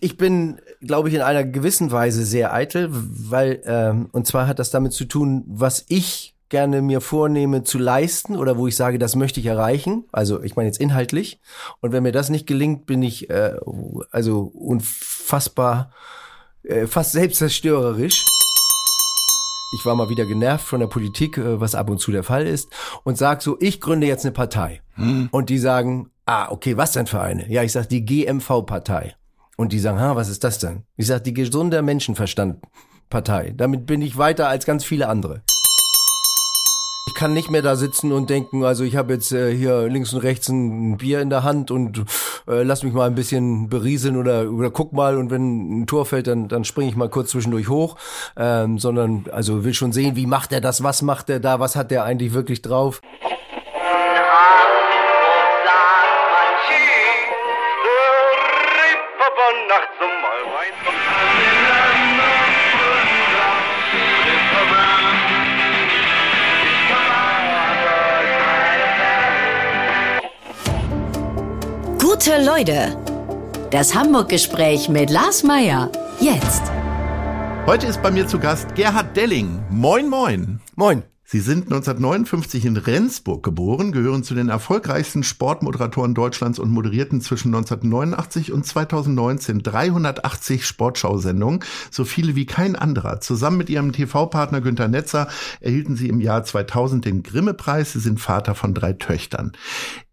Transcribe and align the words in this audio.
ich 0.00 0.16
bin, 0.16 0.60
glaube 0.80 1.08
ich, 1.08 1.14
in 1.14 1.20
einer 1.20 1.44
gewissen 1.44 1.92
Weise 1.92 2.24
sehr 2.24 2.52
eitel, 2.52 2.88
weil, 2.90 3.62
ähm, 3.64 4.08
und 4.12 4.26
zwar 4.26 4.46
hat 4.46 4.58
das 4.58 4.70
damit 4.70 4.92
zu 4.92 5.04
tun, 5.04 5.44
was 5.46 5.84
ich 5.88 6.34
gerne 6.48 6.82
mir 6.82 7.00
vornehme 7.00 7.62
zu 7.62 7.78
leisten 7.78 8.36
oder 8.36 8.58
wo 8.58 8.66
ich 8.66 8.76
sage, 8.76 8.98
das 8.98 9.14
möchte 9.14 9.40
ich 9.40 9.46
erreichen. 9.46 10.04
Also 10.10 10.42
ich 10.42 10.56
meine 10.56 10.68
jetzt 10.68 10.80
inhaltlich. 10.80 11.40
Und 11.80 11.92
wenn 11.92 12.02
mir 12.02 12.12
das 12.12 12.28
nicht 12.28 12.46
gelingt, 12.46 12.86
bin 12.86 13.02
ich 13.02 13.30
äh, 13.30 13.54
also 14.10 14.50
unfassbar, 14.54 15.92
äh, 16.64 16.86
fast 16.86 17.12
selbstzerstörerisch. 17.12 18.24
Ich 19.78 19.86
war 19.86 19.94
mal 19.94 20.08
wieder 20.08 20.26
genervt 20.26 20.66
von 20.66 20.80
der 20.80 20.88
Politik, 20.88 21.38
äh, 21.38 21.60
was 21.60 21.76
ab 21.76 21.88
und 21.88 21.98
zu 21.98 22.10
der 22.10 22.24
Fall 22.24 22.46
ist, 22.46 22.68
und 23.04 23.16
sag 23.16 23.42
so, 23.42 23.56
ich 23.60 23.80
gründe 23.80 24.08
jetzt 24.08 24.24
eine 24.24 24.32
Partei. 24.32 24.80
Hm. 24.94 25.28
Und 25.30 25.48
die 25.50 25.58
sagen, 25.58 26.10
ah, 26.26 26.50
okay, 26.50 26.76
was 26.76 26.92
denn 26.92 27.06
für 27.06 27.20
eine? 27.20 27.48
Ja, 27.48 27.62
ich 27.62 27.70
sag 27.70 27.88
die 27.88 28.04
GMV-Partei. 28.04 29.14
Und 29.60 29.72
die 29.72 29.78
sagen, 29.78 30.00
ha, 30.00 30.16
was 30.16 30.30
ist 30.30 30.42
das 30.42 30.58
denn? 30.58 30.84
Ich 30.96 31.06
sag 31.06 31.22
die 31.24 31.34
gesunder 31.34 31.82
Menschenverstand-Partei. 31.82 33.52
Damit 33.54 33.84
bin 33.84 34.00
ich 34.00 34.16
weiter 34.16 34.48
als 34.48 34.64
ganz 34.64 34.84
viele 34.86 35.06
andere. 35.06 35.42
Ich 37.08 37.12
kann 37.12 37.34
nicht 37.34 37.50
mehr 37.50 37.60
da 37.60 37.76
sitzen 37.76 38.10
und 38.10 38.30
denken, 38.30 38.64
also 38.64 38.84
ich 38.84 38.96
habe 38.96 39.12
jetzt 39.12 39.32
äh, 39.32 39.54
hier 39.54 39.86
links 39.86 40.14
und 40.14 40.20
rechts 40.20 40.48
ein 40.48 40.96
Bier 40.96 41.20
in 41.20 41.28
der 41.28 41.42
Hand 41.42 41.70
und 41.70 42.06
äh, 42.48 42.62
lass 42.62 42.84
mich 42.84 42.94
mal 42.94 43.06
ein 43.06 43.14
bisschen 43.14 43.68
berieseln 43.68 44.16
oder, 44.16 44.50
oder 44.50 44.70
guck 44.70 44.94
mal 44.94 45.18
und 45.18 45.30
wenn 45.30 45.82
ein 45.82 45.86
Tor 45.86 46.06
fällt, 46.06 46.28
dann, 46.28 46.48
dann 46.48 46.64
springe 46.64 46.88
ich 46.88 46.96
mal 46.96 47.10
kurz 47.10 47.28
zwischendurch 47.28 47.68
hoch. 47.68 47.96
Ähm, 48.38 48.78
sondern 48.78 49.26
also 49.30 49.62
will 49.62 49.74
schon 49.74 49.92
sehen, 49.92 50.16
wie 50.16 50.24
macht 50.24 50.54
er 50.54 50.62
das, 50.62 50.82
was 50.82 51.02
macht 51.02 51.28
er 51.28 51.38
da, 51.38 51.60
was 51.60 51.76
hat 51.76 51.92
er 51.92 52.04
eigentlich 52.04 52.32
wirklich 52.32 52.62
drauf. 52.62 53.02
Gute 72.22 72.44
Leute. 72.44 72.94
Das 73.70 73.94
Hamburg-Gespräch 73.94 74.90
mit 74.90 75.08
Lars 75.08 75.42
Meier. 75.42 75.90
Jetzt. 76.20 76.70
Heute 77.64 77.86
ist 77.86 78.02
bei 78.02 78.10
mir 78.10 78.26
zu 78.26 78.38
Gast 78.38 78.74
Gerhard 78.74 79.16
Delling. 79.16 79.64
Moin, 79.70 80.06
moin. 80.06 80.60
Moin. 80.76 81.09
Sie 81.32 81.38
sind 81.38 81.66
1959 81.66 82.64
in 82.64 82.76
Rendsburg 82.76 83.44
geboren, 83.44 83.92
gehören 83.92 84.24
zu 84.24 84.34
den 84.34 84.48
erfolgreichsten 84.48 85.22
Sportmoderatoren 85.22 86.12
Deutschlands 86.12 86.58
und 86.58 86.72
moderierten 86.72 87.20
zwischen 87.20 87.54
1989 87.54 88.50
und 88.50 88.66
2019 88.66 89.62
380 89.62 90.66
Sportschau-Sendungen, 90.66 91.60
so 91.92 92.04
viele 92.04 92.34
wie 92.34 92.46
kein 92.46 92.74
anderer. 92.74 93.20
Zusammen 93.20 93.58
mit 93.58 93.70
ihrem 93.70 93.92
TV-Partner 93.92 94.60
Günter 94.60 94.88
Netzer 94.88 95.28
erhielten 95.60 95.94
sie 95.94 96.08
im 96.08 96.20
Jahr 96.20 96.42
2000 96.42 97.04
den 97.04 97.22
Grimme-Preis. 97.22 97.92
Sie 97.92 98.00
sind 98.00 98.18
Vater 98.18 98.56
von 98.56 98.74
drei 98.74 98.94
Töchtern. 98.94 99.52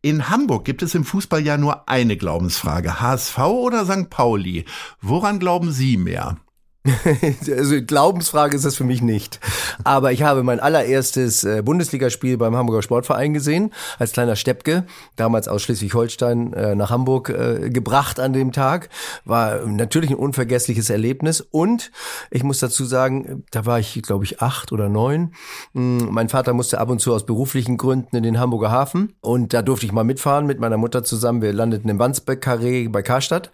In 0.04 0.30
Hamburg 0.30 0.66
gibt 0.66 0.84
es 0.84 0.94
im 0.94 1.04
Fußball 1.04 1.44
ja 1.44 1.58
nur 1.58 1.90
eine 1.90 2.16
Glaubensfrage. 2.16 3.02
HSV 3.02 3.40
oder 3.40 3.86
St. 3.86 4.12
Pauli? 4.12 4.66
Woran 5.02 5.40
glauben 5.40 5.72
Sie 5.72 5.98
mehr? 5.98 6.38
also 7.58 7.82
Glaubensfrage 7.82 8.56
ist 8.56 8.66
das 8.66 8.76
für 8.76 8.84
mich 8.84 9.02
nicht. 9.02 9.40
Aber 9.84 10.12
ich 10.12 10.24
habe 10.24 10.44
mein 10.44 10.60
allererstes 10.60 11.44
äh, 11.44 11.62
Bundesligaspiel 11.62 12.38
beim 12.38 12.56
Hamburger 12.56 12.82
Sportverein 12.82 13.34
gesehen, 13.34 13.74
als 14.00 14.12
kleiner 14.12 14.36
Steppke, 14.36 14.86
damals 15.16 15.48
aus 15.48 15.62
Schleswig-Holstein 15.64 16.54
äh, 16.54 16.76
nach 16.76 16.90
Hamburg 16.90 17.30
äh, 17.30 17.70
gebracht 17.70 18.20
an 18.20 18.34
dem 18.34 18.52
Tag. 18.52 18.90
War 19.26 19.66
natürlich 19.66 20.12
ein 20.12 20.18
unvergessliches 20.18 20.90
Erlebnis. 20.90 21.42
Und 21.42 21.92
ich 22.32 22.44
muss 22.44 22.60
dazu 22.60 22.86
sagen, 22.86 23.44
da 23.52 23.66
war 23.66 23.80
ich, 23.80 24.02
glaube 24.02 24.26
ich, 24.26 24.42
acht 24.42 24.72
oder 24.72 24.90
neun. 24.90 25.34
Hm, 25.74 26.10
mein 26.12 26.30
Vater 26.30 26.54
musste 26.54 26.80
ab 26.80 26.90
und 26.90 27.00
zu 27.00 27.14
aus 27.14 27.26
beruflichen 27.26 27.78
Gründen 27.78 28.16
in 28.16 28.24
den 28.24 28.40
Hamburger 28.40 28.72
Hafen. 28.72 29.14
Und 29.22 29.54
da 29.54 29.62
durfte 29.62 29.86
ich 29.86 29.92
mal 29.92 30.04
mitfahren 30.04 30.46
mit 30.46 30.60
meiner 30.60 30.78
Mutter 30.78 31.04
zusammen. 31.04 31.42
Wir 31.42 31.54
landeten 31.54 31.90
im 31.90 32.00
Wandsbeck-Karree 32.00 32.88
bei 32.88 33.02
Karstadt. 33.02 33.52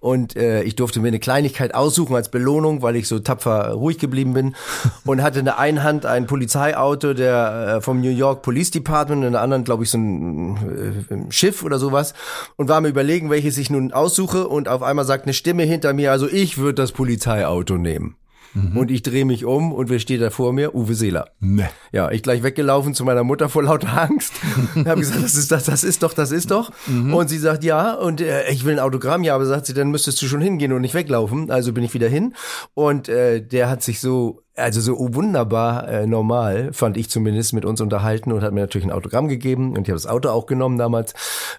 Und 0.00 0.36
ich 0.36 0.76
durfte 0.76 1.00
mir 1.00 1.08
eine 1.08 1.18
Kleinigkeit 1.18 1.74
aussuchen 1.74 2.14
als 2.14 2.30
Belohnung 2.30 2.69
Wohnung, 2.70 2.82
weil 2.82 2.96
ich 2.96 3.08
so 3.08 3.18
tapfer 3.18 3.72
ruhig 3.72 3.98
geblieben 3.98 4.32
bin 4.32 4.54
und 5.04 5.22
hatte 5.22 5.40
in 5.40 5.44
der 5.44 5.58
einen 5.58 5.82
Hand 5.82 6.06
ein 6.06 6.26
Polizeiauto 6.26 7.14
der 7.14 7.76
äh, 7.76 7.80
vom 7.80 8.00
New 8.00 8.10
York 8.10 8.42
Police 8.42 8.70
Department, 8.70 9.24
in 9.24 9.32
der 9.32 9.42
anderen 9.42 9.64
glaube 9.64 9.84
ich 9.84 9.90
so 9.90 9.98
ein 9.98 11.26
äh, 11.28 11.32
Schiff 11.32 11.62
oder 11.62 11.78
sowas 11.78 12.14
und 12.56 12.68
war 12.68 12.80
mir 12.80 12.88
überlegen, 12.88 13.30
welches 13.30 13.58
ich 13.58 13.70
nun 13.70 13.92
aussuche 13.92 14.48
und 14.48 14.68
auf 14.68 14.82
einmal 14.82 15.04
sagt 15.04 15.24
eine 15.24 15.34
Stimme 15.34 15.64
hinter 15.64 15.92
mir, 15.92 16.12
also 16.12 16.28
ich 16.28 16.58
würde 16.58 16.74
das 16.74 16.92
Polizeiauto 16.92 17.76
nehmen. 17.76 18.16
Mhm. 18.54 18.76
Und 18.76 18.90
ich 18.90 19.02
drehe 19.02 19.24
mich 19.24 19.44
um 19.44 19.72
und 19.72 19.90
wer 19.90 19.98
steht 19.98 20.20
da 20.20 20.30
vor 20.30 20.52
mir? 20.52 20.74
Uwe 20.74 20.94
Seeler. 20.94 21.30
Nee. 21.40 21.68
Ja, 21.92 22.10
ich 22.10 22.22
gleich 22.22 22.42
weggelaufen 22.42 22.94
zu 22.94 23.04
meiner 23.04 23.24
Mutter 23.24 23.48
vor 23.48 23.62
lauter 23.62 24.00
Angst. 24.00 24.32
habe 24.74 25.00
gesagt, 25.00 25.22
das 25.22 25.36
ist 25.36 25.52
das, 25.52 25.64
das 25.64 25.84
ist 25.84 26.02
doch, 26.02 26.12
das 26.12 26.32
ist 26.32 26.50
doch. 26.50 26.70
Mhm. 26.86 27.14
Und 27.14 27.28
sie 27.28 27.38
sagt, 27.38 27.64
ja, 27.64 27.94
und 27.94 28.20
äh, 28.20 28.50
ich 28.50 28.64
will 28.64 28.74
ein 28.74 28.78
Autogramm, 28.80 29.22
ja, 29.22 29.34
aber 29.34 29.46
sagt 29.46 29.66
sie, 29.66 29.74
dann 29.74 29.90
müsstest 29.90 30.20
du 30.22 30.26
schon 30.26 30.40
hingehen 30.40 30.72
und 30.72 30.80
nicht 30.82 30.94
weglaufen. 30.94 31.50
Also 31.50 31.72
bin 31.72 31.84
ich 31.84 31.94
wieder 31.94 32.08
hin. 32.08 32.34
Und 32.74 33.08
äh, 33.08 33.40
der 33.40 33.68
hat 33.68 33.82
sich 33.82 34.00
so 34.00 34.42
also 34.60 34.80
so 34.80 34.96
wunderbar 35.14 35.88
äh, 35.88 36.06
normal, 36.06 36.72
fand 36.72 36.96
ich 36.96 37.10
zumindest, 37.10 37.52
mit 37.52 37.64
uns 37.64 37.80
unterhalten 37.80 38.32
und 38.32 38.42
hat 38.42 38.52
mir 38.52 38.60
natürlich 38.60 38.86
ein 38.86 38.92
Autogramm 38.92 39.28
gegeben 39.28 39.76
und 39.76 39.82
ich 39.82 39.90
habe 39.90 40.00
das 40.00 40.06
Auto 40.06 40.28
auch 40.28 40.46
genommen 40.46 40.78
damals. 40.78 41.14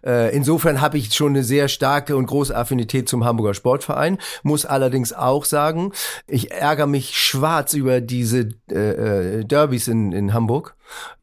Äh, 0.06 0.36
insofern 0.36 0.82
habe 0.82 0.98
ich 0.98 1.14
schon 1.14 1.30
eine 1.30 1.44
sehr 1.44 1.68
starke 1.68 2.16
und 2.16 2.28
große 2.28 2.56
Affinität 2.56 3.10
zum 3.10 3.26
Hamburger 3.26 3.54
Sportverein, 3.54 4.18
muss 4.44 4.66
allerdings 4.66 5.14
auch 5.14 5.46
sagen, 5.46 5.92
ich 6.28 6.52
ärgere 6.52 6.88
mich 6.88 7.18
schwarz 7.18 7.74
über 7.74 8.02
diese 8.02 8.50
äh, 8.72 9.40
äh 9.40 9.46
Derbys 9.46 9.88
in, 9.88 10.12
in 10.12 10.34
Hamburg. 10.34 10.76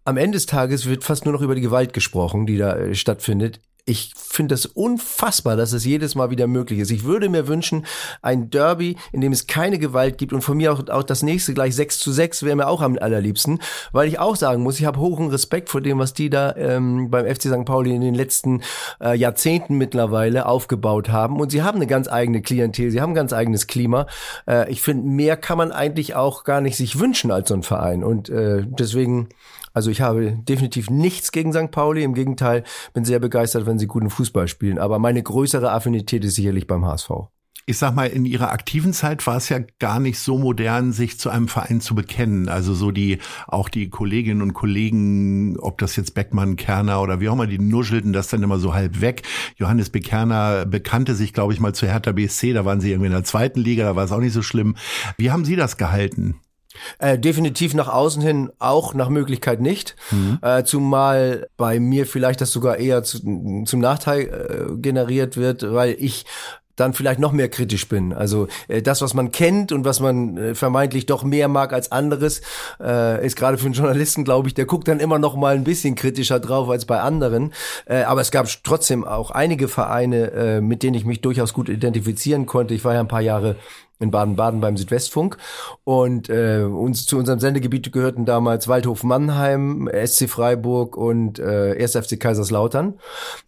Am 0.05 0.17
Ende 0.17 0.37
des 0.37 0.47
Tages 0.47 0.87
wird 0.87 1.05
fast 1.05 1.25
nur 1.25 1.35
noch 1.35 1.43
über 1.43 1.55
die 1.55 1.61
Gewalt 1.61 1.93
gesprochen, 1.93 2.47
die 2.47 2.57
da 2.57 2.77
äh, 2.77 2.95
stattfindet 2.95 3.61
ich 3.89 4.13
finde 4.15 4.55
das 4.55 4.67
unfassbar, 4.67 5.57
dass 5.57 5.73
es 5.73 5.85
jedes 5.85 6.15
Mal 6.15 6.31
wieder 6.31 6.47
möglich 6.47 6.79
ist. 6.79 6.91
Ich 6.91 7.05
würde 7.05 7.29
mir 7.29 7.49
wünschen, 7.49 7.87
ein 8.21 8.51
Derby, 8.51 8.97
in 9.13 9.23
dem 9.23 9.33
es 9.33 9.47
keine 9.47 9.79
Gewalt 9.79 10.19
gibt 10.19 10.35
und 10.35 10.43
von 10.43 10.59
mir 10.59 10.73
auch, 10.73 10.87
auch 10.89 11.03
das 11.03 11.23
nächste 11.23 11.55
gleich 11.55 11.75
6 11.75 11.99
zu 11.99 12.13
6 12.13 12.43
wäre 12.43 12.55
mir 12.55 12.69
auch 12.69 12.83
am 12.83 12.99
allerliebsten, 12.99 13.61
weil 13.93 14.07
ich 14.07 14.19
auch 14.19 14.37
sagen 14.37 14.63
muss, 14.63 14.79
ich 14.79 14.85
habe 14.85 15.01
hohen 15.01 15.29
Respekt 15.29 15.71
vor 15.71 15.81
dem, 15.81 15.99
was 15.99 16.13
die 16.13 16.29
da 16.29 16.55
ähm, 16.57 17.11
beim 17.11 17.27
FC 17.27 17.45
St. 17.45 17.65
Pauli 17.65 17.95
in 17.95 18.03
den 18.03 18.15
letzten 18.15 18.63
äh, 19.01 19.17
Jahrzehnten 19.17 19.79
mittlerweile 19.79 20.47
aufgebaut 20.47 21.09
haben 21.09 21.41
und 21.41 21.51
sie 21.51 21.63
haben 21.63 21.77
eine 21.77 21.87
ganz 21.87 22.09
eigene 22.09 22.43
Klientel, 22.43 22.91
sie 22.91 23.01
haben 23.01 23.13
ein 23.13 23.17
ganz 23.17 23.33
eigenes 23.33 23.67
Klima. 23.67 24.07
Äh, 24.47 24.71
ich 24.71 24.83
finde, 24.83 25.09
mehr 25.09 25.39
kann 25.39 25.57
man 25.57 25.73
eigentlich 25.73 26.15
auch 26.15 26.45
gar 26.45 26.61
nicht 26.61 26.77
sich 26.77 27.01
wünschen 27.01 27.31
als 27.31 27.49
so 27.49 27.55
ein 27.55 27.63
Verein 27.63 28.05
und 28.05 28.29
äh, 28.29 28.65
deswegen 28.67 29.31
also 29.79 29.93
ich 29.93 30.01
habe 30.01 30.33
definitiv 30.33 30.91
nichts 30.91 31.31
gegen 31.31 31.53
St. 31.53 31.71
Pauli. 31.71 32.03
Im 32.03 32.13
Gegenteil, 32.13 32.65
bin 32.95 33.05
sehr 33.05 33.21
begeistert, 33.21 33.65
wenn 33.65 33.79
sie 33.79 33.87
guten 33.87 34.11
Fußball 34.11 34.49
spielen. 34.49 34.77
Aber 34.77 34.99
meine 34.99 35.23
größere 35.23 35.71
Affinität 35.71 36.25
ist 36.25 36.35
sicherlich 36.35 36.67
beim 36.67 36.85
HSV. 36.85 37.11
Ich 37.65 37.79
sag 37.79 37.95
mal, 37.95 38.09
in 38.09 38.25
ihrer 38.25 38.51
aktiven 38.51 38.93
Zeit 38.93 39.25
war 39.29 39.37
es 39.37 39.51
ja 39.51 39.61
gar 39.79 40.01
nicht 40.01 40.19
so 40.19 40.37
modern, 40.37 40.91
sich 40.91 41.21
zu 41.21 41.31
einem 41.31 41.47
Verein 41.47 41.81
zu 41.81 41.95
bekennen. 41.95 42.49
Also 42.49 42.75
so 42.75 42.91
die, 42.91 43.19
auch 43.47 43.69
die 43.69 43.89
Kolleginnen 43.89 44.43
und 44.43 44.53
Kollegen, 44.53 45.57
ob 45.61 45.79
das 45.79 45.95
jetzt 45.95 46.15
Beckmann, 46.15 46.57
Kerner 46.57 47.01
oder 47.01 47.21
wie 47.21 47.29
auch 47.29 47.35
immer, 47.35 47.47
die 47.47 47.61
nuschelten 47.61 48.13
das 48.13 48.27
dann 48.27 48.43
immer 48.43 48.59
so 48.59 48.75
halb 48.75 49.01
weg. 49.01 49.23
Johannes 49.59 49.91
Bekerner 49.91 50.67
bekannte 50.67 51.15
sich, 51.15 51.33
glaube 51.33 51.53
ich, 51.53 51.61
mal 51.61 51.73
zu 51.73 51.87
Hertha 51.87 52.11
BSC. 52.11 52.53
Da 52.53 52.65
waren 52.65 52.81
sie 52.81 52.91
irgendwie 52.91 53.07
in 53.07 53.13
der 53.13 53.23
zweiten 53.23 53.61
Liga, 53.61 53.85
da 53.85 53.95
war 53.95 54.05
es 54.05 54.11
auch 54.11 54.19
nicht 54.19 54.33
so 54.33 54.43
schlimm. 54.43 54.75
Wie 55.19 55.31
haben 55.31 55.45
Sie 55.45 55.55
das 55.55 55.77
gehalten? 55.77 56.41
Äh, 56.99 57.19
definitiv 57.19 57.75
nach 57.75 57.89
außen 57.89 58.23
hin 58.23 58.51
auch 58.59 58.95
nach 58.95 59.09
Möglichkeit 59.09 59.61
nicht. 59.61 59.97
Mhm. 60.11 60.39
Äh, 60.43 60.65
zumal 60.65 61.49
bei 61.57 61.81
mir 61.81 62.07
vielleicht 62.07 62.41
das 62.41 62.53
sogar 62.53 62.79
eher 62.79 63.03
zu, 63.03 63.65
zum 63.65 63.81
Nachteil 63.81 64.21
äh, 64.21 64.77
generiert 64.77 65.37
wird, 65.37 65.73
weil 65.73 65.97
ich 65.99 66.25
dann 66.79 66.95
vielleicht 66.95 67.21
noch 67.21 67.33
mehr 67.33 67.49
kritisch 67.49 67.89
bin. 67.89 68.13
Also 68.13 68.49
äh, 68.69 68.83
das, 68.83 69.03
was 69.03 69.15
man 69.15 69.33
kennt 69.33 69.73
und 69.73 69.85
was 69.85 70.01
man 70.01 70.37
äh, 70.37 70.55
vermeintlich 70.55 71.07
doch 71.07 71.25
mehr 71.25 71.49
mag 71.49 71.73
als 71.73 71.93
anderes, 71.93 72.41
äh, 72.81 73.25
ist 73.25 73.37
gerade 73.37 73.59
für 73.59 73.67
einen 73.67 73.75
Journalisten, 73.75 74.25
glaube 74.25 74.49
ich, 74.49 74.55
der 74.55 74.67
guckt 74.67 74.89
dann 74.89 75.01
immer 75.01 75.19
noch 75.19 75.37
mal 75.37 75.55
ein 75.55 75.65
bisschen 75.65 75.95
kritischer 75.95 76.41
drauf 76.41 76.69
als 76.69 76.87
bei 76.87 77.01
anderen. 77.01 77.53
Äh, 77.87 78.03
aber 78.03 78.21
es 78.21 78.31
gab 78.31 78.47
trotzdem 78.63 79.05
auch 79.05 79.31
einige 79.31 79.69
Vereine, 79.69 80.31
äh, 80.33 80.61
mit 80.61 80.83
denen 80.83 80.95
ich 80.95 81.05
mich 81.05 81.21
durchaus 81.21 81.53
gut 81.53 81.69
identifizieren 81.69 82.47
konnte. 82.47 82.75
Ich 82.75 82.85
war 82.85 82.95
ja 82.95 83.01
ein 83.01 83.09
paar 83.09 83.21
Jahre 83.21 83.57
in 84.01 84.11
Baden-Baden 84.11 84.61
beim 84.61 84.77
Südwestfunk. 84.77 85.37
Und 85.85 86.29
äh, 86.29 86.63
uns 86.63 87.07
zu 87.07 87.19
unserem 87.19 87.41
Sendegebiet 87.41 87.93
gehörten 87.93 88.25
damals 88.25 88.69
Waldhof 88.69 89.03
Mannheim, 89.03 89.89
SC 89.93 90.29
Freiburg 90.29 90.97
und 90.97 91.39
äh, 91.39 91.77
1. 91.79 91.97
FC 91.97 92.21
Kaiserslautern. 92.21 92.95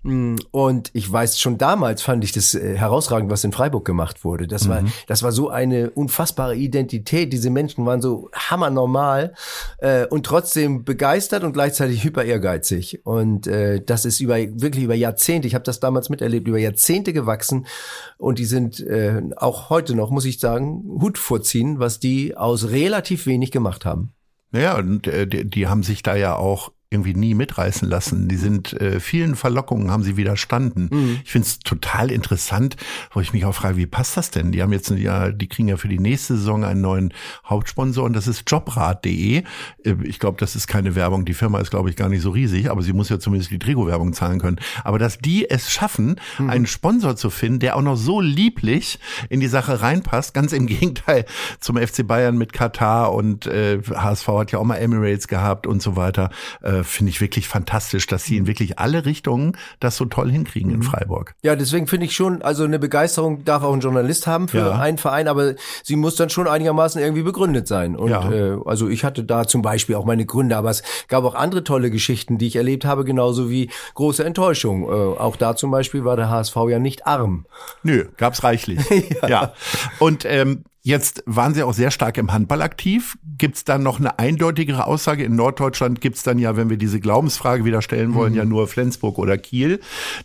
Mm, 0.02 0.36
und 0.50 0.90
ich 0.92 1.10
weiß, 1.10 1.38
schon 1.38 1.58
damals 1.58 2.02
fand 2.02 2.24
ich 2.24 2.32
das 2.32 2.54
äh, 2.54 2.76
herausragend, 2.76 3.30
was 3.30 3.44
in 3.44 3.52
Freiburg 3.52 3.84
gemacht 3.84 4.24
wurde. 4.24 4.48
Das 4.48 4.68
war, 4.68 4.82
mhm. 4.82 4.92
das 5.06 5.22
war 5.22 5.30
so 5.30 5.50
eine 5.50 5.90
unfassbare 5.90 6.56
Identität. 6.56 7.32
Diese 7.32 7.50
Menschen 7.50 7.86
waren 7.86 8.02
so 8.02 8.28
hammernormal 8.34 9.34
äh, 9.78 10.06
und 10.06 10.26
trotzdem 10.26 10.84
begeistert 10.84 11.44
und 11.44 11.52
gleichzeitig 11.52 12.02
hyper 12.02 12.24
ehrgeizig. 12.24 13.00
Und 13.04 13.46
äh, 13.46 13.80
das 13.84 14.04
ist 14.04 14.20
über 14.20 14.36
wirklich 14.36 14.84
über 14.84 14.94
Jahrzehnte, 14.94 15.46
ich 15.46 15.54
habe 15.54 15.64
das 15.64 15.78
damals 15.78 16.08
miterlebt, 16.08 16.48
über 16.48 16.58
Jahrzehnte 16.58 17.12
gewachsen. 17.12 17.66
Und 18.18 18.38
die 18.38 18.44
sind 18.44 18.80
äh, 18.80 19.22
auch 19.36 19.70
heute 19.70 19.94
noch, 19.94 20.10
muss 20.10 20.24
ich 20.24 20.39
sagen, 20.40 20.82
Hut 21.00 21.18
vorziehen, 21.18 21.78
was 21.78 22.00
die 22.00 22.36
aus 22.36 22.70
relativ 22.70 23.26
wenig 23.26 23.50
gemacht 23.50 23.84
haben. 23.84 24.12
Naja, 24.50 24.76
und 24.78 25.06
äh, 25.06 25.26
die, 25.26 25.48
die 25.48 25.68
haben 25.68 25.82
sich 25.82 26.02
da 26.02 26.16
ja 26.16 26.34
auch 26.34 26.72
irgendwie 26.92 27.14
nie 27.14 27.34
mitreißen 27.34 27.88
lassen. 27.88 28.26
Die 28.26 28.36
sind 28.36 28.72
äh, 28.80 28.98
vielen 28.98 29.36
Verlockungen 29.36 29.92
haben 29.92 30.02
sie 30.02 30.16
widerstanden. 30.16 30.88
Mhm. 30.90 31.20
Ich 31.24 31.30
finde 31.30 31.46
es 31.46 31.60
total 31.60 32.10
interessant, 32.10 32.76
wo 33.12 33.20
ich 33.20 33.32
mich 33.32 33.44
auch 33.44 33.54
frage, 33.54 33.76
wie 33.76 33.86
passt 33.86 34.16
das 34.16 34.32
denn? 34.32 34.50
Die 34.50 34.60
haben 34.60 34.72
jetzt 34.72 34.90
ja, 34.90 35.30
die 35.30 35.48
kriegen 35.48 35.68
ja 35.68 35.76
für 35.76 35.86
die 35.86 36.00
nächste 36.00 36.36
Saison 36.36 36.64
einen 36.64 36.80
neuen 36.80 37.14
Hauptsponsor 37.46 38.04
und 38.04 38.14
das 38.14 38.26
ist 38.26 38.50
jobrad.de. 38.50 39.44
Äh, 39.84 39.94
ich 40.02 40.18
glaube, 40.18 40.38
das 40.40 40.56
ist 40.56 40.66
keine 40.66 40.96
Werbung. 40.96 41.24
Die 41.24 41.32
Firma 41.34 41.60
ist, 41.60 41.70
glaube 41.70 41.90
ich, 41.90 41.96
gar 41.96 42.08
nicht 42.08 42.22
so 42.22 42.30
riesig, 42.30 42.68
aber 42.68 42.82
sie 42.82 42.92
muss 42.92 43.08
ja 43.08 43.20
zumindest 43.20 43.52
die 43.52 43.60
Trigo-Werbung 43.60 44.12
zahlen 44.12 44.40
können. 44.40 44.58
Aber 44.82 44.98
dass 44.98 45.18
die 45.18 45.48
es 45.48 45.70
schaffen, 45.70 46.16
mhm. 46.40 46.50
einen 46.50 46.66
Sponsor 46.66 47.14
zu 47.14 47.30
finden, 47.30 47.60
der 47.60 47.76
auch 47.76 47.82
noch 47.82 47.96
so 47.96 48.20
lieblich 48.20 48.98
in 49.28 49.38
die 49.38 49.46
Sache 49.46 49.80
reinpasst, 49.80 50.34
ganz 50.34 50.52
im 50.52 50.66
Gegenteil 50.70 51.24
zum 51.60 51.76
FC 51.76 52.04
Bayern 52.04 52.36
mit 52.36 52.52
Katar 52.52 53.12
und 53.12 53.46
äh, 53.46 53.80
HSV 53.80 54.26
hat 54.26 54.50
ja 54.50 54.58
auch 54.58 54.64
mal 54.64 54.78
Emirates 54.78 55.28
gehabt 55.28 55.68
und 55.68 55.80
so 55.80 55.94
weiter. 55.94 56.30
Äh, 56.62 56.79
finde 56.84 57.10
ich 57.10 57.20
wirklich 57.20 57.48
fantastisch, 57.48 58.06
dass 58.06 58.24
sie 58.24 58.36
in 58.36 58.46
wirklich 58.46 58.78
alle 58.78 59.04
Richtungen 59.04 59.56
das 59.80 59.96
so 59.96 60.04
toll 60.04 60.30
hinkriegen 60.30 60.70
in 60.70 60.78
mhm. 60.78 60.82
Freiburg. 60.84 61.34
Ja, 61.42 61.56
deswegen 61.56 61.86
finde 61.86 62.06
ich 62.06 62.14
schon, 62.14 62.42
also 62.42 62.64
eine 62.64 62.78
Begeisterung 62.78 63.44
darf 63.44 63.62
auch 63.62 63.72
ein 63.72 63.80
Journalist 63.80 64.26
haben 64.26 64.48
für 64.48 64.58
ja. 64.58 64.78
einen 64.78 64.98
Verein, 64.98 65.28
aber 65.28 65.54
sie 65.82 65.96
muss 65.96 66.16
dann 66.16 66.30
schon 66.30 66.48
einigermaßen 66.48 67.00
irgendwie 67.00 67.22
begründet 67.22 67.68
sein. 67.68 67.96
Und 67.96 68.10
ja. 68.10 68.30
äh, 68.30 68.58
also 68.64 68.88
ich 68.88 69.04
hatte 69.04 69.24
da 69.24 69.46
zum 69.46 69.62
Beispiel 69.62 69.94
auch 69.94 70.04
meine 70.04 70.26
Gründe, 70.26 70.56
aber 70.56 70.70
es 70.70 70.82
gab 71.08 71.24
auch 71.24 71.34
andere 71.34 71.64
tolle 71.64 71.90
Geschichten, 71.90 72.38
die 72.38 72.46
ich 72.46 72.56
erlebt 72.56 72.84
habe, 72.84 73.04
genauso 73.04 73.50
wie 73.50 73.70
große 73.94 74.24
Enttäuschung. 74.24 74.84
Äh, 74.84 74.86
auch 74.86 75.36
da 75.36 75.56
zum 75.56 75.70
Beispiel 75.70 76.04
war 76.04 76.16
der 76.16 76.30
HSV 76.30 76.56
ja 76.68 76.78
nicht 76.78 77.06
arm. 77.06 77.46
Nö, 77.82 78.06
gab's 78.16 78.42
reichlich. 78.44 78.80
ja. 79.22 79.28
ja. 79.28 79.52
Und 79.98 80.24
ähm, 80.24 80.64
Jetzt 80.82 81.22
waren 81.26 81.52
Sie 81.52 81.62
auch 81.62 81.74
sehr 81.74 81.90
stark 81.90 82.16
im 82.16 82.32
Handball 82.32 82.62
aktiv. 82.62 83.18
Gibt 83.36 83.56
es 83.56 83.64
dann 83.64 83.82
noch 83.82 83.98
eine 83.98 84.18
eindeutigere 84.18 84.86
Aussage? 84.86 85.24
In 85.24 85.36
Norddeutschland 85.36 86.00
gibt 86.00 86.16
es 86.16 86.22
dann 86.22 86.38
ja, 86.38 86.56
wenn 86.56 86.70
wir 86.70 86.78
diese 86.78 87.00
Glaubensfrage 87.00 87.66
wieder 87.66 87.82
stellen 87.82 88.14
wollen, 88.14 88.32
mhm. 88.32 88.38
ja 88.38 88.44
nur 88.46 88.66
Flensburg 88.66 89.18
oder 89.18 89.36
Kiel. 89.36 89.80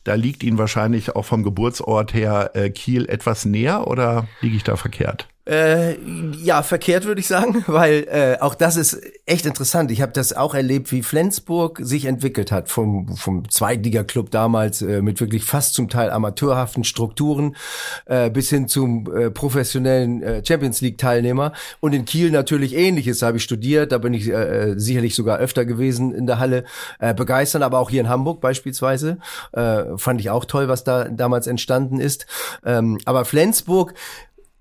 Da 0.05 0.15
liegt 0.15 0.43
Ihnen 0.43 0.57
wahrscheinlich 0.57 1.15
auch 1.15 1.25
vom 1.25 1.43
Geburtsort 1.43 2.13
her 2.13 2.51
äh, 2.53 2.69
Kiel 2.69 3.05
etwas 3.09 3.43
näher 3.43 3.87
oder 3.87 4.27
liege 4.39 4.55
ich 4.55 4.63
da 4.63 4.77
verkehrt? 4.77 5.27
Äh, 5.47 5.97
ja, 6.41 6.63
verkehrt 6.63 7.05
würde 7.05 7.21
ich 7.21 7.27
sagen, 7.27 7.63
weil 7.67 8.07
äh, 8.09 8.37
auch 8.41 8.55
das 8.55 8.77
ist 8.77 9.01
echt 9.25 9.45
interessant. 9.45 9.91
Ich 9.91 10.01
habe 10.01 10.11
das 10.11 10.33
auch 10.33 10.55
erlebt, 10.55 10.91
wie 10.91 11.03
Flensburg 11.03 11.79
sich 11.81 12.05
entwickelt 12.05 12.51
hat 12.51 12.69
vom 12.69 13.15
vom 13.15 13.49
Zweitliga-Club 13.49 14.31
damals 14.31 14.81
äh, 14.81 15.01
mit 15.01 15.19
wirklich 15.19 15.43
fast 15.43 15.73
zum 15.73 15.89
Teil 15.89 16.09
amateurhaften 16.09 16.83
Strukturen 16.83 17.55
äh, 18.05 18.29
bis 18.29 18.49
hin 18.49 18.67
zum 18.67 19.13
äh, 19.13 19.29
professionellen 19.29 20.23
äh, 20.23 20.43
Champions 20.45 20.81
League-Teilnehmer 20.81 21.53
und 21.79 21.93
in 21.93 22.05
Kiel 22.05 22.31
natürlich 22.31 22.75
Ähnliches. 22.75 23.19
Da 23.19 23.27
habe 23.27 23.37
ich 23.37 23.43
studiert, 23.43 23.91
da 23.91 23.97
bin 23.97 24.13
ich 24.13 24.27
äh, 24.29 24.73
sicherlich 24.77 25.15
sogar 25.15 25.37
öfter 25.37 25.65
gewesen 25.65 26.13
in 26.13 26.27
der 26.27 26.39
Halle. 26.39 26.63
Äh, 26.99 27.13
begeistern, 27.13 27.63
aber 27.63 27.79
auch 27.79 27.89
hier 27.89 28.01
in 28.01 28.09
Hamburg 28.09 28.41
beispielsweise 28.41 29.17
äh, 29.53 29.83
fand 29.97 30.21
ich 30.21 30.29
auch 30.29 30.45
toll, 30.45 30.67
was 30.67 30.83
da 30.83 31.05
damals 31.05 31.47
entstanden 31.47 31.99
ist. 31.99 32.25
Ähm, 32.63 32.99
aber 33.05 33.25
Flensburg 33.25 33.93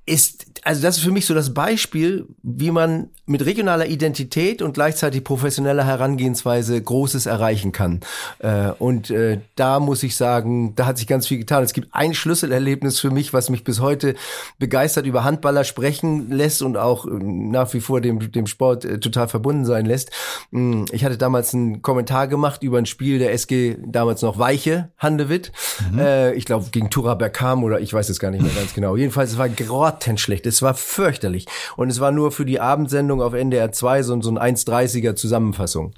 ist, 0.07 0.47
also 0.63 0.83
das 0.83 0.99
ist 0.99 1.05
für 1.05 1.11
mich 1.11 1.25
so 1.25 1.35
das 1.35 1.55
Beispiel, 1.55 2.27
wie 2.43 2.71
man 2.71 3.09
mit 3.27 3.45
regionaler 3.47 3.87
Identität 3.87 4.61
und 4.61 4.75
gleichzeitig 4.75 5.25
professioneller 5.25 5.87
Herangehensweise 5.87 6.81
Großes 6.81 7.25
erreichen 7.25 7.73
kann. 7.73 8.01
Äh, 8.41 8.69
und 8.79 9.11
äh, 9.11 9.41
da 9.57 9.81
muss 9.81 10.03
ich 10.03 10.15
sagen, 10.17 10.75
da 10.77 10.85
hat 10.85 10.99
sich 10.99 11.07
ganz 11.07 11.27
viel 11.27 11.39
getan. 11.39 11.65
Es 11.65 11.73
gibt 11.73 11.89
ein 11.93 12.13
Schlüsselerlebnis 12.13 13.01
für 13.01 13.11
mich, 13.11 13.33
was 13.33 13.49
mich 13.49 13.65
bis 13.65 13.81
heute 13.81 14.15
begeistert 14.59 15.07
über 15.07 15.25
Handballer 15.25 15.65
sprechen 15.65 16.31
lässt 16.31 16.61
und 16.61 16.77
auch 16.77 17.07
äh, 17.07 17.11
nach 17.13 17.73
wie 17.73 17.81
vor 17.81 18.03
dem, 18.03 18.31
dem 18.31 18.47
Sport 18.47 18.83
total 19.01 19.29
verbunden 19.29 19.65
sein 19.65 19.87
lässt. 19.87 20.11
Hm, 20.51 20.85
ich 20.93 21.03
hatte 21.07 21.17
damals 21.17 21.55
einen 21.55 21.81
Kommentar 21.81 22.29
gemacht 22.29 22.63
über 22.63 22.77
ein 22.77 22.87
Spiel 22.87 23.19
der 23.19 23.33
SG, 23.33 23.79
damals 23.87 24.21
noch 24.21 24.39
Weiche, 24.39 24.91
Handewitt. 24.99 25.53
Mhm. 25.91 26.35
Ich 26.35 26.45
glaube, 26.45 26.67
gegen 26.71 26.91
Tura 26.91 27.15
Berkam 27.15 27.65
oder 27.65 27.81
ich 27.81 27.93
weiß 27.93 28.09
es 28.09 28.19
gar 28.19 28.31
nicht 28.31 28.43
mehr 28.43 28.53
ganz 28.55 28.75
genau. 28.75 28.97
Jedenfalls, 28.97 29.33
es 29.33 29.39
war 29.39 29.49
grottenschlecht. 29.95 30.47
Es 30.47 30.63
war 30.63 30.75
fürchterlich. 30.75 31.47
Und 31.77 31.91
es 31.91 32.01
war 32.01 32.11
nur 32.11 32.33
für 32.33 32.45
die 32.45 32.61
Abendsendung 32.61 33.23
auf 33.23 33.33
NDR 33.33 33.73
2 33.73 34.03
so, 34.03 34.21
so 34.21 34.31
ein 34.31 34.57
1,30er 34.57 35.15
Zusammenfassung. 35.15 35.93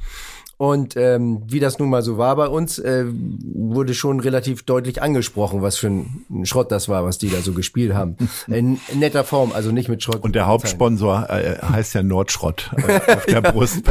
Und 0.59 0.97
ähm, 0.97 1.43
wie 1.47 1.61
das 1.61 1.79
nun 1.79 1.91
mal 1.91 2.01
so 2.01 2.17
war 2.17 2.35
bei 2.35 2.49
uns, 2.49 2.79
äh, 2.79 3.05
wurde 3.07 3.93
schon 3.93 4.21
relativ 4.21 4.63
deutlich 4.63 5.03
angesprochen, 5.03 5.61
was 5.61 5.77
für 5.77 5.89
ein 5.89 6.45
Schrott 6.45 6.73
das 6.73 6.89
war, 6.89 7.05
was 7.05 7.19
die 7.19 7.29
da 7.29 7.43
so 7.43 7.53
gespielt 7.53 7.93
haben. 7.93 8.17
In, 8.47 8.81
netter 8.95 9.23
Form, 9.25 9.53
also 9.53 9.71
nicht 9.71 9.91
mit 9.91 10.03
Schrott. 10.03 10.23
Und 10.23 10.35
der 10.35 10.47
Hauptsponsor 10.47 11.29
äh, 11.29 11.59
heißt 11.63 11.95
ja 11.95 12.03
Nordschrott 12.03 12.71
auf 13.07 13.27
der 13.27 13.41
Brust. 13.53 13.83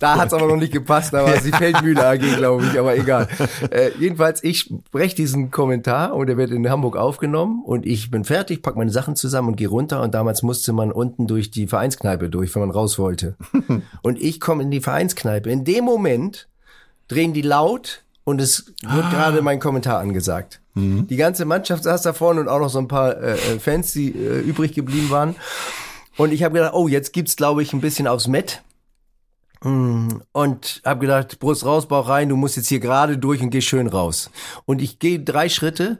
da 0.00 0.16
hat's 0.16 0.32
aber 0.32 0.46
noch 0.46 0.56
nicht 0.56 0.72
gepasst, 0.72 1.12
da 1.12 1.24
war 1.24 1.34
es 1.34 1.42
die 1.42 1.52
Feldmühle 1.52 2.06
AG, 2.06 2.20
glaube 2.38 2.64
ich, 2.64 2.78
aber 2.78 2.96
egal. 2.96 3.28
Äh, 3.70 3.90
jedenfalls, 3.98 4.42
ich 4.42 4.60
spreche 4.60 5.14
diesen 5.14 5.50
Kommentar 5.50 6.14
und 6.14 6.30
er 6.30 6.38
wird 6.38 6.52
in 6.52 6.68
Hamburg 6.70 6.96
aufgenommen 6.96 7.62
und 7.66 7.84
ich 7.84 8.10
bin 8.10 8.24
fertig, 8.24 8.62
pack 8.62 8.76
meine 8.76 8.90
Sachen 8.90 9.14
zusammen 9.14 9.48
und 9.48 9.56
gehe 9.56 9.68
runter 9.68 10.00
und 10.00 10.14
damals 10.14 10.42
musste 10.42 10.72
man 10.72 10.90
unten 10.90 11.26
durch 11.26 11.50
die 11.50 11.66
Vereinskneipe 11.66 12.30
durch, 12.30 12.54
wenn 12.54 12.60
man 12.60 12.70
raus 12.70 12.98
wollte. 12.98 13.36
und 14.02 14.18
ich 14.18 14.40
komme 14.40 14.62
in 14.62 14.70
die 14.70 14.80
Vereinskneipe. 14.80 15.50
In 15.50 15.64
dem 15.64 15.84
Moment 15.84 15.97
Moment 15.98 16.48
drehen 17.08 17.32
die 17.32 17.42
laut 17.42 18.04
und 18.22 18.40
es 18.40 18.66
wird 18.82 19.04
ah. 19.04 19.10
gerade 19.10 19.42
mein 19.42 19.58
Kommentar 19.58 19.98
angesagt. 19.98 20.60
Mhm. 20.74 21.08
Die 21.08 21.16
ganze 21.16 21.44
Mannschaft 21.44 21.82
saß 21.82 22.02
da 22.02 22.12
vorne 22.12 22.40
und 22.40 22.48
auch 22.48 22.60
noch 22.60 22.68
so 22.68 22.78
ein 22.78 22.86
paar 22.86 23.20
äh, 23.20 23.32
äh 23.32 23.58
Fans, 23.58 23.92
die 23.92 24.10
äh, 24.10 24.40
übrig 24.40 24.74
geblieben 24.74 25.10
waren. 25.10 25.34
Und 26.16 26.32
ich 26.32 26.44
habe 26.44 26.54
gedacht, 26.54 26.74
oh, 26.74 26.86
jetzt 26.86 27.12
gibt's 27.12 27.36
glaube 27.36 27.62
ich 27.62 27.72
ein 27.72 27.80
bisschen 27.80 28.06
aufs 28.06 28.28
Met. 28.28 28.62
Mm, 29.64 30.08
und 30.30 30.82
habe 30.84 31.00
gedacht, 31.00 31.40
Brust 31.40 31.66
raus, 31.66 31.88
Bauch 31.88 32.08
rein, 32.08 32.28
du 32.28 32.36
musst 32.36 32.56
jetzt 32.56 32.68
hier 32.68 32.78
gerade 32.78 33.18
durch 33.18 33.40
und 33.40 33.50
geh 33.50 33.60
schön 33.60 33.88
raus. 33.88 34.30
Und 34.66 34.80
ich 34.80 35.00
gehe 35.00 35.18
drei 35.18 35.48
Schritte 35.48 35.98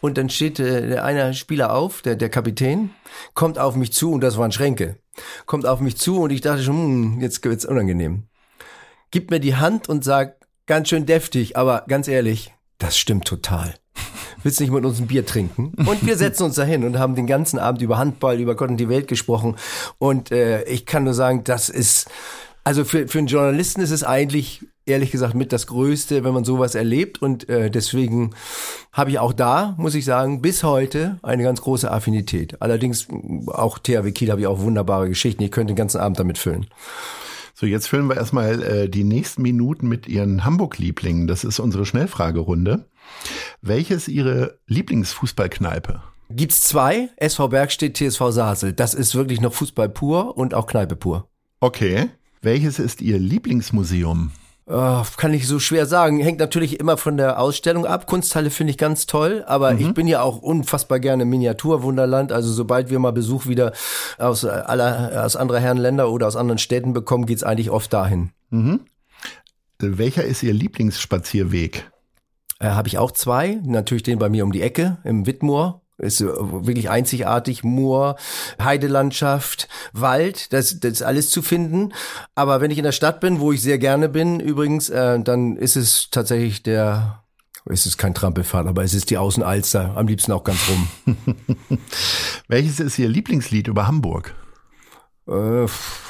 und 0.00 0.16
dann 0.16 0.30
steht 0.30 0.60
äh, 0.60 0.86
der 0.86 1.04
eine 1.04 1.34
Spieler 1.34 1.74
auf, 1.74 2.02
der, 2.02 2.14
der 2.14 2.28
Kapitän, 2.28 2.90
kommt 3.34 3.58
auf 3.58 3.74
mich 3.74 3.92
zu 3.92 4.12
und 4.12 4.20
das 4.20 4.38
waren 4.38 4.52
Schränke. 4.52 4.98
Kommt 5.44 5.66
auf 5.66 5.80
mich 5.80 5.96
zu 5.96 6.20
und 6.20 6.30
ich 6.30 6.40
dachte 6.40 6.62
schon, 6.62 6.76
hm, 6.76 7.20
jetzt 7.20 7.44
wird's 7.44 7.64
unangenehm 7.64 8.29
gibt 9.10 9.30
mir 9.30 9.40
die 9.40 9.56
Hand 9.56 9.88
und 9.88 10.04
sagt, 10.04 10.46
ganz 10.66 10.88
schön 10.88 11.06
deftig, 11.06 11.56
aber 11.56 11.84
ganz 11.88 12.08
ehrlich, 12.08 12.52
das 12.78 12.96
stimmt 12.96 13.24
total. 13.24 13.74
Willst 14.42 14.60
nicht 14.60 14.72
mit 14.72 14.84
uns 14.84 15.00
ein 15.00 15.06
Bier 15.06 15.26
trinken? 15.26 15.72
Und 15.86 16.06
wir 16.06 16.16
setzen 16.16 16.44
uns 16.44 16.54
dahin 16.54 16.84
und 16.84 16.98
haben 16.98 17.14
den 17.14 17.26
ganzen 17.26 17.58
Abend 17.58 17.82
über 17.82 17.98
Handball, 17.98 18.40
über 18.40 18.54
Gott 18.54 18.70
und 18.70 18.78
die 18.78 18.88
Welt 18.88 19.06
gesprochen. 19.06 19.56
Und 19.98 20.30
äh, 20.30 20.62
ich 20.64 20.86
kann 20.86 21.04
nur 21.04 21.12
sagen, 21.12 21.44
das 21.44 21.68
ist, 21.68 22.08
also 22.64 22.84
für, 22.84 23.06
für 23.08 23.18
einen 23.18 23.26
Journalisten 23.26 23.82
ist 23.82 23.90
es 23.90 24.02
eigentlich 24.02 24.64
ehrlich 24.86 25.10
gesagt 25.10 25.34
mit 25.34 25.52
das 25.52 25.66
Größte, 25.66 26.24
wenn 26.24 26.32
man 26.32 26.44
sowas 26.44 26.74
erlebt. 26.74 27.20
Und 27.20 27.48
äh, 27.48 27.70
deswegen 27.70 28.30
habe 28.92 29.10
ich 29.10 29.18
auch 29.18 29.32
da, 29.32 29.74
muss 29.76 29.94
ich 29.94 30.04
sagen, 30.04 30.40
bis 30.40 30.62
heute 30.62 31.18
eine 31.22 31.42
ganz 31.42 31.60
große 31.60 31.90
Affinität. 31.90 32.62
Allerdings 32.62 33.08
auch 33.46 33.78
THW 33.78 34.12
Kiel 34.12 34.30
habe 34.30 34.40
ich 34.40 34.46
auch 34.46 34.60
wunderbare 34.60 35.08
Geschichten. 35.08 35.42
Ich 35.42 35.50
könnte 35.50 35.72
den 35.74 35.78
ganzen 35.78 36.00
Abend 36.00 36.18
damit 36.18 36.38
füllen. 36.38 36.66
So, 37.60 37.66
jetzt 37.66 37.88
füllen 37.88 38.06
wir 38.06 38.16
erstmal 38.16 38.62
äh, 38.62 38.88
die 38.88 39.04
nächsten 39.04 39.42
Minuten 39.42 39.86
mit 39.86 40.08
Ihren 40.08 40.46
Hamburg-Lieblingen. 40.46 41.26
Das 41.26 41.44
ist 41.44 41.58
unsere 41.58 41.84
Schnellfragerunde. 41.84 42.86
Welches 43.60 44.08
Ihre 44.08 44.58
Lieblingsfußballkneipe? 44.66 46.00
Gibt's 46.30 46.62
zwei. 46.62 47.10
SV 47.18 47.48
Bergstedt, 47.48 47.98
TSV 47.98 48.30
Sasel. 48.30 48.72
Das 48.72 48.94
ist 48.94 49.14
wirklich 49.14 49.42
noch 49.42 49.52
Fußball 49.52 49.90
pur 49.90 50.38
und 50.38 50.54
auch 50.54 50.66
Kneipe 50.66 50.96
pur. 50.96 51.28
Okay. 51.60 52.08
Welches 52.40 52.78
ist 52.78 53.02
Ihr 53.02 53.18
Lieblingsmuseum? 53.18 54.30
Oh, 54.72 55.02
kann 55.16 55.34
ich 55.34 55.48
so 55.48 55.58
schwer 55.58 55.84
sagen. 55.84 56.20
Hängt 56.20 56.38
natürlich 56.38 56.78
immer 56.78 56.96
von 56.96 57.16
der 57.16 57.40
Ausstellung 57.40 57.86
ab. 57.86 58.06
Kunsthalle 58.06 58.50
finde 58.50 58.70
ich 58.70 58.78
ganz 58.78 59.06
toll, 59.06 59.42
aber 59.48 59.72
mhm. 59.72 59.80
ich 59.80 59.94
bin 59.94 60.06
ja 60.06 60.22
auch 60.22 60.38
unfassbar 60.38 61.00
gerne 61.00 61.24
Miniaturwunderland. 61.24 62.30
Also 62.30 62.52
sobald 62.52 62.88
wir 62.88 63.00
mal 63.00 63.10
Besuch 63.10 63.46
wieder 63.46 63.72
aus 64.16 64.44
aller, 64.44 65.24
aus 65.24 65.34
anderer 65.34 65.58
Herren 65.58 65.78
Länder 65.78 66.08
oder 66.08 66.28
aus 66.28 66.36
anderen 66.36 66.58
Städten 66.58 66.92
bekommen, 66.92 67.26
geht's 67.26 67.42
eigentlich 67.42 67.70
oft 67.70 67.92
dahin. 67.92 68.30
Mhm. 68.50 68.80
Welcher 69.80 70.22
ist 70.22 70.44
Ihr 70.44 70.54
Lieblingsspazierweg? 70.54 71.90
Äh, 72.60 72.68
Habe 72.68 72.86
ich 72.86 72.98
auch 72.98 73.10
zwei. 73.10 73.58
Natürlich 73.64 74.04
den 74.04 74.20
bei 74.20 74.28
mir 74.28 74.44
um 74.44 74.52
die 74.52 74.62
Ecke 74.62 74.98
im 75.02 75.26
Wittmoor 75.26 75.82
Ist 76.00 76.20
wirklich 76.22 76.90
einzigartig. 76.90 77.62
Moor, 77.62 78.16
Heidelandschaft, 78.60 79.68
Wald, 79.92 80.52
das, 80.52 80.80
das 80.80 80.92
ist 80.92 81.02
alles 81.02 81.30
zu 81.30 81.42
finden. 81.42 81.92
Aber 82.34 82.60
wenn 82.60 82.70
ich 82.70 82.78
in 82.78 82.84
der 82.84 82.92
Stadt 82.92 83.20
bin, 83.20 83.40
wo 83.40 83.52
ich 83.52 83.62
sehr 83.62 83.78
gerne 83.78 84.08
bin, 84.08 84.40
übrigens, 84.40 84.88
äh, 84.88 85.20
dann 85.20 85.56
ist 85.56 85.76
es 85.76 86.08
tatsächlich 86.10 86.62
der 86.62 87.20
es 87.66 87.84
ist 87.84 87.98
kein 87.98 88.14
Trampelfahrt, 88.14 88.66
aber 88.66 88.82
es 88.84 88.94
ist 88.94 89.10
die 89.10 89.18
Außenalster, 89.18 89.96
am 89.96 90.06
liebsten 90.06 90.32
auch 90.32 90.44
ganz 90.44 90.60
rum. 90.68 90.88
Welches 92.48 92.80
ist 92.80 92.98
Ihr 92.98 93.08
Lieblingslied 93.08 93.68
über 93.68 93.86
Hamburg? 93.86 94.34
Äh, 95.28 95.66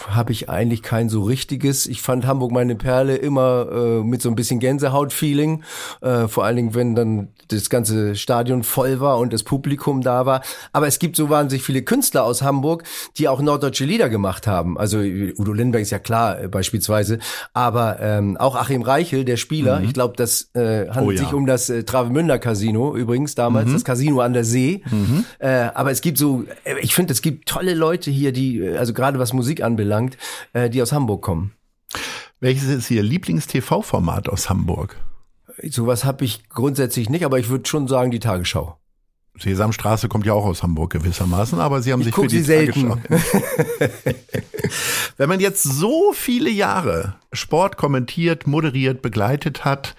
habe 0.08 0.32
ich 0.32 0.48
eigentlich 0.48 0.82
kein 0.82 1.08
so 1.08 1.22
richtiges. 1.22 1.86
Ich 1.86 2.00
fand 2.02 2.26
Hamburg 2.26 2.52
meine 2.52 2.74
Perle 2.74 3.16
immer 3.16 3.66
äh, 3.70 4.04
mit 4.04 4.22
so 4.22 4.28
ein 4.28 4.34
bisschen 4.34 4.60
Gänsehaut-Feeling. 4.60 5.62
Äh, 6.00 6.28
vor 6.28 6.44
allen 6.44 6.56
Dingen, 6.56 6.74
wenn 6.74 6.94
dann 6.94 7.28
das 7.48 7.68
ganze 7.70 8.16
Stadion 8.16 8.62
voll 8.62 9.00
war 9.00 9.18
und 9.18 9.32
das 9.32 9.42
Publikum 9.42 10.00
da 10.00 10.26
war. 10.26 10.42
Aber 10.72 10.86
es 10.86 10.98
gibt 10.98 11.16
so 11.16 11.28
wahnsinnig 11.28 11.64
viele 11.64 11.82
Künstler 11.82 12.24
aus 12.24 12.42
Hamburg, 12.42 12.84
die 13.18 13.28
auch 13.28 13.40
norddeutsche 13.40 13.84
Lieder 13.84 14.08
gemacht 14.08 14.46
haben. 14.46 14.78
Also 14.78 14.98
Udo 14.98 15.52
Lindenberg 15.52 15.82
ist 15.82 15.90
ja 15.90 15.98
klar 15.98 16.42
äh, 16.42 16.48
beispielsweise. 16.48 17.18
Aber 17.52 18.00
ähm, 18.00 18.36
auch 18.36 18.56
Achim 18.56 18.82
Reichel, 18.82 19.24
der 19.24 19.36
Spieler. 19.36 19.80
Mhm. 19.80 19.84
Ich 19.86 19.94
glaube, 19.94 20.14
das 20.16 20.50
äh, 20.54 20.88
handelt 20.88 20.98
oh, 21.06 21.10
ja. 21.10 21.18
sich 21.18 21.32
um 21.32 21.46
das 21.46 21.68
äh, 21.68 21.84
Travemünder 21.84 22.38
Casino 22.38 22.96
übrigens 22.96 23.34
damals, 23.34 23.68
mhm. 23.68 23.74
das 23.74 23.84
Casino 23.84 24.20
an 24.20 24.32
der 24.32 24.44
See. 24.44 24.82
Mhm. 24.90 25.24
Äh, 25.38 25.68
aber 25.74 25.90
es 25.90 26.00
gibt 26.00 26.18
so, 26.18 26.44
äh, 26.64 26.78
ich 26.80 26.94
finde, 26.94 27.12
es 27.12 27.22
gibt 27.22 27.48
tolle 27.48 27.74
Leute 27.74 28.10
hier, 28.10 28.32
die, 28.32 28.60
äh, 28.60 28.76
also 28.76 28.92
gerade 28.92 29.09
was 29.18 29.32
Musik 29.32 29.62
anbelangt, 29.62 30.16
äh, 30.52 30.70
die 30.70 30.82
aus 30.82 30.92
Hamburg 30.92 31.22
kommen. 31.22 31.52
Welches 32.40 32.68
ist 32.68 32.90
Ihr 32.90 33.02
Lieblings-TV-Format 33.02 34.28
aus 34.28 34.48
Hamburg? 34.48 34.96
Sowas 35.68 36.04
habe 36.04 36.24
ich 36.24 36.48
grundsätzlich 36.48 37.10
nicht, 37.10 37.24
aber 37.24 37.38
ich 37.38 37.50
würde 37.50 37.68
schon 37.68 37.86
sagen 37.86 38.10
die 38.10 38.20
Tagesschau. 38.20 38.80
Sesamstraße 39.38 40.08
kommt 40.08 40.26
ja 40.26 40.32
auch 40.32 40.44
aus 40.44 40.62
Hamburg 40.62 40.92
gewissermaßen, 40.92 41.60
aber 41.60 41.82
Sie 41.82 41.92
haben 41.92 42.00
ich 42.00 42.06
sich 42.06 42.14
für 42.14 42.26
die 42.26 42.40
sie 42.40 42.66
Tagesschau. 42.66 42.98
Wenn 45.16 45.28
man 45.28 45.40
jetzt 45.40 45.62
so 45.62 46.12
viele 46.12 46.50
Jahre 46.50 47.14
Sport 47.32 47.76
kommentiert, 47.76 48.46
moderiert, 48.46 49.02
begleitet 49.02 49.64
hat 49.64 49.94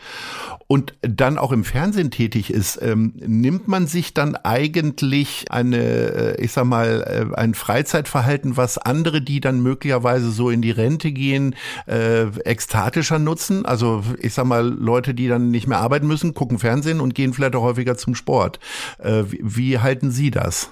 und 0.71 0.93
dann 1.01 1.37
auch 1.37 1.51
im 1.51 1.65
Fernsehen 1.65 2.11
tätig 2.11 2.49
ist, 2.49 2.81
ähm, 2.81 3.11
nimmt 3.17 3.67
man 3.67 3.87
sich 3.87 4.13
dann 4.13 4.37
eigentlich 4.37 5.51
eine, 5.51 5.77
äh, 5.77 6.41
ich 6.41 6.53
sag 6.53 6.63
mal, 6.63 7.27
äh, 7.33 7.35
ein 7.37 7.55
Freizeitverhalten, 7.55 8.55
was 8.55 8.77
andere, 8.77 9.21
die 9.21 9.41
dann 9.41 9.61
möglicherweise 9.61 10.31
so 10.31 10.49
in 10.49 10.61
die 10.61 10.71
Rente 10.71 11.11
gehen, 11.11 11.57
äh, 11.87 12.27
ekstatischer 12.45 13.19
nutzen? 13.19 13.65
Also 13.65 14.01
ich 14.21 14.33
sag 14.33 14.45
mal, 14.45 14.65
Leute, 14.65 15.13
die 15.13 15.27
dann 15.27 15.51
nicht 15.51 15.67
mehr 15.67 15.79
arbeiten 15.79 16.07
müssen, 16.07 16.33
gucken 16.33 16.57
Fernsehen 16.57 17.01
und 17.01 17.15
gehen 17.15 17.33
vielleicht 17.33 17.57
auch 17.57 17.63
häufiger 17.63 17.97
zum 17.97 18.15
Sport. 18.15 18.61
Äh, 18.99 19.23
wie, 19.27 19.41
wie 19.41 19.79
halten 19.79 20.09
Sie 20.09 20.31
das? 20.31 20.71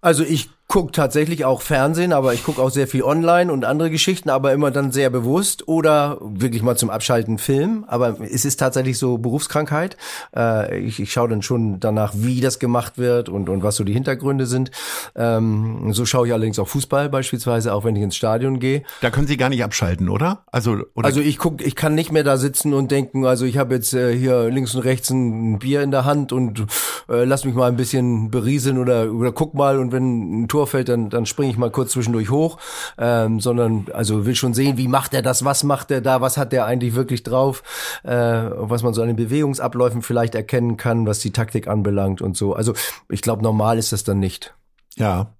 Also 0.00 0.24
ich 0.24 0.50
gucke 0.72 0.90
tatsächlich 0.90 1.44
auch 1.44 1.60
Fernsehen, 1.60 2.14
aber 2.14 2.32
ich 2.32 2.42
gucke 2.44 2.62
auch 2.62 2.70
sehr 2.70 2.86
viel 2.86 3.02
online 3.02 3.52
und 3.52 3.66
andere 3.66 3.90
Geschichten, 3.90 4.30
aber 4.30 4.54
immer 4.54 4.70
dann 4.70 4.90
sehr 4.90 5.10
bewusst 5.10 5.68
oder 5.68 6.16
wirklich 6.22 6.62
mal 6.62 6.78
zum 6.78 6.88
Abschalten 6.88 7.36
Film. 7.36 7.84
Aber 7.88 8.16
es 8.22 8.46
ist 8.46 8.56
tatsächlich 8.56 8.96
so 8.96 9.18
Berufskrankheit. 9.18 9.98
Äh, 10.34 10.78
ich, 10.78 10.98
ich 10.98 11.12
schaue 11.12 11.28
dann 11.28 11.42
schon 11.42 11.78
danach, 11.78 12.14
wie 12.16 12.40
das 12.40 12.58
gemacht 12.58 12.96
wird 12.96 13.28
und, 13.28 13.50
und 13.50 13.62
was 13.62 13.76
so 13.76 13.84
die 13.84 13.92
Hintergründe 13.92 14.46
sind. 14.46 14.70
Ähm, 15.14 15.92
so 15.92 16.06
schaue 16.06 16.26
ich 16.26 16.32
allerdings 16.32 16.58
auch 16.58 16.68
Fußball 16.68 17.10
beispielsweise, 17.10 17.74
auch 17.74 17.84
wenn 17.84 17.94
ich 17.94 18.02
ins 18.02 18.16
Stadion 18.16 18.58
gehe. 18.58 18.82
Da 19.02 19.10
können 19.10 19.26
Sie 19.26 19.36
gar 19.36 19.50
nicht 19.50 19.62
abschalten, 19.62 20.08
oder? 20.08 20.46
Also, 20.52 20.78
oder? 20.94 21.04
also 21.04 21.20
ich 21.20 21.36
guck, 21.36 21.60
ich 21.60 21.76
kann 21.76 21.94
nicht 21.94 22.12
mehr 22.12 22.24
da 22.24 22.38
sitzen 22.38 22.72
und 22.72 22.90
denken, 22.90 23.26
also 23.26 23.44
ich 23.44 23.58
habe 23.58 23.74
jetzt 23.74 23.92
äh, 23.92 24.16
hier 24.16 24.48
links 24.48 24.74
und 24.74 24.80
rechts 24.80 25.10
ein 25.10 25.58
Bier 25.58 25.82
in 25.82 25.90
der 25.90 26.06
Hand 26.06 26.32
und 26.32 26.60
äh, 27.10 27.24
lass 27.24 27.44
mich 27.44 27.54
mal 27.54 27.68
ein 27.68 27.76
bisschen 27.76 28.30
berieseln 28.30 28.78
oder, 28.78 29.12
oder 29.12 29.32
guck 29.32 29.52
mal 29.52 29.78
und 29.78 29.92
wenn 29.92 30.44
ein 30.44 30.48
Tor 30.48 30.61
fällt, 30.66 30.88
dann, 30.88 31.10
dann 31.10 31.26
springe 31.26 31.50
ich 31.50 31.58
mal 31.58 31.70
kurz 31.70 31.92
zwischendurch 31.92 32.30
hoch, 32.30 32.58
ähm, 32.98 33.40
sondern 33.40 33.86
also 33.92 34.26
will 34.26 34.34
schon 34.34 34.54
sehen, 34.54 34.76
wie 34.76 34.88
macht 34.88 35.14
er 35.14 35.22
das, 35.22 35.44
was 35.44 35.64
macht 35.64 35.90
er 35.90 36.00
da, 36.00 36.20
was 36.20 36.36
hat 36.36 36.52
er 36.52 36.66
eigentlich 36.66 36.94
wirklich 36.94 37.22
drauf, 37.22 37.62
äh, 38.04 38.12
was 38.12 38.82
man 38.82 38.94
so 38.94 39.02
an 39.02 39.08
den 39.08 39.16
Bewegungsabläufen 39.16 40.02
vielleicht 40.02 40.34
erkennen 40.34 40.76
kann, 40.76 41.06
was 41.06 41.20
die 41.20 41.32
Taktik 41.32 41.68
anbelangt 41.68 42.22
und 42.22 42.36
so. 42.36 42.54
Also 42.54 42.74
ich 43.08 43.22
glaube, 43.22 43.42
normal 43.42 43.78
ist 43.78 43.92
das 43.92 44.04
dann 44.04 44.18
nicht. 44.18 44.54
Ja. 44.96 45.34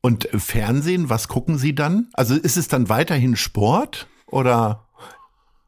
Und 0.00 0.28
Fernsehen, 0.36 1.08
was 1.08 1.28
gucken 1.28 1.56
Sie 1.56 1.74
dann? 1.74 2.08
Also 2.12 2.34
ist 2.34 2.56
es 2.56 2.68
dann 2.68 2.88
weiterhin 2.88 3.36
Sport 3.36 4.06
oder? 4.26 4.86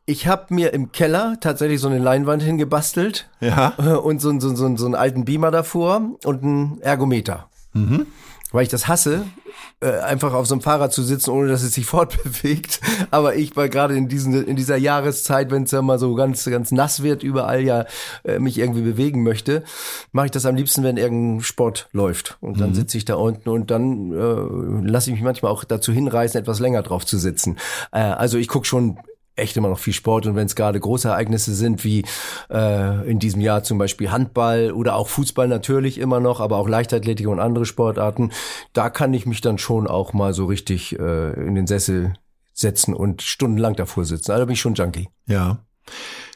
Ich 0.06 0.26
habe 0.26 0.54
mir 0.54 0.72
im 0.72 0.90
Keller 0.92 1.36
tatsächlich 1.40 1.80
so 1.80 1.88
eine 1.88 1.98
Leinwand 1.98 2.42
hingebastelt 2.42 3.28
ja. 3.40 3.68
und 4.02 4.20
so, 4.20 4.38
so, 4.40 4.54
so, 4.54 4.76
so 4.76 4.86
einen 4.86 4.94
alten 4.94 5.24
Beamer 5.24 5.50
davor 5.50 6.16
und 6.24 6.42
einen 6.42 6.80
Ergometer. 6.80 7.48
Mhm 7.72 8.06
weil 8.52 8.62
ich 8.62 8.68
das 8.68 8.88
hasse, 8.88 9.26
äh, 9.80 9.90
einfach 10.00 10.32
auf 10.32 10.46
so 10.46 10.54
einem 10.54 10.62
Fahrrad 10.62 10.92
zu 10.92 11.02
sitzen, 11.02 11.30
ohne 11.30 11.48
dass 11.48 11.62
es 11.62 11.74
sich 11.74 11.86
fortbewegt. 11.86 12.80
Aber 13.10 13.36
ich 13.36 13.56
war 13.56 13.68
gerade 13.68 13.96
in 13.96 14.08
diesen 14.08 14.46
in 14.46 14.56
dieser 14.56 14.76
Jahreszeit, 14.76 15.50
wenn 15.50 15.64
es 15.64 15.70
ja 15.70 15.82
mal 15.82 15.98
so 15.98 16.14
ganz 16.14 16.44
ganz 16.44 16.72
nass 16.72 17.02
wird, 17.02 17.22
überall 17.22 17.62
ja 17.62 17.84
äh, 18.24 18.38
mich 18.38 18.58
irgendwie 18.58 18.82
bewegen 18.82 19.22
möchte, 19.22 19.64
mache 20.12 20.26
ich 20.26 20.32
das 20.32 20.46
am 20.46 20.56
liebsten, 20.56 20.82
wenn 20.82 20.96
irgendein 20.96 21.42
Sport 21.42 21.88
läuft. 21.92 22.38
Und 22.40 22.60
dann 22.60 22.70
mhm. 22.70 22.74
sitze 22.74 22.98
ich 22.98 23.04
da 23.04 23.14
unten 23.14 23.48
und 23.48 23.70
dann 23.70 24.12
äh, 24.12 24.88
lasse 24.88 25.10
ich 25.10 25.16
mich 25.16 25.24
manchmal 25.24 25.52
auch 25.52 25.64
dazu 25.64 25.92
hinreißen, 25.92 26.40
etwas 26.40 26.60
länger 26.60 26.82
drauf 26.82 27.04
zu 27.04 27.18
sitzen. 27.18 27.56
Äh, 27.92 28.00
also 28.00 28.38
ich 28.38 28.48
gucke 28.48 28.66
schon 28.66 28.98
echt 29.38 29.56
immer 29.56 29.68
noch 29.68 29.78
viel 29.78 29.92
Sport 29.92 30.26
und 30.26 30.36
wenn 30.36 30.46
es 30.46 30.56
gerade 30.56 30.78
große 30.78 31.08
Ereignisse 31.08 31.54
sind, 31.54 31.84
wie 31.84 32.04
äh, 32.50 33.10
in 33.10 33.18
diesem 33.18 33.40
Jahr 33.40 33.62
zum 33.62 33.78
Beispiel 33.78 34.10
Handball 34.10 34.72
oder 34.72 34.94
auch 34.94 35.08
Fußball 35.08 35.48
natürlich 35.48 35.98
immer 35.98 36.20
noch, 36.20 36.40
aber 36.40 36.56
auch 36.56 36.68
Leichtathletik 36.68 37.28
und 37.28 37.40
andere 37.40 37.66
Sportarten, 37.66 38.32
da 38.72 38.90
kann 38.90 39.14
ich 39.14 39.26
mich 39.26 39.40
dann 39.40 39.58
schon 39.58 39.86
auch 39.86 40.12
mal 40.12 40.34
so 40.34 40.46
richtig 40.46 40.98
äh, 40.98 41.32
in 41.46 41.54
den 41.54 41.66
Sessel 41.66 42.14
setzen 42.52 42.94
und 42.94 43.22
stundenlang 43.22 43.76
davor 43.76 44.04
sitzen. 44.04 44.32
Also 44.32 44.46
bin 44.46 44.54
ich 44.54 44.60
schon 44.60 44.74
Junkie. 44.74 45.08
Ja. 45.26 45.64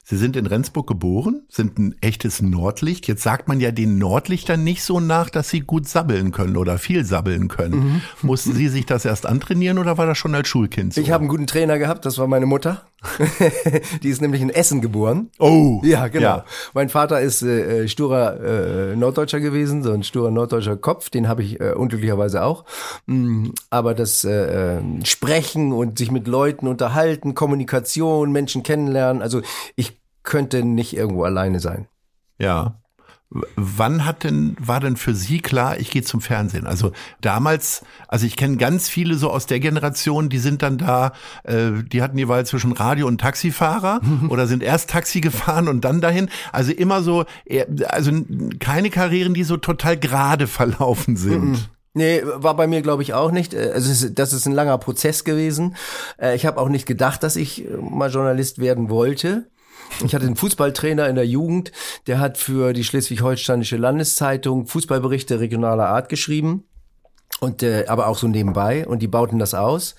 Sie 0.04 0.16
sind 0.16 0.36
in 0.36 0.46
Rendsburg 0.46 0.88
geboren, 0.88 1.42
sind 1.48 1.78
ein 1.78 1.94
echtes 2.00 2.42
Nordlicht. 2.42 3.06
Jetzt 3.06 3.22
sagt 3.22 3.46
man 3.46 3.60
ja 3.60 3.70
den 3.70 3.98
Nordlichtern 3.98 4.64
nicht 4.64 4.82
so 4.82 4.98
nach, 4.98 5.30
dass 5.30 5.48
sie 5.48 5.60
gut 5.60 5.88
sabbeln 5.88 6.32
können 6.32 6.56
oder 6.56 6.78
viel 6.78 7.04
sabbeln 7.04 7.48
können. 7.48 7.78
Mhm. 7.78 8.02
Mussten 8.20 8.52
Sie 8.52 8.68
sich 8.68 8.84
das 8.84 9.04
erst 9.04 9.26
antrainieren 9.26 9.78
oder 9.78 9.98
war 9.98 10.06
das 10.06 10.18
schon 10.18 10.34
als 10.34 10.48
Schulkind 10.48 10.94
so? 10.94 11.00
Ich 11.00 11.12
habe 11.12 11.22
einen 11.22 11.28
guten 11.28 11.46
Trainer 11.46 11.78
gehabt, 11.78 12.04
das 12.04 12.18
war 12.18 12.26
meine 12.26 12.46
Mutter. 12.46 12.82
die 14.02 14.08
ist 14.08 14.20
nämlich 14.20 14.42
in 14.42 14.50
Essen 14.50 14.80
geboren. 14.80 15.30
Oh. 15.38 15.80
Ja, 15.84 16.08
genau. 16.08 16.26
Ja. 16.26 16.44
Mein 16.74 16.88
Vater 16.88 17.20
ist 17.20 17.42
äh, 17.42 17.88
sturer 17.88 18.40
äh, 18.40 18.96
Norddeutscher 18.96 19.40
gewesen, 19.40 19.82
so 19.82 19.92
ein 19.92 20.02
sturer 20.02 20.30
norddeutscher 20.30 20.76
Kopf, 20.76 21.10
den 21.10 21.28
habe 21.28 21.42
ich 21.42 21.60
äh, 21.60 21.72
unglücklicherweise 21.72 22.42
auch. 22.42 22.64
Mm, 23.06 23.50
aber 23.70 23.94
das 23.94 24.24
äh, 24.24 24.76
äh, 24.76 24.82
Sprechen 25.04 25.72
und 25.72 25.98
sich 25.98 26.10
mit 26.10 26.26
Leuten 26.26 26.68
unterhalten, 26.68 27.34
Kommunikation, 27.34 28.32
Menschen 28.32 28.62
kennenlernen, 28.62 29.22
also 29.22 29.42
ich 29.76 30.00
könnte 30.22 30.64
nicht 30.64 30.96
irgendwo 30.96 31.24
alleine 31.24 31.60
sein. 31.60 31.88
Ja. 32.38 32.81
Wann 33.56 34.04
hat 34.04 34.24
denn, 34.24 34.56
war 34.60 34.80
denn 34.80 34.96
für 34.96 35.14
Sie 35.14 35.40
klar, 35.40 35.78
ich 35.78 35.90
gehe 35.90 36.02
zum 36.02 36.20
Fernsehen? 36.20 36.66
Also 36.66 36.92
damals, 37.20 37.82
also 38.08 38.26
ich 38.26 38.36
kenne 38.36 38.56
ganz 38.56 38.88
viele 38.88 39.14
so 39.14 39.30
aus 39.30 39.46
der 39.46 39.60
Generation, 39.60 40.28
die 40.28 40.38
sind 40.38 40.62
dann 40.62 40.78
da, 40.78 41.12
äh, 41.44 41.70
die 41.84 42.02
hatten 42.02 42.18
jeweils 42.18 42.50
zwischen 42.50 42.72
Radio 42.72 43.06
und 43.06 43.20
Taxifahrer 43.20 44.00
oder 44.28 44.46
sind 44.46 44.62
erst 44.62 44.90
Taxi 44.90 45.20
gefahren 45.20 45.68
und 45.68 45.84
dann 45.84 46.00
dahin. 46.00 46.28
Also 46.52 46.72
immer 46.72 47.02
so, 47.02 47.24
also 47.88 48.12
keine 48.60 48.90
Karrieren, 48.90 49.34
die 49.34 49.44
so 49.44 49.56
total 49.56 49.96
gerade 49.96 50.46
verlaufen 50.46 51.16
sind. 51.16 51.70
Nee, 51.94 52.22
war 52.24 52.56
bei 52.56 52.66
mir 52.66 52.80
glaube 52.80 53.02
ich 53.02 53.12
auch 53.12 53.30
nicht. 53.30 53.54
Äh, 53.54 53.72
also 53.74 54.08
das 54.08 54.32
ist 54.32 54.46
ein 54.46 54.52
langer 54.52 54.78
Prozess 54.78 55.24
gewesen. 55.24 55.76
Äh, 56.20 56.34
ich 56.34 56.46
habe 56.46 56.60
auch 56.60 56.68
nicht 56.68 56.86
gedacht, 56.86 57.22
dass 57.22 57.36
ich 57.36 57.66
äh, 57.66 57.76
mal 57.76 58.10
Journalist 58.10 58.58
werden 58.58 58.88
wollte. 58.88 59.50
Ich 60.04 60.14
hatte 60.14 60.26
einen 60.26 60.36
Fußballtrainer 60.36 61.08
in 61.08 61.14
der 61.14 61.26
Jugend, 61.26 61.72
der 62.06 62.18
hat 62.18 62.38
für 62.38 62.72
die 62.72 62.84
Schleswig-Holsteinische 62.84 63.76
Landeszeitung 63.76 64.66
Fußballberichte 64.66 65.40
regionaler 65.40 65.88
Art 65.88 66.08
geschrieben. 66.08 66.64
Und 67.40 67.62
äh, 67.62 67.86
aber 67.88 68.06
auch 68.06 68.18
so 68.18 68.28
nebenbei. 68.28 68.86
Und 68.86 69.00
die 69.00 69.08
bauten 69.08 69.38
das 69.38 69.54
aus 69.54 69.96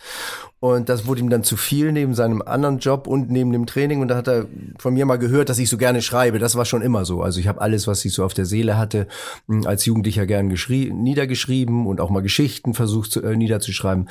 und 0.63 0.87
das 0.87 1.05
wurde 1.05 1.19
ihm 1.19 1.29
dann 1.29 1.43
zu 1.43 1.57
viel 1.57 1.91
neben 1.91 2.15
seinem 2.15 2.41
anderen 2.41 2.77
Job 2.77 3.05
und 3.05 3.29
neben 3.29 3.51
dem 3.51 3.65
Training 3.65 3.99
und 3.99 4.07
da 4.07 4.15
hat 4.15 4.29
er 4.29 4.45
von 4.79 4.93
mir 4.93 5.05
mal 5.05 5.17
gehört, 5.17 5.49
dass 5.49 5.59
ich 5.59 5.67
so 5.67 5.75
gerne 5.75 6.01
schreibe. 6.01 6.39
Das 6.39 6.55
war 6.55 6.63
schon 6.63 6.81
immer 6.81 7.03
so. 7.03 7.21
Also 7.21 7.41
ich 7.41 7.49
habe 7.49 7.59
alles, 7.59 7.85
was 7.85 8.05
ich 8.05 8.13
so 8.13 8.23
auf 8.23 8.33
der 8.33 8.45
Seele 8.45 8.77
hatte, 8.77 9.07
hm, 9.49 9.67
als 9.67 9.83
Jugendlicher 9.83 10.25
gern 10.25 10.47
niedergeschrieben 10.47 11.85
und 11.85 11.99
auch 11.99 12.09
mal 12.09 12.21
Geschichten 12.21 12.73
versucht 12.73 13.11
zu, 13.11 13.21
äh, 13.21 13.35
niederzuschreiben. 13.35 14.07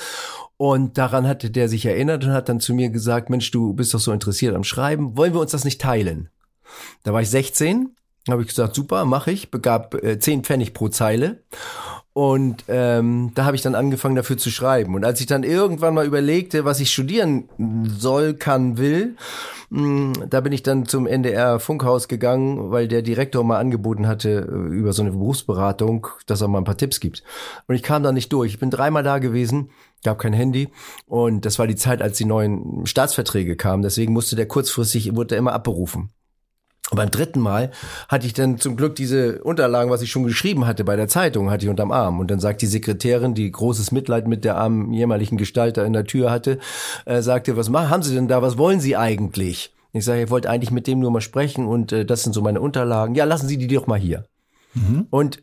Und 0.58 0.98
daran 0.98 1.26
hatte 1.26 1.48
der 1.48 1.70
sich 1.70 1.86
erinnert 1.86 2.22
und 2.22 2.32
hat 2.32 2.50
dann 2.50 2.60
zu 2.60 2.74
mir 2.74 2.90
gesagt, 2.90 3.30
Mensch, 3.30 3.50
du 3.50 3.72
bist 3.72 3.94
doch 3.94 4.00
so 4.00 4.12
interessiert 4.12 4.54
am 4.54 4.62
Schreiben, 4.62 5.16
wollen 5.16 5.32
wir 5.32 5.40
uns 5.40 5.52
das 5.52 5.64
nicht 5.64 5.80
teilen? 5.80 6.28
Da 7.02 7.14
war 7.14 7.22
ich 7.22 7.30
16, 7.30 7.96
habe 8.28 8.42
ich 8.42 8.48
gesagt, 8.48 8.74
super, 8.74 9.06
mache 9.06 9.30
ich, 9.30 9.50
begab 9.50 9.94
äh, 10.04 10.18
10 10.18 10.44
Pfennig 10.44 10.74
pro 10.74 10.88
Zeile 10.88 11.40
Und 12.14 12.64
ähm, 12.68 13.32
da 13.34 13.46
habe 13.46 13.56
ich 13.56 13.62
dann 13.62 13.74
angefangen 13.74 14.16
dafür 14.16 14.36
zu 14.36 14.50
schreiben. 14.50 14.94
Und 14.94 15.04
als 15.04 15.20
ich 15.20 15.26
dann 15.26 15.44
irgendwann 15.44 15.94
mal 15.94 16.06
überlegte, 16.06 16.66
was 16.66 16.78
ich 16.78 16.92
studieren 16.92 17.48
soll, 17.88 18.34
kann, 18.34 18.76
will, 18.76 19.16
mh, 19.70 20.26
da 20.28 20.40
bin 20.40 20.52
ich 20.52 20.62
dann 20.62 20.84
zum 20.84 21.06
NDR 21.06 21.58
Funkhaus 21.58 22.08
gegangen, 22.08 22.70
weil 22.70 22.86
der 22.86 23.00
Direktor 23.00 23.42
mal 23.44 23.58
angeboten 23.58 24.06
hatte 24.06 24.46
äh, 24.46 24.74
über 24.74 24.92
so 24.92 25.00
eine 25.00 25.12
Berufsberatung, 25.12 26.06
dass 26.26 26.42
er 26.42 26.48
mal 26.48 26.58
ein 26.58 26.64
paar 26.64 26.76
Tipps 26.76 27.00
gibt. 27.00 27.22
Und 27.66 27.76
ich 27.76 27.82
kam 27.82 28.02
da 28.02 28.12
nicht 28.12 28.30
durch. 28.32 28.52
Ich 28.52 28.60
bin 28.60 28.70
dreimal 28.70 29.02
da 29.02 29.18
gewesen, 29.18 29.70
gab 30.04 30.18
kein 30.18 30.34
Handy 30.34 30.68
und 31.06 31.46
das 31.46 31.58
war 31.58 31.66
die 31.66 31.76
Zeit, 31.76 32.02
als 32.02 32.18
die 32.18 32.26
neuen 32.26 32.84
Staatsverträge 32.84 33.56
kamen. 33.56 33.82
Deswegen 33.82 34.12
musste 34.12 34.36
der 34.36 34.46
kurzfristig, 34.46 35.16
wurde 35.16 35.36
er 35.36 35.38
immer 35.38 35.54
abberufen. 35.54 36.10
Und 36.92 36.96
beim 36.96 37.10
dritten 37.10 37.40
Mal 37.40 37.70
hatte 38.10 38.26
ich 38.26 38.34
dann 38.34 38.58
zum 38.58 38.76
Glück 38.76 38.94
diese 38.96 39.42
Unterlagen, 39.44 39.90
was 39.90 40.02
ich 40.02 40.10
schon 40.10 40.24
geschrieben 40.24 40.66
hatte 40.66 40.84
bei 40.84 40.94
der 40.94 41.08
Zeitung, 41.08 41.50
hatte 41.50 41.64
ich 41.64 41.70
unterm 41.70 41.90
Arm. 41.90 42.20
Und 42.20 42.30
dann 42.30 42.38
sagt 42.38 42.60
die 42.60 42.66
Sekretärin, 42.66 43.32
die 43.32 43.50
großes 43.50 43.92
Mitleid 43.92 44.28
mit 44.28 44.44
der 44.44 44.58
armen 44.58 44.92
jämmerlichen 44.92 45.38
Gestalter 45.38 45.86
in 45.86 45.94
der 45.94 46.04
Tür 46.04 46.30
hatte, 46.30 46.58
äh, 47.06 47.22
sagte, 47.22 47.56
was 47.56 47.70
machen, 47.70 47.88
haben 47.88 48.02
Sie 48.02 48.14
denn 48.14 48.28
da, 48.28 48.42
was 48.42 48.58
wollen 48.58 48.78
Sie 48.78 48.94
eigentlich? 48.94 49.74
Ich 49.94 50.04
sage, 50.04 50.24
ich 50.24 50.30
wollte 50.30 50.50
eigentlich 50.50 50.70
mit 50.70 50.86
dem 50.86 50.98
nur 51.00 51.10
mal 51.10 51.22
sprechen 51.22 51.66
und 51.66 51.92
äh, 51.92 52.04
das 52.04 52.24
sind 52.24 52.34
so 52.34 52.42
meine 52.42 52.60
Unterlagen. 52.60 53.14
Ja, 53.14 53.24
lassen 53.24 53.48
Sie 53.48 53.56
die 53.56 53.68
doch 53.68 53.86
mal 53.86 53.98
hier. 53.98 54.26
Mhm. 54.74 55.06
Und 55.08 55.42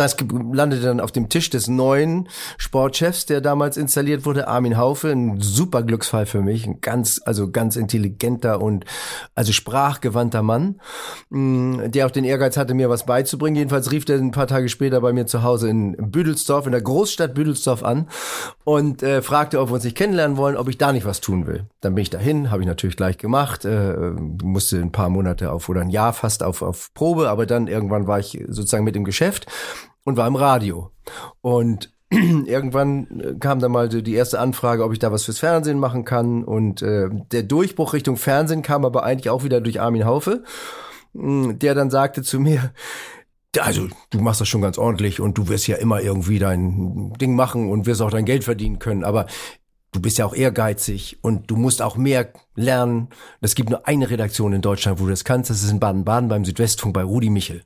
das 0.00 0.16
landete 0.52 0.82
dann 0.82 1.00
auf 1.00 1.12
dem 1.12 1.28
Tisch 1.28 1.50
des 1.50 1.68
neuen 1.68 2.28
Sportchefs, 2.56 3.26
der 3.26 3.40
damals 3.40 3.76
installiert 3.76 4.24
wurde, 4.24 4.48
Armin 4.48 4.78
Haufe, 4.78 5.10
ein 5.10 5.40
super 5.40 5.82
Glücksfall 5.82 6.26
für 6.26 6.40
mich, 6.40 6.66
ein 6.66 6.80
ganz, 6.80 7.20
also 7.24 7.50
ganz 7.50 7.76
intelligenter 7.76 8.62
und 8.62 8.86
also 9.34 9.52
sprachgewandter 9.52 10.42
Mann, 10.42 10.80
mm, 11.28 11.90
der 11.90 12.06
auch 12.06 12.10
den 12.10 12.24
Ehrgeiz 12.24 12.56
hatte, 12.56 12.72
mir 12.74 12.88
was 12.88 13.04
beizubringen. 13.04 13.56
Jedenfalls 13.56 13.92
rief 13.92 14.08
er 14.08 14.16
ein 14.16 14.30
paar 14.30 14.46
Tage 14.46 14.68
später 14.70 15.00
bei 15.00 15.12
mir 15.12 15.26
zu 15.26 15.42
Hause 15.42 15.68
in 15.68 15.96
Büdelsdorf, 15.98 16.64
in 16.64 16.72
der 16.72 16.80
Großstadt 16.80 17.34
Büdelsdorf 17.34 17.84
an 17.84 18.08
und 18.64 19.02
äh, 19.02 19.20
fragte, 19.20 19.60
ob 19.60 19.68
wir 19.68 19.74
uns 19.74 19.84
nicht 19.84 19.96
kennenlernen 19.96 20.38
wollen, 20.38 20.56
ob 20.56 20.68
ich 20.68 20.78
da 20.78 20.92
nicht 20.92 21.04
was 21.04 21.20
tun 21.20 21.46
will. 21.46 21.66
Dann 21.80 21.94
bin 21.94 22.02
ich 22.02 22.10
dahin, 22.10 22.50
habe 22.50 22.62
ich 22.62 22.68
natürlich 22.68 22.96
gleich 22.96 23.18
gemacht, 23.18 23.66
äh, 23.66 24.12
musste 24.42 24.78
ein 24.78 24.92
paar 24.92 25.10
Monate 25.10 25.52
auf 25.52 25.68
oder 25.68 25.82
ein 25.82 25.90
Jahr 25.90 26.14
fast 26.14 26.42
auf, 26.42 26.62
auf 26.62 26.94
Probe, 26.94 27.28
aber 27.28 27.44
dann 27.44 27.66
irgendwann 27.66 28.06
war 28.06 28.18
ich 28.18 28.42
sozusagen 28.48 28.84
mit 28.84 28.96
im 28.96 29.04
Geschäft 29.04 29.46
und 30.04 30.16
war 30.16 30.26
im 30.26 30.36
Radio. 30.36 30.90
Und 31.40 31.92
irgendwann 32.10 33.20
äh, 33.20 33.34
kam 33.38 33.60
dann 33.60 33.72
mal 33.72 33.88
die 33.88 34.14
erste 34.14 34.40
Anfrage, 34.40 34.84
ob 34.84 34.92
ich 34.92 34.98
da 34.98 35.12
was 35.12 35.24
fürs 35.24 35.38
Fernsehen 35.38 35.78
machen 35.78 36.04
kann. 36.04 36.44
Und 36.44 36.82
äh, 36.82 37.08
der 37.30 37.44
Durchbruch 37.44 37.92
Richtung 37.92 38.16
Fernsehen 38.16 38.62
kam 38.62 38.84
aber 38.84 39.04
eigentlich 39.04 39.30
auch 39.30 39.44
wieder 39.44 39.60
durch 39.60 39.80
Armin 39.80 40.04
Haufe, 40.04 40.42
mm, 41.12 41.58
der 41.58 41.74
dann 41.74 41.90
sagte 41.90 42.22
zu 42.22 42.40
mir, 42.40 42.72
also 43.58 43.88
du 44.10 44.20
machst 44.20 44.40
das 44.40 44.48
schon 44.48 44.62
ganz 44.62 44.78
ordentlich 44.78 45.20
und 45.20 45.36
du 45.36 45.48
wirst 45.48 45.66
ja 45.66 45.76
immer 45.76 46.00
irgendwie 46.00 46.38
dein 46.38 47.12
Ding 47.20 47.34
machen 47.34 47.70
und 47.70 47.86
wirst 47.86 48.02
auch 48.02 48.10
dein 48.10 48.24
Geld 48.24 48.44
verdienen 48.44 48.78
können. 48.78 49.04
Aber 49.04 49.26
du 49.92 50.00
bist 50.00 50.18
ja 50.18 50.26
auch 50.26 50.34
ehrgeizig 50.34 51.18
und 51.22 51.50
du 51.50 51.56
musst 51.56 51.82
auch 51.82 51.96
mehr 51.96 52.32
lernen. 52.54 53.08
Es 53.40 53.54
gibt 53.54 53.70
nur 53.70 53.86
eine 53.86 54.10
Redaktion 54.10 54.52
in 54.52 54.62
Deutschland, 54.62 55.00
wo 55.00 55.04
du 55.04 55.10
das 55.10 55.24
kannst. 55.24 55.50
Das 55.50 55.62
ist 55.62 55.70
in 55.70 55.80
Baden-Baden 55.80 56.28
beim 56.28 56.44
Südwestfunk 56.44 56.94
bei 56.94 57.02
Rudi 57.02 57.30
Michel. 57.30 57.62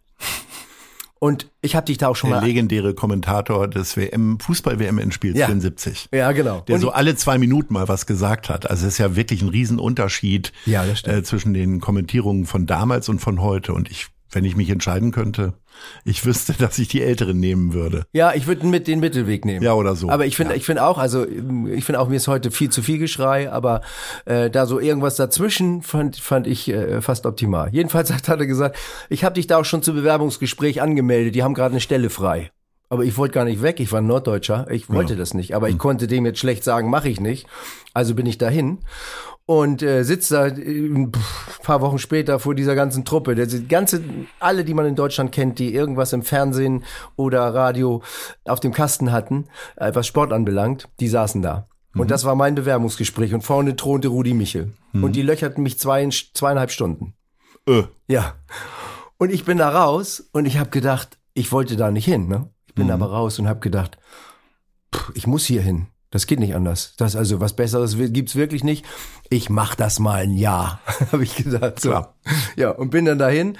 Und 1.24 1.50
ich 1.62 1.74
habe 1.74 1.86
dich 1.86 1.96
da 1.96 2.08
auch 2.08 2.16
schon 2.16 2.28
der 2.28 2.40
mal. 2.40 2.40
Der 2.42 2.48
legendäre 2.48 2.92
Kommentator 2.92 3.66
des 3.66 3.96
WM, 3.96 4.38
Fußball-WM 4.40 4.98
in 4.98 5.10
Spiel 5.10 5.34
ja. 5.34 5.46
74. 5.46 6.10
Ja, 6.12 6.32
genau. 6.32 6.60
Der 6.60 6.74
und 6.74 6.82
so 6.82 6.90
alle 6.90 7.16
zwei 7.16 7.38
Minuten 7.38 7.72
mal 7.72 7.88
was 7.88 8.04
gesagt 8.04 8.50
hat. 8.50 8.68
Also 8.68 8.86
es 8.86 8.92
ist 8.92 8.98
ja 8.98 9.16
wirklich 9.16 9.40
ein 9.40 9.48
Riesenunterschied 9.48 10.52
ja, 10.66 10.84
äh, 10.84 11.22
zwischen 11.22 11.54
den 11.54 11.80
Kommentierungen 11.80 12.44
von 12.44 12.66
damals 12.66 13.08
und 13.08 13.20
von 13.20 13.40
heute. 13.40 13.72
Und 13.72 13.90
ich 13.90 14.08
wenn 14.34 14.44
ich 14.44 14.56
mich 14.56 14.70
entscheiden 14.70 15.10
könnte, 15.10 15.54
ich 16.04 16.24
wüsste, 16.24 16.52
dass 16.58 16.78
ich 16.78 16.88
die 16.88 17.02
Älteren 17.02 17.38
nehmen 17.38 17.72
würde. 17.72 18.04
Ja, 18.12 18.32
ich 18.34 18.46
würde 18.46 18.66
mit 18.66 18.86
den 18.86 19.00
Mittelweg 19.00 19.44
nehmen. 19.44 19.62
Ja, 19.62 19.74
oder 19.74 19.96
so. 19.96 20.10
Aber 20.10 20.26
ich 20.26 20.36
finde, 20.36 20.52
ja. 20.52 20.56
ich 20.56 20.66
finde 20.66 20.84
auch, 20.84 20.98
also 20.98 21.26
ich 21.26 21.84
finde 21.84 22.00
auch, 22.00 22.08
mir 22.08 22.16
ist 22.16 22.28
heute 22.28 22.50
viel 22.50 22.70
zu 22.70 22.82
viel 22.82 22.98
Geschrei, 22.98 23.50
aber 23.50 23.82
äh, 24.24 24.50
da 24.50 24.66
so 24.66 24.80
irgendwas 24.80 25.16
dazwischen 25.16 25.82
fand, 25.82 26.16
fand 26.16 26.46
ich 26.46 26.68
äh, 26.68 27.00
fast 27.00 27.26
optimal. 27.26 27.70
Jedenfalls 27.72 28.12
hat 28.28 28.28
er 28.28 28.46
gesagt, 28.46 28.78
ich 29.08 29.24
habe 29.24 29.34
dich 29.34 29.46
da 29.46 29.58
auch 29.58 29.64
schon 29.64 29.82
zu 29.82 29.94
Bewerbungsgespräch 29.94 30.82
angemeldet, 30.82 31.34
die 31.34 31.42
haben 31.42 31.54
gerade 31.54 31.72
eine 31.72 31.80
Stelle 31.80 32.10
frei. 32.10 32.50
Aber 32.88 33.04
ich 33.04 33.16
wollte 33.16 33.34
gar 33.34 33.44
nicht 33.44 33.62
weg, 33.62 33.80
ich 33.80 33.92
war 33.92 34.00
Norddeutscher, 34.00 34.70
ich 34.70 34.88
wollte 34.90 35.14
ja. 35.14 35.18
das 35.18 35.34
nicht, 35.34 35.54
aber 35.54 35.68
ich 35.68 35.74
hm. 35.74 35.78
konnte 35.78 36.06
dem 36.06 36.26
jetzt 36.26 36.38
schlecht 36.38 36.64
sagen, 36.64 36.90
mache 36.90 37.08
ich 37.08 37.20
nicht. 37.20 37.46
Also 37.92 38.14
bin 38.14 38.26
ich 38.26 38.38
dahin 38.38 38.80
und 39.46 39.82
äh, 39.82 40.04
sitzt 40.04 40.30
da 40.30 40.46
äh, 40.46 40.86
ein 40.86 41.12
paar 41.62 41.80
Wochen 41.80 41.98
später 41.98 42.38
vor 42.38 42.54
dieser 42.54 42.74
ganzen 42.74 43.04
Truppe. 43.04 43.34
Der 43.34 43.46
ganze, 43.46 44.02
alle, 44.40 44.64
die 44.64 44.74
man 44.74 44.86
in 44.86 44.96
Deutschland 44.96 45.32
kennt, 45.32 45.58
die 45.58 45.74
irgendwas 45.74 46.12
im 46.12 46.22
Fernsehen 46.22 46.84
oder 47.16 47.54
Radio 47.54 48.02
auf 48.44 48.60
dem 48.60 48.72
Kasten 48.72 49.12
hatten, 49.12 49.46
äh, 49.76 49.94
was 49.94 50.06
Sport 50.06 50.32
anbelangt, 50.32 50.88
die 51.00 51.08
saßen 51.08 51.42
da. 51.42 51.68
Mhm. 51.92 52.02
Und 52.02 52.10
das 52.10 52.24
war 52.24 52.34
mein 52.34 52.54
Bewerbungsgespräch. 52.54 53.34
Und 53.34 53.42
vorne 53.42 53.76
thronte 53.76 54.08
Rudi 54.08 54.32
Michel. 54.34 54.72
Mhm. 54.92 55.04
Und 55.04 55.16
die 55.16 55.22
löcherten 55.22 55.62
mich 55.62 55.78
zwei, 55.78 56.08
zweieinhalb 56.08 56.70
Stunden. 56.70 57.14
Äh. 57.68 57.82
Ja. 58.08 58.34
Und 59.18 59.30
ich 59.30 59.44
bin 59.44 59.58
da 59.58 59.68
raus 59.68 60.28
und 60.32 60.46
ich 60.46 60.58
habe 60.58 60.70
gedacht, 60.70 61.18
ich 61.34 61.52
wollte 61.52 61.76
da 61.76 61.90
nicht 61.90 62.04
hin. 62.04 62.28
Ne? 62.28 62.48
Ich 62.74 62.76
bin 62.76 62.86
mhm. 62.86 62.92
aber 62.94 63.12
raus 63.12 63.38
und 63.38 63.46
habe 63.46 63.60
gedacht, 63.60 63.98
pff, 64.92 65.12
ich 65.14 65.28
muss 65.28 65.46
hier 65.46 65.62
hin. 65.62 65.86
Das 66.10 66.26
geht 66.26 66.40
nicht 66.40 66.56
anders. 66.56 66.94
Das 66.96 67.14
also 67.14 67.40
was 67.40 67.54
Besseres 67.54 67.96
gibt's 67.96 68.34
wirklich 68.34 68.64
nicht. 68.64 68.84
Ich 69.30 69.48
mach 69.48 69.76
das 69.76 70.00
mal 70.00 70.22
ein 70.22 70.32
Jahr, 70.32 70.80
habe 71.12 71.22
ich 71.22 71.36
gesagt. 71.36 71.78
So. 71.78 71.90
Klar. 71.90 72.16
Ja, 72.56 72.70
und 72.70 72.90
bin 72.90 73.04
dann 73.04 73.20
dahin 73.20 73.58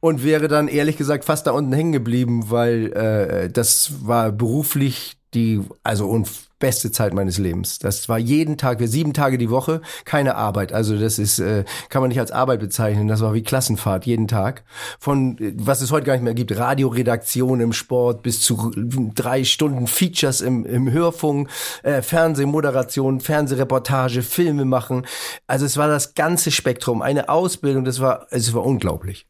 und 0.00 0.22
wäre 0.22 0.48
dann 0.48 0.68
ehrlich 0.68 0.98
gesagt 0.98 1.24
fast 1.24 1.46
da 1.46 1.52
unten 1.52 1.72
hängen 1.72 1.92
geblieben, 1.92 2.50
weil 2.50 2.92
äh, 2.92 3.50
das 3.50 4.06
war 4.06 4.30
beruflich 4.30 5.16
die, 5.32 5.62
also 5.82 6.06
und 6.06 6.28
beste 6.60 6.92
Zeit 6.92 7.12
meines 7.12 7.38
Lebens. 7.38 7.80
Das 7.80 8.08
war 8.08 8.18
jeden 8.18 8.56
Tag, 8.56 8.78
sieben 8.82 9.12
Tage 9.12 9.38
die 9.38 9.50
Woche, 9.50 9.80
keine 10.04 10.36
Arbeit. 10.36 10.72
Also 10.72 10.96
das 10.96 11.18
ist, 11.18 11.40
äh, 11.40 11.64
kann 11.88 12.02
man 12.02 12.10
nicht 12.10 12.20
als 12.20 12.30
Arbeit 12.30 12.60
bezeichnen. 12.60 13.08
Das 13.08 13.20
war 13.20 13.34
wie 13.34 13.42
Klassenfahrt 13.42 14.06
jeden 14.06 14.28
Tag. 14.28 14.62
Von 15.00 15.36
was 15.56 15.80
es 15.80 15.90
heute 15.90 16.06
gar 16.06 16.12
nicht 16.12 16.22
mehr 16.22 16.34
gibt, 16.34 16.56
Radioredaktion 16.56 17.60
im 17.60 17.72
Sport 17.72 18.22
bis 18.22 18.42
zu 18.42 18.70
drei 19.14 19.42
Stunden 19.42 19.86
Features 19.86 20.40
im, 20.40 20.64
im 20.64 20.92
Hörfunk, 20.92 21.48
äh, 21.82 22.02
Fernsehmoderation, 22.02 23.20
Fernsehreportage, 23.20 24.22
Filme 24.22 24.64
machen. 24.64 25.06
Also 25.46 25.64
es 25.66 25.76
war 25.76 25.88
das 25.88 26.14
ganze 26.14 26.50
Spektrum, 26.50 27.02
eine 27.02 27.28
Ausbildung. 27.28 27.84
Das 27.84 28.00
war, 28.00 28.26
es 28.30 28.52
war 28.54 28.64
unglaublich. 28.64 29.29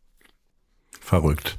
Verrückt. 1.11 1.59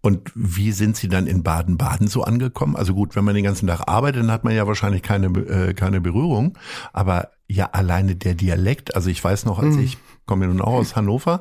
Und 0.00 0.32
wie 0.34 0.72
sind 0.72 0.96
Sie 0.96 1.08
dann 1.08 1.28
in 1.28 1.44
Baden-Baden 1.44 2.08
so 2.08 2.24
angekommen? 2.24 2.74
Also 2.74 2.94
gut, 2.94 3.14
wenn 3.14 3.24
man 3.24 3.36
den 3.36 3.44
ganzen 3.44 3.68
Tag 3.68 3.82
arbeitet, 3.86 4.22
dann 4.22 4.32
hat 4.32 4.42
man 4.42 4.56
ja 4.56 4.66
wahrscheinlich 4.66 5.02
keine, 5.02 5.28
äh, 5.28 5.72
keine 5.72 6.00
Berührung. 6.00 6.58
Aber 6.92 7.30
ja, 7.48 7.70
alleine 7.72 8.14
der 8.14 8.34
Dialekt. 8.34 8.94
Also 8.94 9.08
ich 9.08 9.22
weiß 9.24 9.46
noch, 9.46 9.58
als 9.58 9.76
mhm. 9.76 9.82
ich 9.82 9.98
komme 10.26 10.44
ja 10.44 10.52
nun 10.52 10.60
auch 10.60 10.74
aus 10.74 10.94
Hannover, 10.94 11.40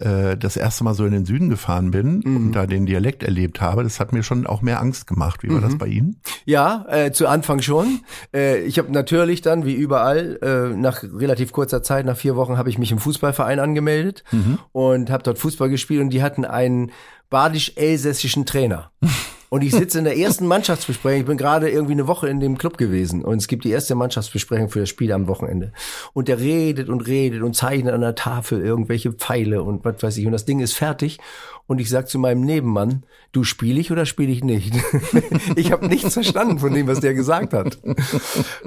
äh, 0.00 0.36
das 0.36 0.56
erste 0.56 0.84
Mal 0.84 0.94
so 0.94 1.06
in 1.06 1.12
den 1.12 1.24
Süden 1.24 1.48
gefahren 1.48 1.92
bin 1.92 2.20
mhm. 2.24 2.36
und 2.36 2.52
da 2.52 2.66
den 2.66 2.84
Dialekt 2.84 3.22
erlebt 3.22 3.60
habe, 3.60 3.84
das 3.84 4.00
hat 4.00 4.12
mir 4.12 4.22
schon 4.24 4.46
auch 4.46 4.60
mehr 4.60 4.80
Angst 4.80 5.06
gemacht. 5.06 5.44
Wie 5.44 5.48
war 5.48 5.58
mhm. 5.58 5.62
das 5.62 5.78
bei 5.78 5.86
Ihnen? 5.86 6.20
Ja, 6.44 6.84
äh, 6.90 7.12
zu 7.12 7.28
Anfang 7.28 7.62
schon. 7.62 8.00
Äh, 8.34 8.62
ich 8.64 8.78
habe 8.78 8.92
natürlich 8.92 9.40
dann, 9.40 9.64
wie 9.64 9.74
überall, 9.74 10.38
äh, 10.42 10.76
nach 10.76 11.04
relativ 11.04 11.52
kurzer 11.52 11.82
Zeit, 11.82 12.04
nach 12.04 12.16
vier 12.16 12.34
Wochen, 12.34 12.58
habe 12.58 12.68
ich 12.68 12.76
mich 12.76 12.90
im 12.90 12.98
Fußballverein 12.98 13.60
angemeldet 13.60 14.24
mhm. 14.32 14.58
und 14.72 15.10
habe 15.10 15.22
dort 15.22 15.38
Fußball 15.38 15.70
gespielt 15.70 16.02
und 16.02 16.10
die 16.10 16.22
hatten 16.22 16.44
einen 16.44 16.90
badisch-elsässischen 17.34 18.46
Trainer. 18.46 18.92
Und 19.48 19.62
ich 19.64 19.72
sitze 19.72 19.98
in 19.98 20.04
der 20.04 20.16
ersten 20.16 20.46
Mannschaftsbesprechung. 20.46 21.20
Ich 21.20 21.26
bin 21.26 21.36
gerade 21.36 21.68
irgendwie 21.68 21.94
eine 21.94 22.06
Woche 22.06 22.28
in 22.28 22.38
dem 22.38 22.56
Club 22.58 22.78
gewesen. 22.78 23.24
Und 23.24 23.38
es 23.38 23.48
gibt 23.48 23.64
die 23.64 23.70
erste 23.70 23.96
Mannschaftsbesprechung 23.96 24.68
für 24.68 24.78
das 24.78 24.88
Spiel 24.88 25.10
am 25.10 25.26
Wochenende. 25.26 25.72
Und 26.12 26.28
der 26.28 26.38
redet 26.38 26.88
und 26.88 27.00
redet 27.08 27.42
und 27.42 27.56
zeichnet 27.56 27.92
an 27.92 28.02
der 28.02 28.14
Tafel 28.14 28.60
irgendwelche 28.60 29.12
Pfeile 29.12 29.64
und 29.64 29.84
was 29.84 30.00
weiß 30.00 30.16
ich. 30.18 30.26
Und 30.26 30.32
das 30.32 30.44
Ding 30.44 30.60
ist 30.60 30.74
fertig. 30.74 31.18
Und 31.66 31.80
ich 31.80 31.90
sag 31.90 32.08
zu 32.08 32.20
meinem 32.20 32.42
Nebenmann, 32.42 33.02
du 33.32 33.42
spiele 33.42 33.80
ich 33.80 33.90
oder 33.90 34.06
spiele 34.06 34.30
ich 34.30 34.44
nicht? 34.44 34.72
ich 35.56 35.72
habe 35.72 35.88
nichts 35.88 36.14
verstanden 36.14 36.60
von 36.60 36.72
dem, 36.72 36.86
was 36.86 37.00
der 37.00 37.14
gesagt 37.14 37.52
hat. 37.52 37.78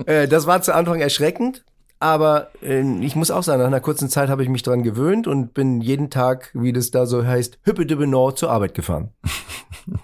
Äh, 0.05 0.27
das 0.27 0.45
war 0.45 0.61
zu 0.61 0.75
Anfang 0.75 0.99
erschreckend. 0.99 1.63
Aber 1.99 2.51
äh, 2.61 2.83
ich 3.03 3.15
muss 3.15 3.31
auch 3.31 3.43
sagen, 3.43 3.59
nach 3.59 3.67
einer 3.67 3.79
kurzen 3.79 4.09
Zeit 4.09 4.29
habe 4.29 4.43
ich 4.43 4.49
mich 4.49 4.63
dran 4.63 4.83
gewöhnt 4.83 5.27
und 5.27 5.53
bin 5.53 5.81
jeden 5.81 6.09
Tag, 6.09 6.51
wie 6.53 6.73
das 6.73 6.91
da 6.91 7.05
so 7.05 7.25
heißt, 7.25 7.59
hüppe 7.63 7.85
Nord 8.07 8.37
zur 8.37 8.51
Arbeit 8.51 8.73
gefahren. 8.73 9.11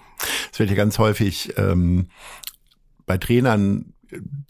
Es 0.52 0.60
wird 0.60 0.70
ja 0.70 0.76
ganz 0.76 1.00
häufig 1.00 1.54
ähm, 1.58 2.06
bei 3.06 3.18
Trainern 3.18 3.92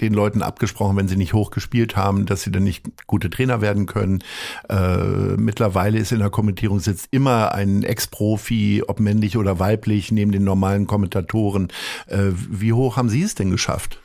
den 0.01 0.13
Leuten 0.13 0.43
abgesprochen, 0.43 0.97
wenn 0.97 1.09
sie 1.09 1.17
nicht 1.17 1.33
hochgespielt 1.33 1.97
haben, 1.97 2.27
dass 2.27 2.43
sie 2.43 2.53
dann 2.53 2.65
nicht 2.65 3.07
gute 3.07 3.31
Trainer 3.31 3.61
werden 3.61 3.87
können. 3.87 4.23
Äh, 4.69 5.37
mittlerweile 5.37 5.99
ist 5.99 6.13
in 6.13 6.19
der 6.19 6.31
Kommentierung 6.31 6.81
sitzt 6.81 7.09
immer 7.11 7.53
ein 7.53 7.83
Ex-Profi, 7.83 8.83
ob 8.87 9.01
männlich 9.01 9.37
oder 9.37 9.59
weiblich, 9.59 10.13
neben 10.13 10.33
den 10.33 10.45
normalen 10.45 10.87
Kommentatoren. 10.87 11.69
Äh, 12.07 12.33
wie 12.35 12.73
hoch 12.75 12.97
haben 12.97 13.09
Sie 13.09 13.23
es 13.23 13.35
denn 13.35 13.51
geschafft? 13.51 14.01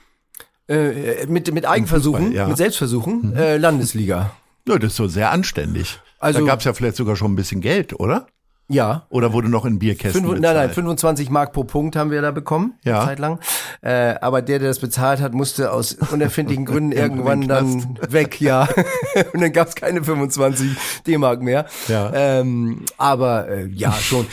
Äh, 0.69 1.25
mit, 1.27 1.51
mit 1.51 1.65
Eigenversuchen, 1.65 2.27
Fußball, 2.27 2.37
ja. 2.37 2.47
mit 2.47 2.57
Selbstversuchen, 2.57 3.31
mhm. 3.31 3.35
äh, 3.35 3.57
Landesliga. 3.57 4.31
Ja, 4.67 4.77
das 4.77 4.91
ist 4.91 4.97
so 4.97 5.07
sehr 5.07 5.31
anständig. 5.31 5.99
Also, 6.19 6.41
da 6.41 6.45
gab 6.45 6.59
es 6.59 6.65
ja 6.65 6.73
vielleicht 6.73 6.95
sogar 6.95 7.15
schon 7.15 7.33
ein 7.33 7.35
bisschen 7.35 7.59
Geld, 7.59 7.99
oder? 7.99 8.27
Ja. 8.67 9.07
Oder 9.09 9.33
wurde 9.33 9.49
noch 9.49 9.65
in 9.65 9.79
Bierkästen 9.79 10.23
Fünf, 10.23 10.39
nein, 10.39 10.55
nein, 10.55 10.69
25 10.69 11.31
Mark 11.31 11.53
pro 11.53 11.63
Punkt 11.63 11.95
haben 11.95 12.11
wir 12.11 12.21
da 12.21 12.29
bekommen, 12.29 12.75
Ja. 12.83 12.99
eine 12.99 13.07
Zeit 13.07 13.19
lang. 13.19 13.39
Äh, 13.81 14.13
aber 14.21 14.43
der, 14.43 14.59
der 14.59 14.67
das 14.67 14.79
bezahlt 14.79 15.21
hat, 15.21 15.33
musste 15.33 15.71
aus 15.71 15.93
unerfindlichen 16.11 16.65
Gründen 16.67 16.91
irgendwann 16.91 17.47
dann 17.47 17.97
weg, 18.07 18.39
ja. 18.39 18.67
Und 19.33 19.41
dann 19.41 19.53
gab 19.53 19.69
es 19.69 19.75
keine 19.75 20.03
25 20.03 20.77
D-Mark 21.07 21.41
mehr. 21.41 21.65
Ja. 21.87 22.11
Ähm, 22.13 22.85
aber 22.97 23.49
äh, 23.49 23.65
ja, 23.69 23.91
schon. 23.91 24.27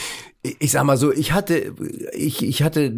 Ich 0.59 0.72
sag 0.72 0.85
mal 0.85 0.96
so, 0.96 1.12
ich 1.12 1.32
hatte, 1.32 1.74
ich, 2.12 2.44
ich 2.44 2.62
hatte 2.62 2.92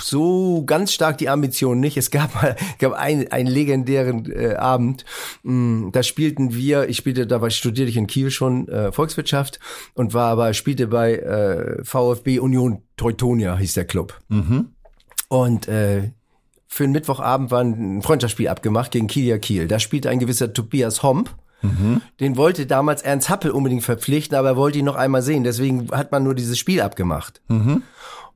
so 0.00 0.64
ganz 0.64 0.92
stark 0.92 1.18
die 1.18 1.28
Ambition 1.28 1.80
nicht. 1.80 1.96
Es 1.96 2.10
gab 2.10 2.34
mal, 2.34 2.56
gab 2.78 2.92
einen, 2.92 3.30
einen 3.32 3.48
legendären 3.48 4.30
äh, 4.30 4.54
Abend. 4.54 5.04
Mh, 5.42 5.90
da 5.92 6.02
spielten 6.02 6.54
wir, 6.54 6.88
ich 6.88 6.96
spielte, 6.96 7.26
da 7.26 7.40
war 7.40 7.50
studierte 7.50 7.90
ich 7.90 7.96
in 7.96 8.06
Kiel 8.06 8.30
schon 8.30 8.68
äh, 8.68 8.92
Volkswirtschaft 8.92 9.60
und 9.94 10.14
war 10.14 10.30
aber 10.30 10.54
spielte 10.54 10.86
bei 10.86 11.16
äh, 11.16 11.84
VfB 11.84 12.38
Union 12.38 12.82
Teutonia 12.96 13.56
hieß 13.56 13.74
der 13.74 13.84
Club. 13.86 14.20
Und 15.28 15.68
äh, 15.68 16.10
für 16.66 16.84
den 16.84 16.92
Mittwochabend 16.92 17.50
war 17.50 17.62
ein 17.62 18.02
Freundschaftsspiel 18.02 18.48
abgemacht 18.48 18.92
gegen 18.92 19.06
Kieler 19.08 19.38
Kiel. 19.38 19.66
Da 19.66 19.78
spielte 19.78 20.08
ein 20.10 20.18
gewisser 20.20 20.52
Tobias 20.52 21.02
Homp. 21.02 21.34
Den 22.20 22.36
wollte 22.36 22.66
damals 22.66 23.02
Ernst 23.02 23.28
Happel 23.28 23.50
unbedingt 23.50 23.82
verpflichten, 23.84 24.36
aber 24.36 24.48
er 24.50 24.56
wollte 24.56 24.78
ihn 24.78 24.84
noch 24.84 24.96
einmal 24.96 25.22
sehen. 25.22 25.44
Deswegen 25.44 25.88
hat 25.92 26.12
man 26.12 26.22
nur 26.24 26.34
dieses 26.34 26.58
Spiel 26.58 26.80
abgemacht. 26.80 27.40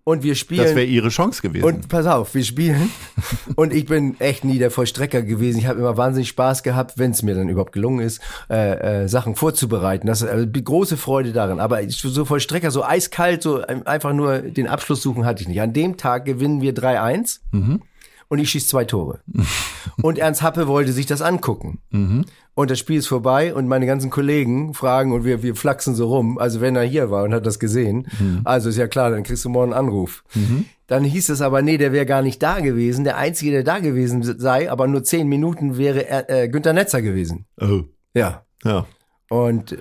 Und 0.06 0.22
wir 0.22 0.34
spielen. 0.34 0.62
Das 0.64 0.74
wäre 0.74 0.84
ihre 0.84 1.08
Chance 1.08 1.40
gewesen. 1.40 1.64
Und 1.64 1.88
pass 1.88 2.04
auf, 2.04 2.34
wir 2.34 2.44
spielen. 2.44 2.90
und 3.56 3.72
ich 3.72 3.86
bin 3.86 4.20
echt 4.20 4.44
nie 4.44 4.58
der 4.58 4.70
Vollstrecker 4.70 5.22
gewesen. 5.22 5.56
Ich 5.58 5.66
habe 5.66 5.78
immer 5.78 5.96
wahnsinnig 5.96 6.28
Spaß 6.28 6.62
gehabt, 6.62 6.98
wenn 6.98 7.12
es 7.12 7.22
mir 7.22 7.34
dann 7.34 7.48
überhaupt 7.48 7.72
gelungen 7.72 8.00
ist, 8.00 8.20
äh, 8.50 9.04
äh, 9.04 9.08
Sachen 9.08 9.34
vorzubereiten. 9.34 10.06
Das 10.06 10.20
ist 10.20 10.28
also 10.28 10.44
die 10.44 10.62
große 10.62 10.98
Freude 10.98 11.32
darin. 11.32 11.58
Aber 11.58 11.80
ich- 11.80 11.96
so 11.96 12.26
Vollstrecker, 12.26 12.70
so 12.70 12.84
eiskalt, 12.84 13.42
so 13.42 13.62
ein- 13.62 13.86
einfach 13.86 14.12
nur 14.12 14.40
den 14.40 14.66
Abschluss 14.68 15.00
suchen 15.00 15.24
hatte 15.24 15.40
ich 15.40 15.48
nicht. 15.48 15.62
An 15.62 15.72
dem 15.72 15.96
Tag 15.96 16.26
gewinnen 16.26 16.60
wir 16.60 16.74
3-1 16.74 17.40
und 18.34 18.40
ich 18.40 18.50
schieß 18.50 18.68
zwei 18.68 18.84
Tore. 18.84 19.20
und 20.02 20.18
Ernst 20.18 20.42
Happe 20.42 20.66
wollte 20.66 20.92
sich 20.92 21.06
das 21.06 21.22
angucken. 21.22 21.78
Und 22.54 22.70
das 22.70 22.78
Spiel 22.78 22.98
ist 22.98 23.06
vorbei 23.06 23.54
und 23.54 23.68
meine 23.68 23.86
ganzen 23.86 24.10
Kollegen 24.10 24.74
fragen 24.74 25.12
und 25.12 25.24
wir, 25.24 25.42
wir 25.42 25.54
flachsen 25.56 25.94
so 25.94 26.08
rum. 26.08 26.38
Also 26.38 26.60
wenn 26.60 26.76
er 26.76 26.82
hier 26.82 27.10
war 27.10 27.24
und 27.24 27.32
hat 27.32 27.46
das 27.46 27.58
gesehen, 27.58 28.08
also 28.44 28.68
ist 28.68 28.76
ja 28.76 28.88
klar, 28.88 29.10
dann 29.10 29.22
kriegst 29.22 29.44
du 29.44 29.48
morgen 29.48 29.72
einen 29.72 29.86
Anruf. 29.86 30.24
Dann 30.86 31.04
hieß 31.04 31.30
es 31.30 31.40
aber, 31.40 31.62
nee, 31.62 31.78
der 31.78 31.92
wäre 31.92 32.06
gar 32.06 32.22
nicht 32.22 32.42
da 32.42 32.60
gewesen. 32.60 33.04
Der 33.04 33.16
Einzige, 33.16 33.52
der 33.52 33.64
da 33.64 33.78
gewesen 33.78 34.22
sei, 34.38 34.70
aber 34.70 34.86
nur 34.86 35.02
zehn 35.02 35.28
Minuten 35.28 35.78
wäre 35.78 36.28
äh, 36.28 36.48
Günther 36.48 36.72
Netzer 36.72 37.02
gewesen. 37.02 37.46
oh. 37.60 37.82
Ja. 38.14 38.44
Ja. 38.64 38.86
Und 39.28 39.78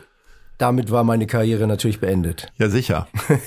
damit 0.58 0.92
war 0.92 1.04
meine 1.04 1.28
Karriere 1.28 1.68
natürlich 1.68 2.00
beendet. 2.00 2.52
Ja, 2.58 2.70
sicher. 2.70 3.08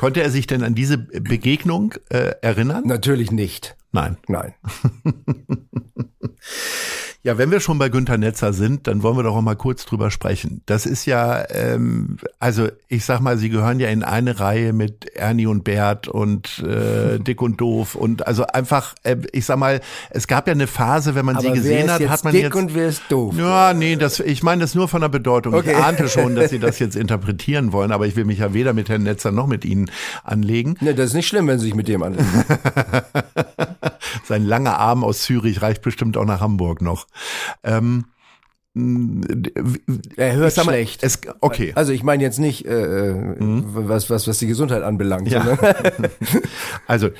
Konnte 0.00 0.22
er 0.22 0.30
sich 0.30 0.46
denn 0.46 0.62
an 0.62 0.74
diese 0.74 0.96
Begegnung 0.96 1.92
äh, 2.08 2.32
erinnern? 2.40 2.84
Natürlich 2.86 3.30
nicht. 3.30 3.76
Nein. 3.92 4.16
Nein. 4.28 4.54
Ja, 7.22 7.36
wenn 7.36 7.50
wir 7.50 7.60
schon 7.60 7.78
bei 7.78 7.90
Günter 7.90 8.16
Netzer 8.16 8.54
sind, 8.54 8.86
dann 8.86 9.02
wollen 9.02 9.14
wir 9.14 9.22
doch 9.22 9.36
auch 9.36 9.42
mal 9.42 9.54
kurz 9.54 9.84
drüber 9.84 10.10
sprechen. 10.10 10.62
Das 10.64 10.86
ist 10.86 11.04
ja, 11.04 11.44
ähm, 11.50 12.16
also 12.38 12.68
ich 12.88 13.04
sag 13.04 13.20
mal, 13.20 13.36
Sie 13.36 13.50
gehören 13.50 13.78
ja 13.78 13.88
in 13.88 14.02
eine 14.02 14.40
Reihe 14.40 14.72
mit 14.72 15.04
Ernie 15.16 15.44
und 15.44 15.62
Bert 15.62 16.08
und 16.08 16.60
äh, 16.60 17.18
Dick 17.20 17.42
und 17.42 17.60
Doof 17.60 17.94
und 17.94 18.26
also 18.26 18.46
einfach, 18.46 18.94
äh, 19.02 19.16
ich 19.32 19.44
sag 19.44 19.58
mal, 19.58 19.82
es 20.08 20.28
gab 20.28 20.46
ja 20.46 20.54
eine 20.54 20.66
Phase, 20.66 21.14
wenn 21.14 21.26
man 21.26 21.36
Aber 21.36 21.44
sie 21.44 21.52
gesehen 21.52 21.90
hat, 21.90 22.00
hat 22.08 22.24
man 22.24 22.32
dick 22.32 22.44
jetzt 22.44 22.54
und 22.54 22.74
wer 22.74 22.88
ist 22.88 23.02
doof? 23.10 23.34
Ja, 23.36 23.74
nee, 23.74 23.96
das, 23.96 24.20
ich 24.20 24.42
meine 24.42 24.62
das 24.62 24.74
nur 24.74 24.88
von 24.88 25.02
der 25.02 25.10
Bedeutung. 25.10 25.52
Okay. 25.52 25.72
Ich 25.72 25.76
ahnte 25.76 26.08
schon, 26.08 26.34
dass 26.34 26.50
Sie 26.50 26.58
das 26.60 26.78
jetzt 26.78 26.96
interpretieren 26.96 27.72
wollen, 27.72 27.92
aber 27.92 28.06
ich 28.06 28.16
will 28.16 28.24
mich 28.24 28.38
ja 28.38 28.54
weder 28.54 28.72
mit 28.72 28.88
Herrn 28.88 29.02
Netzer 29.02 29.30
noch 29.30 29.46
mit 29.46 29.66
Ihnen 29.66 29.90
anlegen. 30.24 30.76
Ne, 30.80 30.94
das 30.94 31.10
ist 31.10 31.14
nicht 31.14 31.28
schlimm, 31.28 31.46
wenn 31.48 31.58
Sie 31.58 31.66
sich 31.66 31.74
mit 31.74 31.86
dem 31.86 32.02
anlegen. 32.02 32.26
Sein 34.24 34.46
langer 34.46 34.78
Arm 34.78 35.04
aus 35.04 35.20
Zürich 35.22 35.60
reicht 35.60 35.82
bestimmt 35.82 36.16
auch 36.16 36.24
nach 36.24 36.40
Hamburg 36.40 36.80
noch. 36.80 37.06
Ähm, 37.62 38.04
Er 40.16 40.34
hört 40.34 40.56
mal, 40.56 40.62
schlecht. 40.62 41.02
Es, 41.02 41.20
okay. 41.40 41.72
Also 41.74 41.92
ich 41.92 42.04
meine 42.04 42.22
jetzt 42.22 42.38
nicht, 42.38 42.66
äh, 42.66 43.10
äh, 43.10 43.36
was, 43.38 44.10
was, 44.10 44.28
was 44.28 44.38
die 44.38 44.46
Gesundheit 44.46 44.82
anbelangt. 44.82 45.28
Ja. 45.28 45.58
Also, 46.86 47.10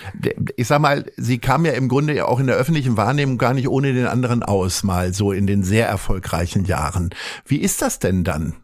ich 0.57 0.67
sag 0.67 0.81
mal, 0.81 1.05
sie 1.17 1.39
kam 1.39 1.65
ja 1.65 1.73
im 1.73 1.89
Grunde 1.89 2.13
ja 2.13 2.25
auch 2.25 2.41
in 2.41 2.49
der 2.49 2.57
öffentlichen 2.57 2.97
Wahrnehmung 2.97 3.39
gar 3.39 3.55
nicht 3.55 3.69
ohne 3.69 3.93
den 3.93 4.07
anderen 4.07 4.43
aus, 4.43 4.83
mal 4.83 5.15
so 5.15 5.31
in 5.31 5.47
den 5.47 5.63
sehr 5.63 5.87
erfolgreichen 5.87 6.65
Jahren. 6.65 7.11
Wie 7.47 7.59
ist 7.59 7.81
das 7.81 8.01
denn 8.01 8.25
dann? 8.25 8.55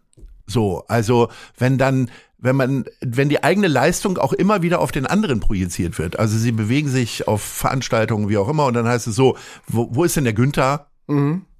So, 0.46 0.84
also, 0.88 1.28
wenn 1.56 1.78
dann, 1.78 2.10
wenn 2.38 2.56
man, 2.56 2.84
wenn 3.00 3.28
die 3.28 3.44
eigene 3.44 3.68
Leistung 3.68 4.18
auch 4.18 4.32
immer 4.32 4.62
wieder 4.62 4.80
auf 4.80 4.90
den 4.90 5.06
anderen 5.06 5.38
projiziert 5.38 5.98
wird. 5.98 6.18
Also 6.18 6.36
sie 6.38 6.52
bewegen 6.52 6.88
sich 6.88 7.28
auf 7.28 7.42
Veranstaltungen, 7.42 8.28
wie 8.28 8.38
auch 8.38 8.48
immer, 8.48 8.66
und 8.66 8.74
dann 8.74 8.88
heißt 8.88 9.06
es 9.06 9.14
so, 9.14 9.36
wo, 9.68 9.88
wo 9.92 10.04
ist 10.04 10.16
denn 10.16 10.24
der 10.24 10.32
Günther? 10.32 10.86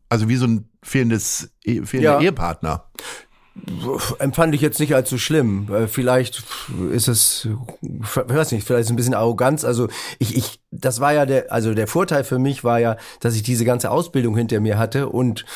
Also 0.09 0.29
wie 0.29 0.37
so 0.37 0.47
ein 0.47 0.69
fehlendes, 0.83 1.51
eh- 1.65 1.83
fehlender 1.83 2.15
Ja. 2.15 2.21
Ehepartner. 2.21 2.85
empfand 4.19 4.55
ich 4.55 4.61
jetzt 4.61 4.81
nicht 4.81 4.95
als 4.95 5.09
so 5.09 5.17
schlimm. 5.19 5.69
Vielleicht 5.89 6.45
ist 6.93 7.09
es, 7.09 7.49
ich 7.81 8.17
weiß 8.17 8.53
nicht, 8.53 8.67
vielleicht 8.67 8.83
ist 8.83 8.87
es 8.89 8.93
ein 8.93 8.97
bisschen 8.97 9.15
Arroganz. 9.15 9.65
Also 9.65 9.89
ich, 10.19 10.37
ich, 10.37 10.61
das 10.71 11.01
war 11.01 11.13
ja 11.15 11.25
der, 11.27 11.51
also 11.53 11.73
der 11.75 11.87
Vorteil 11.87 12.23
für 12.25 12.39
mich 12.39 12.65
war 12.65 12.79
ja, 12.81 12.97
dass 13.21 13.35
ich 13.35 13.43
diese 13.43 13.65
ganze 13.65 13.91
Ausbildung 13.91 14.37
hinter 14.37 14.61
mir 14.61 14.79
hatte 14.79 15.09
und 15.09 15.47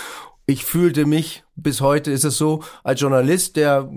ich 0.47 0.65
fühlte 0.65 1.05
mich, 1.07 1.45
bis 1.55 1.81
heute 1.81 2.11
ist 2.11 2.25
es 2.25 2.37
so, 2.39 2.63
als 2.83 3.01
Journalist, 3.01 3.57
der 3.57 3.89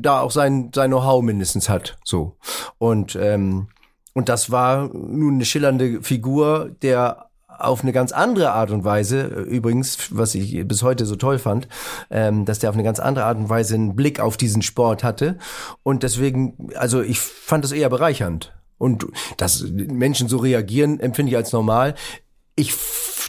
da 0.00 0.20
auch 0.20 0.30
sein, 0.32 0.70
sein 0.74 0.90
Know-how 0.90 1.22
mindestens 1.22 1.68
hat. 1.68 1.96
So. 2.04 2.36
Und, 2.78 3.16
ähm, 3.16 3.68
und 4.12 4.28
das 4.28 4.50
war 4.50 4.88
nun 4.92 5.34
eine 5.34 5.44
schillernde 5.44 6.02
Figur, 6.02 6.70
der 6.82 7.25
auf 7.58 7.82
eine 7.82 7.92
ganz 7.92 8.12
andere 8.12 8.52
Art 8.52 8.70
und 8.70 8.84
Weise, 8.84 9.22
übrigens, 9.22 10.08
was 10.10 10.34
ich 10.34 10.66
bis 10.66 10.82
heute 10.82 11.06
so 11.06 11.16
toll 11.16 11.38
fand, 11.38 11.68
ähm, 12.10 12.44
dass 12.44 12.58
der 12.58 12.70
auf 12.70 12.76
eine 12.76 12.84
ganz 12.84 13.00
andere 13.00 13.24
Art 13.24 13.38
und 13.38 13.48
Weise 13.48 13.74
einen 13.74 13.96
Blick 13.96 14.20
auf 14.20 14.36
diesen 14.36 14.62
Sport 14.62 15.04
hatte. 15.04 15.38
Und 15.82 16.02
deswegen, 16.02 16.70
also 16.76 17.02
ich 17.02 17.20
fand 17.20 17.64
das 17.64 17.72
eher 17.72 17.90
bereichernd. 17.90 18.52
Und 18.78 19.06
dass 19.38 19.62
Menschen 19.62 20.28
so 20.28 20.36
reagieren, 20.38 21.00
empfinde 21.00 21.30
ich 21.30 21.36
als 21.36 21.52
normal. 21.52 21.94
Ich 22.56 22.74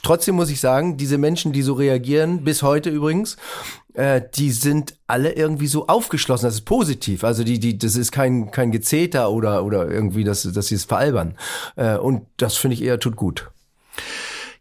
trotzdem 0.04 0.36
muss 0.36 0.50
ich 0.50 0.60
sagen, 0.60 0.98
diese 0.98 1.18
Menschen, 1.18 1.54
die 1.54 1.62
so 1.62 1.74
reagieren, 1.74 2.44
bis 2.44 2.63
heute 2.63 2.90
übrigens, 2.90 3.38
äh, 3.94 4.22
die 4.36 4.52
sind 4.52 4.96
alle 5.08 5.34
irgendwie 5.34 5.68
so 5.68 5.88
aufgeschlossen. 5.88 6.46
Das 6.46 6.56
ist 6.56 6.66
positiv. 6.66 7.24
Also 7.24 7.44
die, 7.44 7.60
die, 7.60 7.78
das 7.78 7.96
ist 7.96 8.12
kein 8.12 8.52
kein 8.52 8.72
Gezeter 8.72 9.32
oder 9.32 9.63
oder 9.66 9.90
irgendwie, 9.90 10.24
dass 10.24 10.44
dass 10.44 10.68
sie 10.68 10.76
es 10.76 10.86
veralbern. 10.86 11.36
Äh, 11.76 11.98
und 11.98 12.26
das 12.38 12.58
finde 12.58 12.76
ich 12.76 12.84
eher 12.84 13.00
tut 13.00 13.16
gut. 13.16 13.50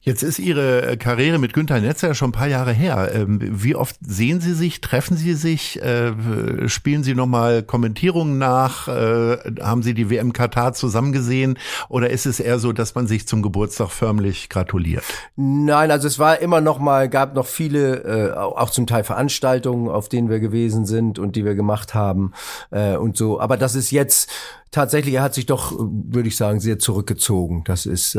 Jetzt 0.06 0.22
ist 0.22 0.38
Ihre 0.38 0.86
äh, 0.86 0.96
Karriere 0.96 1.40
mit 1.40 1.52
Günter 1.52 1.80
Netzer 1.80 2.14
schon 2.14 2.28
ein 2.28 2.32
paar 2.32 2.46
Jahre 2.46 2.72
her. 2.72 3.10
Ähm, 3.12 3.40
Wie 3.42 3.74
oft 3.74 3.96
sehen 4.00 4.40
Sie 4.40 4.54
sich, 4.54 4.80
treffen 4.80 5.16
Sie 5.16 5.34
sich, 5.34 5.82
äh, 5.82 6.68
spielen 6.68 7.02
Sie 7.02 7.16
nochmal 7.16 7.64
Kommentierungen 7.64 8.38
nach, 8.38 8.86
äh, 8.86 9.36
haben 9.60 9.82
Sie 9.82 9.94
die 9.94 10.08
WM 10.08 10.32
Katar 10.32 10.74
zusammen 10.74 11.10
gesehen 11.10 11.58
oder 11.88 12.08
ist 12.10 12.24
es 12.24 12.38
eher 12.38 12.60
so, 12.60 12.72
dass 12.72 12.94
man 12.94 13.08
sich 13.08 13.26
zum 13.26 13.42
Geburtstag 13.42 13.90
förmlich 13.90 14.48
gratuliert? 14.48 15.02
Nein, 15.34 15.90
also 15.90 16.06
es 16.06 16.20
war 16.20 16.38
immer 16.38 16.60
noch 16.60 16.78
mal, 16.78 17.08
gab 17.08 17.34
noch 17.34 17.46
viele, 17.46 18.36
auch 18.36 18.70
zum 18.70 18.86
Teil 18.86 19.02
Veranstaltungen, 19.02 19.88
auf 19.88 20.08
denen 20.08 20.30
wir 20.30 20.38
gewesen 20.38 20.86
sind 20.86 21.18
und 21.18 21.34
die 21.34 21.44
wir 21.44 21.56
gemacht 21.56 21.94
haben 21.94 22.32
und 22.70 23.16
so. 23.16 23.40
Aber 23.40 23.56
das 23.56 23.74
ist 23.74 23.90
jetzt 23.90 24.30
tatsächlich, 24.70 25.14
er 25.14 25.22
hat 25.22 25.34
sich 25.34 25.46
doch, 25.46 25.74
würde 25.78 26.28
ich 26.28 26.36
sagen, 26.36 26.60
sehr 26.60 26.78
zurückgezogen. 26.78 27.64
Das 27.64 27.86
ist 27.86 28.16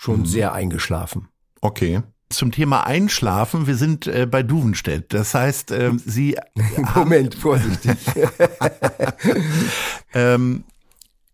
schon 0.00 0.24
sehr 0.24 0.54
eingeschlafen. 0.54 1.28
Okay. 1.60 2.00
Zum 2.30 2.52
Thema 2.52 2.86
Einschlafen, 2.86 3.66
wir 3.66 3.74
sind 3.74 4.06
äh, 4.06 4.26
bei 4.26 4.42
Duvenstedt. 4.42 5.12
Das 5.12 5.34
heißt, 5.34 5.72
äh, 5.72 5.92
Sie 6.06 6.38
Moment, 6.94 7.34
vorsichtig. 7.34 7.98
ähm, 10.14 10.64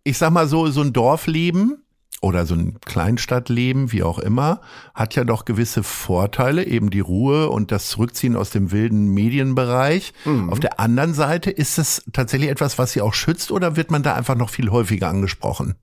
ich 0.02 0.18
sag 0.18 0.32
mal 0.32 0.48
so, 0.48 0.66
so 0.66 0.80
ein 0.80 0.92
Dorfleben 0.92 1.84
oder 2.20 2.44
so 2.44 2.56
ein 2.56 2.80
Kleinstadtleben, 2.80 3.92
wie 3.92 4.02
auch 4.02 4.18
immer, 4.18 4.62
hat 4.94 5.14
ja 5.14 5.22
doch 5.22 5.44
gewisse 5.44 5.84
Vorteile, 5.84 6.64
eben 6.66 6.90
die 6.90 7.00
Ruhe 7.00 7.50
und 7.50 7.70
das 7.70 7.88
Zurückziehen 7.88 8.34
aus 8.34 8.50
dem 8.50 8.72
wilden 8.72 9.14
Medienbereich. 9.14 10.12
Mhm. 10.24 10.50
Auf 10.50 10.58
der 10.58 10.80
anderen 10.80 11.14
Seite 11.14 11.52
ist 11.52 11.78
es 11.78 12.02
tatsächlich 12.12 12.50
etwas, 12.50 12.78
was 12.78 12.92
sie 12.92 13.00
auch 13.00 13.14
schützt 13.14 13.52
oder 13.52 13.76
wird 13.76 13.92
man 13.92 14.02
da 14.02 14.14
einfach 14.14 14.34
noch 14.34 14.50
viel 14.50 14.70
häufiger 14.70 15.08
angesprochen? 15.08 15.76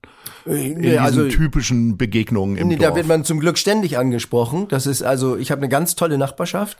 In 0.46 0.78
Nee, 0.78 0.90
diesen 0.90 0.98
also 0.98 1.28
typischen 1.28 1.96
Begegnungen 1.96 2.56
im 2.56 2.68
Nee, 2.68 2.76
Dorf. 2.76 2.90
da 2.90 2.96
wird 2.96 3.06
man 3.06 3.24
zum 3.24 3.40
Glück 3.40 3.56
ständig 3.58 3.96
angesprochen. 3.98 4.68
Das 4.68 4.86
ist 4.86 5.02
also, 5.02 5.36
ich 5.36 5.50
habe 5.50 5.60
eine 5.60 5.68
ganz 5.68 5.94
tolle 5.96 6.18
Nachbarschaft. 6.18 6.76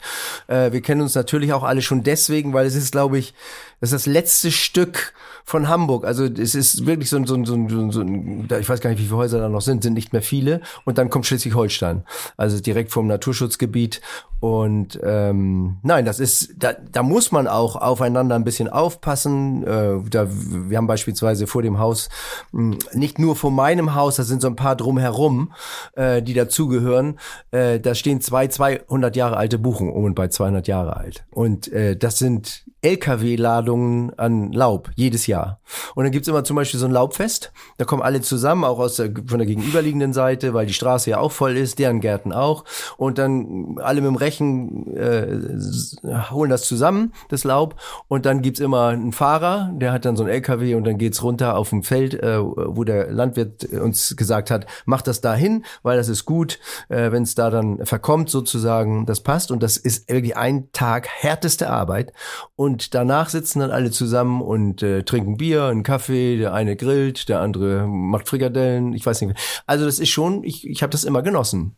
Äh, 0.48 0.72
wir 0.72 0.80
kennen 0.82 1.00
uns 1.00 1.14
natürlich 1.14 1.52
auch 1.52 1.62
alle 1.62 1.82
schon 1.82 2.02
deswegen, 2.02 2.52
weil 2.52 2.66
es 2.66 2.74
ist, 2.74 2.92
glaube 2.92 3.18
ich, 3.18 3.34
das 3.80 3.92
ist 3.92 4.06
das 4.06 4.12
letzte 4.12 4.50
Stück 4.50 5.12
von 5.44 5.68
Hamburg. 5.68 6.04
Also 6.04 6.24
es 6.24 6.54
ist 6.54 6.86
wirklich 6.86 7.10
so 7.10 7.16
ein, 7.16 7.26
so 7.26 7.34
ein, 7.34 7.44
so 7.44 7.54
ein, 7.54 7.90
so 7.90 8.00
ein, 8.00 8.48
ich 8.60 8.68
weiß 8.68 8.80
gar 8.80 8.90
nicht, 8.90 8.98
wie 8.98 9.04
viele 9.04 9.16
Häuser 9.16 9.38
da 9.40 9.48
noch 9.48 9.60
sind, 9.60 9.82
sind 9.82 9.92
nicht 9.94 10.12
mehr 10.12 10.22
viele. 10.22 10.60
Und 10.84 10.96
dann 10.98 11.10
kommt 11.10 11.26
Schleswig-Holstein, 11.26 12.04
also 12.36 12.60
direkt 12.60 12.90
vom 12.92 13.06
Naturschutzgebiet. 13.06 14.00
Und 14.44 15.00
ähm, 15.02 15.78
nein, 15.82 16.04
das 16.04 16.20
ist, 16.20 16.52
da, 16.58 16.74
da 16.74 17.02
muss 17.02 17.32
man 17.32 17.48
auch 17.48 17.76
aufeinander 17.76 18.34
ein 18.34 18.44
bisschen 18.44 18.68
aufpassen. 18.68 19.62
Äh, 19.66 20.00
da, 20.10 20.28
wir 20.28 20.76
haben 20.76 20.86
beispielsweise 20.86 21.46
vor 21.46 21.62
dem 21.62 21.78
Haus, 21.78 22.10
mh, 22.52 22.76
nicht 22.92 23.18
nur 23.18 23.36
vor 23.36 23.50
meinem 23.50 23.94
Haus, 23.94 24.16
da 24.16 24.22
sind 24.22 24.42
so 24.42 24.48
ein 24.48 24.54
paar 24.54 24.76
drumherum, 24.76 25.54
äh, 25.94 26.20
die 26.20 26.34
dazugehören. 26.34 27.18
Äh, 27.52 27.80
da 27.80 27.94
stehen 27.94 28.20
zwei 28.20 28.48
200 28.48 29.16
Jahre 29.16 29.38
alte 29.38 29.58
Buchen 29.58 29.88
um 29.88 30.04
und 30.04 30.14
bei 30.14 30.28
200 30.28 30.68
Jahre 30.68 30.98
alt. 30.98 31.24
Und 31.30 31.72
äh, 31.72 31.96
das 31.96 32.18
sind 32.18 32.66
LKW-Ladungen 32.84 34.12
an 34.18 34.52
Laub 34.52 34.90
jedes 34.94 35.26
Jahr. 35.26 35.60
Und 35.94 36.04
dann 36.04 36.12
gibt's 36.12 36.28
immer 36.28 36.44
zum 36.44 36.56
Beispiel 36.56 36.78
so 36.78 36.84
ein 36.84 36.92
Laubfest. 36.92 37.50
Da 37.78 37.86
kommen 37.86 38.02
alle 38.02 38.20
zusammen, 38.20 38.62
auch 38.62 38.78
aus 38.78 38.96
der, 38.96 39.10
von 39.26 39.38
der 39.38 39.46
gegenüberliegenden 39.46 40.12
Seite, 40.12 40.52
weil 40.52 40.66
die 40.66 40.74
Straße 40.74 41.08
ja 41.10 41.18
auch 41.18 41.32
voll 41.32 41.56
ist, 41.56 41.78
deren 41.78 42.00
Gärten 42.00 42.32
auch. 42.32 42.64
Und 42.98 43.16
dann 43.16 43.78
alle 43.80 44.02
mit 44.02 44.08
dem 44.08 44.16
Rechen 44.16 44.94
äh, 44.94 46.30
holen 46.30 46.50
das 46.50 46.68
zusammen, 46.68 47.12
das 47.30 47.44
Laub. 47.44 47.76
Und 48.08 48.26
dann 48.26 48.42
gibt's 48.42 48.60
immer 48.60 48.88
einen 48.88 49.12
Fahrer, 49.12 49.70
der 49.74 49.92
hat 49.92 50.04
dann 50.04 50.16
so 50.16 50.24
ein 50.24 50.28
LKW 50.28 50.74
und 50.74 50.84
dann 50.84 50.98
geht's 50.98 51.22
runter 51.22 51.56
auf 51.56 51.70
dem 51.70 51.82
Feld, 51.82 52.14
äh, 52.14 52.38
wo 52.40 52.84
der 52.84 53.10
Landwirt 53.10 53.64
uns 53.64 54.14
gesagt 54.16 54.50
hat, 54.50 54.66
macht 54.84 55.06
das 55.06 55.22
dahin, 55.22 55.64
weil 55.82 55.96
das 55.96 56.08
ist 56.08 56.26
gut, 56.26 56.58
äh, 56.90 57.10
wenn 57.12 57.22
es 57.22 57.34
da 57.34 57.48
dann 57.48 57.84
verkommt 57.86 58.28
sozusagen, 58.28 59.06
das 59.06 59.20
passt. 59.20 59.50
Und 59.50 59.62
das 59.62 59.78
ist 59.78 60.10
wirklich 60.10 60.36
ein 60.36 60.70
Tag 60.72 61.08
härteste 61.08 61.70
Arbeit. 61.70 62.12
Und 62.56 62.73
danach 62.94 63.28
sitzen 63.28 63.60
dann 63.60 63.70
alle 63.70 63.90
zusammen 63.90 64.42
und 64.42 64.82
äh, 64.82 65.02
trinken 65.02 65.36
Bier, 65.36 65.64
einen 65.64 65.82
Kaffee, 65.82 66.36
der 66.36 66.54
eine 66.54 66.76
grillt, 66.76 67.28
der 67.28 67.40
andere 67.40 67.86
macht 67.86 68.28
Frikadellen, 68.28 68.92
ich 68.92 69.04
weiß 69.04 69.22
nicht. 69.22 69.62
Also 69.66 69.84
das 69.84 69.98
ist 69.98 70.10
schon, 70.10 70.44
ich, 70.44 70.66
ich 70.66 70.82
habe 70.82 70.90
das 70.90 71.04
immer 71.04 71.22
genossen. 71.22 71.76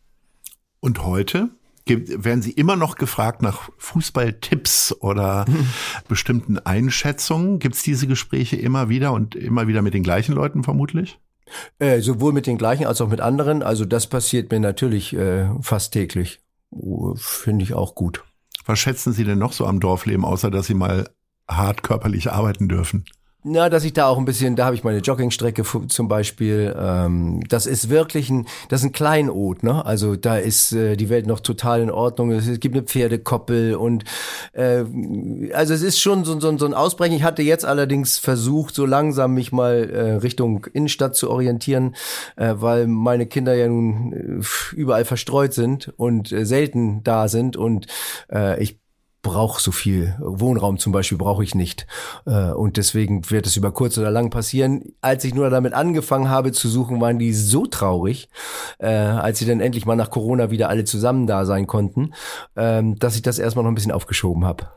Und 0.81 1.05
heute? 1.05 1.51
Werden 1.89 2.43
Sie 2.43 2.51
immer 2.51 2.75
noch 2.75 2.97
gefragt 2.97 3.43
nach 3.43 3.71
Fußballtipps 3.79 4.93
oder 5.01 5.45
bestimmten 6.09 6.59
Einschätzungen? 6.59 7.61
Gibt 7.61 7.77
es 7.77 7.83
diese 7.85 8.09
Gespräche 8.09 8.57
immer 8.57 8.89
wieder 8.89 9.13
und 9.13 9.37
immer 9.37 9.69
wieder 9.69 9.83
mit 9.83 9.95
den 9.95 10.03
gleichen 10.03 10.35
Leuten 10.35 10.65
vermutlich? 10.65 11.21
Äh, 11.79 12.01
sowohl 12.01 12.33
mit 12.33 12.49
den 12.49 12.59
gleichen 12.59 12.87
als 12.87 13.01
auch 13.01 13.09
mit 13.09 13.21
anderen. 13.21 13.63
Also 13.63 13.85
das 13.85 14.09
passiert 14.09 14.51
mir 14.51 14.59
natürlich 14.59 15.15
äh, 15.15 15.49
fast 15.61 15.93
täglich. 15.93 16.41
Finde 17.15 17.63
ich 17.63 17.75
auch 17.75 17.95
gut. 17.95 18.25
Was 18.67 18.81
schätzen 18.81 19.13
Sie 19.13 19.25
denn 19.25 19.39
noch 19.39 19.53
so 19.53 19.67
am 19.67 19.81
Dorfleben, 19.81 20.25
außer 20.25 20.51
dass 20.51 20.67
Sie 20.67 20.75
mal 20.75 21.09
hart 21.49 21.83
körperlich 21.83 22.33
arbeiten 22.33 22.69
dürfen? 22.69 23.07
Na, 23.49 23.69
dass 23.69 23.85
ich 23.85 23.93
da 23.93 24.09
auch 24.09 24.19
ein 24.19 24.25
bisschen, 24.25 24.57
da 24.57 24.65
habe 24.65 24.75
ich 24.75 24.83
meine 24.83 24.99
Joggingstrecke 24.99 25.63
zum 25.87 26.09
Beispiel. 26.09 26.75
Ähm, 26.77 27.45
das 27.49 27.67
ist 27.67 27.89
wirklich 27.89 28.29
ein, 28.29 28.49
das 28.69 28.81
ist 28.81 28.87
ein 28.87 28.93
Kleinod, 28.93 29.63
ne? 29.63 29.87
Also 29.87 30.17
da 30.17 30.37
ist 30.37 30.73
äh, 30.73 30.97
die 30.97 31.09
Welt 31.11 31.29
noch 31.29 31.39
total 31.39 31.81
in 31.81 31.93
Ordnung. 31.93 32.33
Es, 32.33 32.59
gibt 32.59 32.75
eine 32.75 32.83
Pferdekoppel 32.83 33.77
und 33.77 34.03
äh, 34.53 34.83
also 35.53 35.75
es 35.75 35.83
ist 35.83 36.01
schon 36.01 36.25
so, 36.25 36.41
so, 36.41 36.59
so 36.59 36.67
ein 36.67 36.75
Ausbrechen. 36.75 37.15
Ich 37.15 37.23
hatte 37.23 37.43
jetzt 37.43 37.65
allerdings 37.65 38.19
versucht, 38.19 38.75
so 38.75 38.85
langsam 38.85 39.35
mich 39.35 39.53
mal 39.53 39.91
äh, 39.91 40.13
Richtung 40.15 40.67
Innenstadt 40.73 41.15
zu 41.15 41.31
orientieren, 41.31 41.95
äh, 42.35 42.55
weil 42.57 42.89
meine 42.89 43.27
Kinder 43.27 43.55
ja 43.55 43.69
nun 43.69 44.43
äh, 44.43 44.75
überall 44.75 45.05
verstreut 45.05 45.55
sind 45.55 45.95
und 45.97 46.33
äh, 46.33 46.45
selten 46.45 47.05
da 47.05 47.29
sind 47.29 47.57
und 47.57 47.87
äh, 48.29 48.61
ich 48.61 48.81
brauche 49.27 49.61
so 49.61 49.73
viel 49.73 50.15
Wohnraum 50.21 50.79
zum 50.79 50.93
Beispiel 50.93 51.19
brauche 51.19 51.43
ich 51.43 51.55
nicht 51.55 51.87
äh, 52.27 52.53
und 52.53 52.77
deswegen 52.77 53.29
wird 53.29 53.47
es 53.47 53.57
über 53.57 53.73
kurz 53.73 53.99
oder 53.99 54.11
lang 54.11 54.31
passieren. 54.31 54.95
Als 55.01 55.25
ich 55.25 55.35
nur 55.35 55.51
damit 55.51 55.75
angefangen 55.75 56.31
habe 56.31 56.53
zu 56.53 56.69
suchen, 56.69 57.01
waren 57.01 57.19
die 57.19 57.33
so 57.33 57.67
traurig, 57.67 58.29
äh, 58.79 58.87
als 58.87 59.41
sie 59.41 59.47
dann 59.47 59.61
endlich 59.61 59.85
mal 59.85 59.97
nach 59.97 60.11
Corona 60.11 60.51
wieder 60.51 60.69
alle 60.69 60.85
zusammen 60.85 61.27
da 61.27 61.45
sein 61.45 61.67
konnten, 61.67 62.15
ähm, 62.55 62.97
dass 62.99 63.17
ich 63.17 63.23
das 63.23 63.41
erstmal 63.41 63.65
noch 63.65 63.73
ein 63.73 63.75
bisschen 63.75 63.93
aufgeschoben 63.93 64.45
habe. 64.45 64.69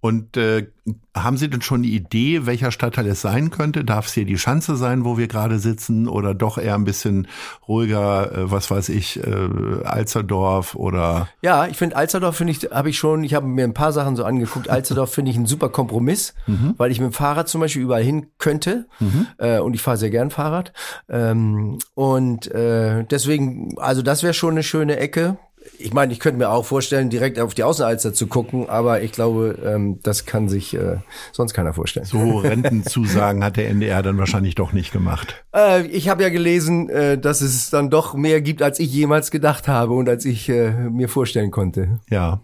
Und 0.00 0.36
äh, 0.36 0.68
haben 1.14 1.36
Sie 1.36 1.50
denn 1.50 1.60
schon 1.60 1.80
eine 1.80 1.88
Idee, 1.88 2.46
welcher 2.46 2.70
Stadtteil 2.70 3.06
es 3.08 3.20
sein 3.20 3.50
könnte? 3.50 3.84
Darf 3.84 4.06
es 4.06 4.12
hier 4.12 4.24
die 4.24 4.38
Schanze 4.38 4.76
sein, 4.76 5.04
wo 5.04 5.18
wir 5.18 5.26
gerade 5.26 5.58
sitzen, 5.58 6.06
oder 6.06 6.34
doch 6.34 6.56
eher 6.56 6.76
ein 6.76 6.84
bisschen 6.84 7.26
ruhiger, 7.66 8.32
äh, 8.32 8.50
was 8.50 8.70
weiß 8.70 8.90
ich, 8.90 9.18
äh, 9.18 9.82
Alzerdorf 9.84 10.76
oder? 10.76 11.28
Ja, 11.42 11.66
ich 11.66 11.76
finde 11.76 11.96
Alzerdorf 11.96 12.36
finde 12.36 12.52
ich, 12.52 12.70
habe 12.70 12.90
ich 12.90 12.98
schon, 12.98 13.24
ich 13.24 13.34
habe 13.34 13.46
mir 13.46 13.64
ein 13.64 13.74
paar 13.74 13.92
Sachen 13.92 14.14
so 14.14 14.24
angeguckt. 14.24 14.70
Alzerdorf 14.70 15.12
finde 15.12 15.32
ich 15.32 15.36
ein 15.36 15.46
super 15.46 15.68
Kompromiss, 15.68 16.34
mhm. 16.46 16.74
weil 16.76 16.92
ich 16.92 17.00
mit 17.00 17.10
dem 17.10 17.14
Fahrrad 17.14 17.48
zum 17.48 17.60
Beispiel 17.60 17.82
überall 17.82 18.04
hin 18.04 18.28
könnte 18.38 18.86
mhm. 19.00 19.26
äh, 19.38 19.58
und 19.58 19.74
ich 19.74 19.82
fahre 19.82 19.96
sehr 19.96 20.10
gern 20.10 20.30
Fahrrad. 20.30 20.72
Ähm, 21.08 21.78
und 21.94 22.50
äh, 22.52 23.04
deswegen, 23.04 23.74
also 23.78 24.02
das 24.02 24.22
wäre 24.22 24.34
schon 24.34 24.52
eine 24.52 24.62
schöne 24.62 24.96
Ecke 24.98 25.38
ich 25.78 25.92
meine, 25.92 26.12
ich 26.12 26.20
könnte 26.20 26.38
mir 26.38 26.50
auch 26.50 26.64
vorstellen, 26.64 27.10
direkt 27.10 27.38
auf 27.38 27.54
die 27.54 27.62
Außenalster 27.62 28.12
zu 28.12 28.26
gucken, 28.26 28.68
aber 28.68 29.02
ich 29.02 29.12
glaube, 29.12 29.58
ähm, 29.64 30.00
das 30.02 30.26
kann 30.26 30.48
sich 30.48 30.74
äh, 30.74 30.96
sonst 31.32 31.54
keiner 31.54 31.72
vorstellen. 31.72 32.06
So 32.06 32.38
Rentenzusagen 32.38 33.44
hat 33.44 33.56
der 33.56 33.68
NDR 33.68 34.02
dann 34.02 34.18
wahrscheinlich 34.18 34.54
doch 34.54 34.72
nicht 34.72 34.92
gemacht. 34.92 35.44
Äh, 35.54 35.86
ich 35.86 36.08
habe 36.08 36.22
ja 36.22 36.28
gelesen, 36.28 36.88
äh, 36.88 37.18
dass 37.18 37.40
es 37.40 37.70
dann 37.70 37.90
doch 37.90 38.14
mehr 38.14 38.40
gibt, 38.40 38.62
als 38.62 38.78
ich 38.80 38.92
jemals 38.92 39.30
gedacht 39.30 39.68
habe 39.68 39.94
und 39.94 40.08
als 40.08 40.24
ich 40.24 40.48
äh, 40.48 40.70
mir 40.70 41.08
vorstellen 41.08 41.50
konnte. 41.50 42.00
Ja, 42.10 42.40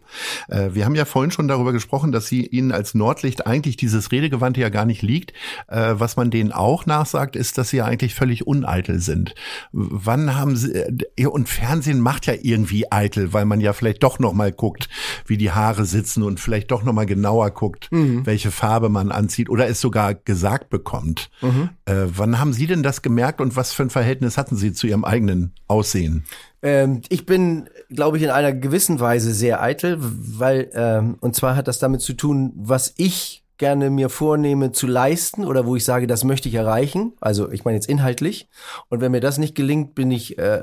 äh, 0.48 0.70
wir 0.72 0.84
haben 0.84 0.94
ja 0.94 1.04
vorhin 1.04 1.30
schon 1.30 1.48
darüber 1.48 1.72
gesprochen, 1.72 2.12
dass 2.12 2.26
Sie 2.26 2.46
Ihnen 2.46 2.72
als 2.72 2.94
Nordlicht 2.94 3.46
eigentlich 3.46 3.76
dieses 3.76 4.12
Redegewandte 4.12 4.60
ja 4.60 4.68
gar 4.68 4.84
nicht 4.84 5.02
liegt. 5.02 5.32
Äh, 5.68 5.94
was 5.94 6.16
man 6.16 6.30
denen 6.30 6.52
auch 6.52 6.86
nachsagt, 6.86 7.36
ist, 7.36 7.58
dass 7.58 7.70
Sie 7.70 7.78
ja 7.78 7.84
eigentlich 7.84 8.14
völlig 8.14 8.46
uneitel 8.46 9.00
sind. 9.00 9.34
Wann 9.72 10.36
haben 10.36 10.56
Sie, 10.56 10.72
äh, 10.72 11.26
und 11.26 11.48
Fernsehen 11.48 12.00
macht 12.00 12.26
ja 12.26 12.34
irgendwie 12.40 12.90
eitel 12.92 13.13
eitel, 13.14 13.32
weil 13.32 13.44
man 13.44 13.60
ja 13.60 13.72
vielleicht 13.72 14.02
doch 14.02 14.18
noch 14.18 14.32
mal 14.32 14.52
guckt, 14.52 14.88
wie 15.26 15.36
die 15.36 15.50
Haare 15.50 15.84
sitzen 15.84 16.22
und 16.22 16.40
vielleicht 16.40 16.70
doch 16.70 16.82
noch 16.82 16.92
mal 16.92 17.06
genauer 17.06 17.50
guckt, 17.50 17.90
mhm. 17.90 18.26
welche 18.26 18.50
Farbe 18.50 18.88
man 18.88 19.10
anzieht 19.10 19.48
oder 19.48 19.66
es 19.68 19.80
sogar 19.80 20.14
gesagt 20.14 20.70
bekommt. 20.70 21.30
Mhm. 21.40 21.70
Äh, 21.86 22.06
wann 22.06 22.38
haben 22.38 22.52
Sie 22.52 22.66
denn 22.66 22.82
das 22.82 23.02
gemerkt 23.02 23.40
und 23.40 23.56
was 23.56 23.72
für 23.72 23.82
ein 23.82 23.90
Verhältnis 23.90 24.36
hatten 24.36 24.56
Sie 24.56 24.72
zu 24.72 24.86
Ihrem 24.86 25.04
eigenen 25.04 25.52
Aussehen? 25.66 26.24
Ähm, 26.62 27.02
ich 27.08 27.26
bin, 27.26 27.68
glaube 27.90 28.16
ich, 28.16 28.22
in 28.22 28.30
einer 28.30 28.52
gewissen 28.52 29.00
Weise 29.00 29.32
sehr 29.34 29.62
eitel, 29.62 29.98
weil 30.00 30.70
ähm, 30.74 31.16
und 31.20 31.34
zwar 31.36 31.56
hat 31.56 31.68
das 31.68 31.78
damit 31.78 32.00
zu 32.00 32.14
tun, 32.14 32.52
was 32.56 32.94
ich 32.96 33.43
gerne 33.58 33.90
mir 33.90 34.08
vornehme 34.08 34.72
zu 34.72 34.86
leisten 34.86 35.44
oder 35.44 35.66
wo 35.66 35.76
ich 35.76 35.84
sage, 35.84 36.06
das 36.06 36.24
möchte 36.24 36.48
ich 36.48 36.54
erreichen. 36.54 37.12
Also 37.20 37.50
ich 37.50 37.64
meine 37.64 37.76
jetzt 37.76 37.88
inhaltlich. 37.88 38.48
Und 38.88 39.00
wenn 39.00 39.12
mir 39.12 39.20
das 39.20 39.38
nicht 39.38 39.54
gelingt, 39.54 39.94
bin 39.94 40.10
ich 40.10 40.38
äh, 40.38 40.62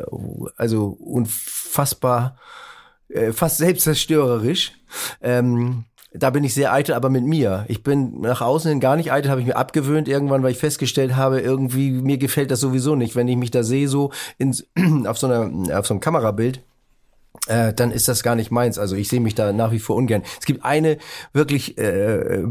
also 0.57 0.97
unfassbar, 0.99 2.37
äh, 3.09 3.31
fast 3.31 3.57
selbstzerstörerisch. 3.57 4.73
Ähm, 5.21 5.85
da 6.13 6.29
bin 6.29 6.43
ich 6.43 6.53
sehr 6.53 6.73
eitel, 6.73 6.93
aber 6.93 7.09
mit 7.09 7.23
mir. 7.23 7.63
Ich 7.69 7.83
bin 7.83 8.19
nach 8.19 8.41
außen 8.41 8.69
hin 8.69 8.79
gar 8.81 8.97
nicht 8.97 9.13
eitel, 9.13 9.31
habe 9.31 9.39
ich 9.39 9.47
mir 9.47 9.55
abgewöhnt 9.55 10.09
irgendwann, 10.09 10.43
weil 10.43 10.51
ich 10.51 10.57
festgestellt 10.57 11.15
habe, 11.15 11.39
irgendwie 11.39 11.91
mir 11.91 12.17
gefällt 12.17 12.51
das 12.51 12.59
sowieso 12.59 12.95
nicht, 12.95 13.15
wenn 13.15 13.29
ich 13.29 13.37
mich 13.37 13.51
da 13.51 13.63
sehe 13.63 13.87
so 13.87 14.11
in, 14.37 14.53
auf 15.07 15.17
so 15.17 15.27
einer 15.27 15.79
auf 15.79 15.87
so 15.87 15.93
einem 15.93 16.01
Kamerabild 16.01 16.61
äh, 17.51 17.73
dann 17.73 17.91
ist 17.91 18.07
das 18.07 18.23
gar 18.23 18.35
nicht 18.35 18.49
meins. 18.49 18.79
Also 18.79 18.95
ich 18.95 19.09
sehe 19.09 19.19
mich 19.19 19.35
da 19.35 19.51
nach 19.51 19.71
wie 19.71 19.79
vor 19.79 19.97
ungern. 19.97 20.23
Es 20.39 20.45
gibt 20.45 20.63
eine 20.63 20.97
wirklich 21.33 21.77
äh, 21.77 22.43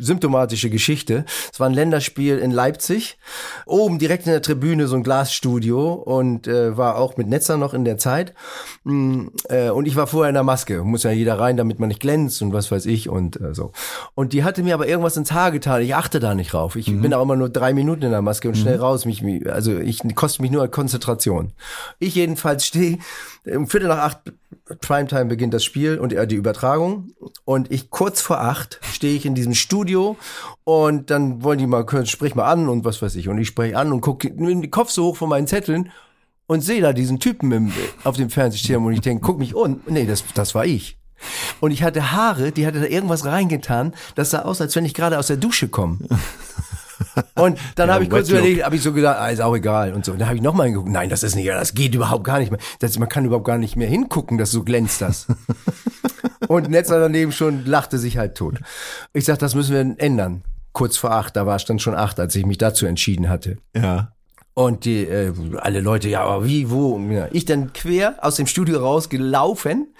symptomatische 0.00 0.70
Geschichte. 0.70 1.24
Es 1.52 1.58
war 1.58 1.68
ein 1.68 1.74
Länderspiel 1.74 2.38
in 2.38 2.50
Leipzig. 2.50 3.18
Oben 3.66 3.98
direkt 3.98 4.26
in 4.26 4.32
der 4.32 4.42
Tribüne 4.42 4.86
so 4.86 4.96
ein 4.96 5.02
Glasstudio 5.02 5.92
und 5.94 6.46
äh, 6.46 6.76
war 6.76 6.96
auch 6.96 7.16
mit 7.16 7.28
Netzer 7.28 7.56
noch 7.56 7.74
in 7.74 7.84
der 7.84 7.98
Zeit. 7.98 8.34
Mm, 8.84 9.28
äh, 9.48 9.70
und 9.70 9.86
ich 9.86 9.96
war 9.96 10.06
vorher 10.06 10.28
in 10.28 10.34
der 10.34 10.44
Maske. 10.44 10.84
Muss 10.84 11.02
ja 11.02 11.10
jeder 11.10 11.38
rein, 11.38 11.56
damit 11.56 11.80
man 11.80 11.88
nicht 11.88 12.00
glänzt 12.00 12.42
und 12.42 12.52
was 12.52 12.70
weiß 12.70 12.86
ich 12.86 13.08
und 13.08 13.40
äh, 13.40 13.54
so. 13.54 13.72
Und 14.14 14.32
die 14.32 14.44
hatte 14.44 14.62
mir 14.62 14.74
aber 14.74 14.86
irgendwas 14.86 15.16
ins 15.16 15.32
Haar 15.32 15.50
getan. 15.50 15.82
Ich 15.82 15.94
achte 15.94 16.20
da 16.20 16.34
nicht 16.34 16.52
drauf. 16.52 16.76
Ich 16.76 16.88
mhm. 16.88 17.02
bin 17.02 17.14
auch 17.14 17.22
immer 17.22 17.36
nur 17.36 17.48
drei 17.48 17.72
Minuten 17.72 18.04
in 18.04 18.10
der 18.12 18.22
Maske 18.22 18.48
und 18.48 18.56
schnell 18.56 18.76
mhm. 18.76 18.82
raus. 18.82 19.04
Mich, 19.04 19.24
also 19.50 19.76
ich 19.78 20.00
kostet 20.14 20.42
mich 20.42 20.50
nur 20.52 20.66
Konzentration. 20.68 21.52
Ich 21.98 22.14
jedenfalls 22.14 22.66
stehe 22.66 22.98
um 23.44 23.66
Viertel 23.66 23.88
nach 23.88 23.98
acht 23.98 24.11
Primetime 24.80 25.26
beginnt 25.26 25.54
das 25.54 25.64
Spiel 25.64 25.98
und 25.98 26.12
äh, 26.12 26.26
die 26.26 26.36
Übertragung. 26.36 27.12
Und 27.44 27.70
ich 27.70 27.90
kurz 27.90 28.20
vor 28.20 28.40
acht 28.40 28.80
stehe 28.92 29.16
ich 29.16 29.26
in 29.26 29.34
diesem 29.34 29.54
Studio 29.54 30.16
und 30.64 31.10
dann 31.10 31.42
wollen 31.42 31.58
die 31.58 31.66
mal, 31.66 31.86
sprich 32.06 32.34
mal 32.34 32.50
an 32.50 32.68
und 32.68 32.84
was 32.84 33.02
weiß 33.02 33.16
ich. 33.16 33.28
Und 33.28 33.38
ich 33.38 33.48
spreche 33.48 33.76
an 33.76 33.92
und 33.92 34.00
gucke 34.00 34.30
den 34.30 34.70
Kopf 34.70 34.90
so 34.90 35.06
hoch 35.06 35.16
von 35.16 35.28
meinen 35.28 35.46
Zetteln 35.46 35.90
und 36.46 36.60
sehe 36.60 36.80
da 36.80 36.92
diesen 36.92 37.20
Typen 37.20 37.52
im, 37.52 37.72
auf 38.04 38.16
dem 38.16 38.30
Fernsehschirm 38.30 38.84
und 38.84 38.92
ich 38.92 39.00
denke, 39.00 39.22
guck 39.24 39.38
mich 39.38 39.54
um. 39.54 39.80
Nee, 39.86 40.06
das, 40.06 40.24
das 40.34 40.54
war 40.54 40.64
ich. 40.64 40.98
Und 41.60 41.70
ich 41.70 41.82
hatte 41.82 42.12
Haare, 42.12 42.52
die 42.52 42.66
hatte 42.66 42.80
da 42.80 42.86
irgendwas 42.86 43.24
reingetan. 43.24 43.94
Das 44.14 44.30
sah 44.30 44.42
aus, 44.42 44.60
als 44.60 44.74
wenn 44.74 44.84
ich 44.84 44.94
gerade 44.94 45.18
aus 45.18 45.28
der 45.28 45.36
Dusche 45.36 45.68
komme. 45.68 45.98
Und 47.34 47.58
dann 47.76 47.88
ja, 47.88 47.94
habe 47.94 48.04
ich 48.04 48.10
kurz 48.10 48.28
überlegt, 48.28 48.64
habe 48.64 48.76
ich 48.76 48.82
so 48.82 48.92
gedacht, 48.92 49.18
ah, 49.18 49.28
ist 49.28 49.40
auch 49.40 49.54
egal 49.54 49.92
und 49.94 50.04
so. 50.04 50.12
Und 50.12 50.18
dann 50.18 50.28
habe 50.28 50.36
ich 50.36 50.42
nochmal 50.42 50.70
geguckt, 50.70 50.88
nein, 50.88 51.08
das 51.08 51.22
ist 51.22 51.34
nicht, 51.34 51.48
das 51.48 51.74
geht 51.74 51.94
überhaupt 51.94 52.24
gar 52.24 52.38
nicht 52.38 52.50
mehr. 52.50 52.60
Das, 52.80 52.98
man 52.98 53.08
kann 53.08 53.24
überhaupt 53.24 53.46
gar 53.46 53.58
nicht 53.58 53.76
mehr 53.76 53.88
hingucken, 53.88 54.38
dass 54.38 54.50
so 54.50 54.62
glänzt 54.62 55.00
das. 55.00 55.26
und 56.48 56.68
Netzer 56.70 57.00
daneben 57.00 57.32
schon 57.32 57.64
lachte 57.64 57.98
sich 57.98 58.18
halt 58.18 58.36
tot. 58.36 58.58
Ich 59.12 59.24
sag, 59.24 59.38
das 59.38 59.54
müssen 59.54 59.74
wir 59.74 60.04
ändern. 60.04 60.42
Kurz 60.72 60.96
vor 60.96 61.12
acht, 61.12 61.36
da 61.36 61.46
war 61.46 61.56
es 61.56 61.64
dann 61.64 61.78
schon 61.78 61.94
acht, 61.94 62.18
als 62.18 62.34
ich 62.34 62.46
mich 62.46 62.58
dazu 62.58 62.86
entschieden 62.86 63.28
hatte. 63.28 63.58
Ja. 63.74 64.12
Und 64.54 64.84
die, 64.84 65.04
äh, 65.04 65.32
alle 65.58 65.80
Leute, 65.80 66.10
ja, 66.10 66.22
aber 66.22 66.44
wie, 66.44 66.70
wo? 66.70 66.98
Ja. 66.98 67.28
Ich 67.32 67.46
dann 67.46 67.72
quer 67.72 68.16
aus 68.20 68.36
dem 68.36 68.46
Studio 68.46 68.80
rausgelaufen, 68.80 69.94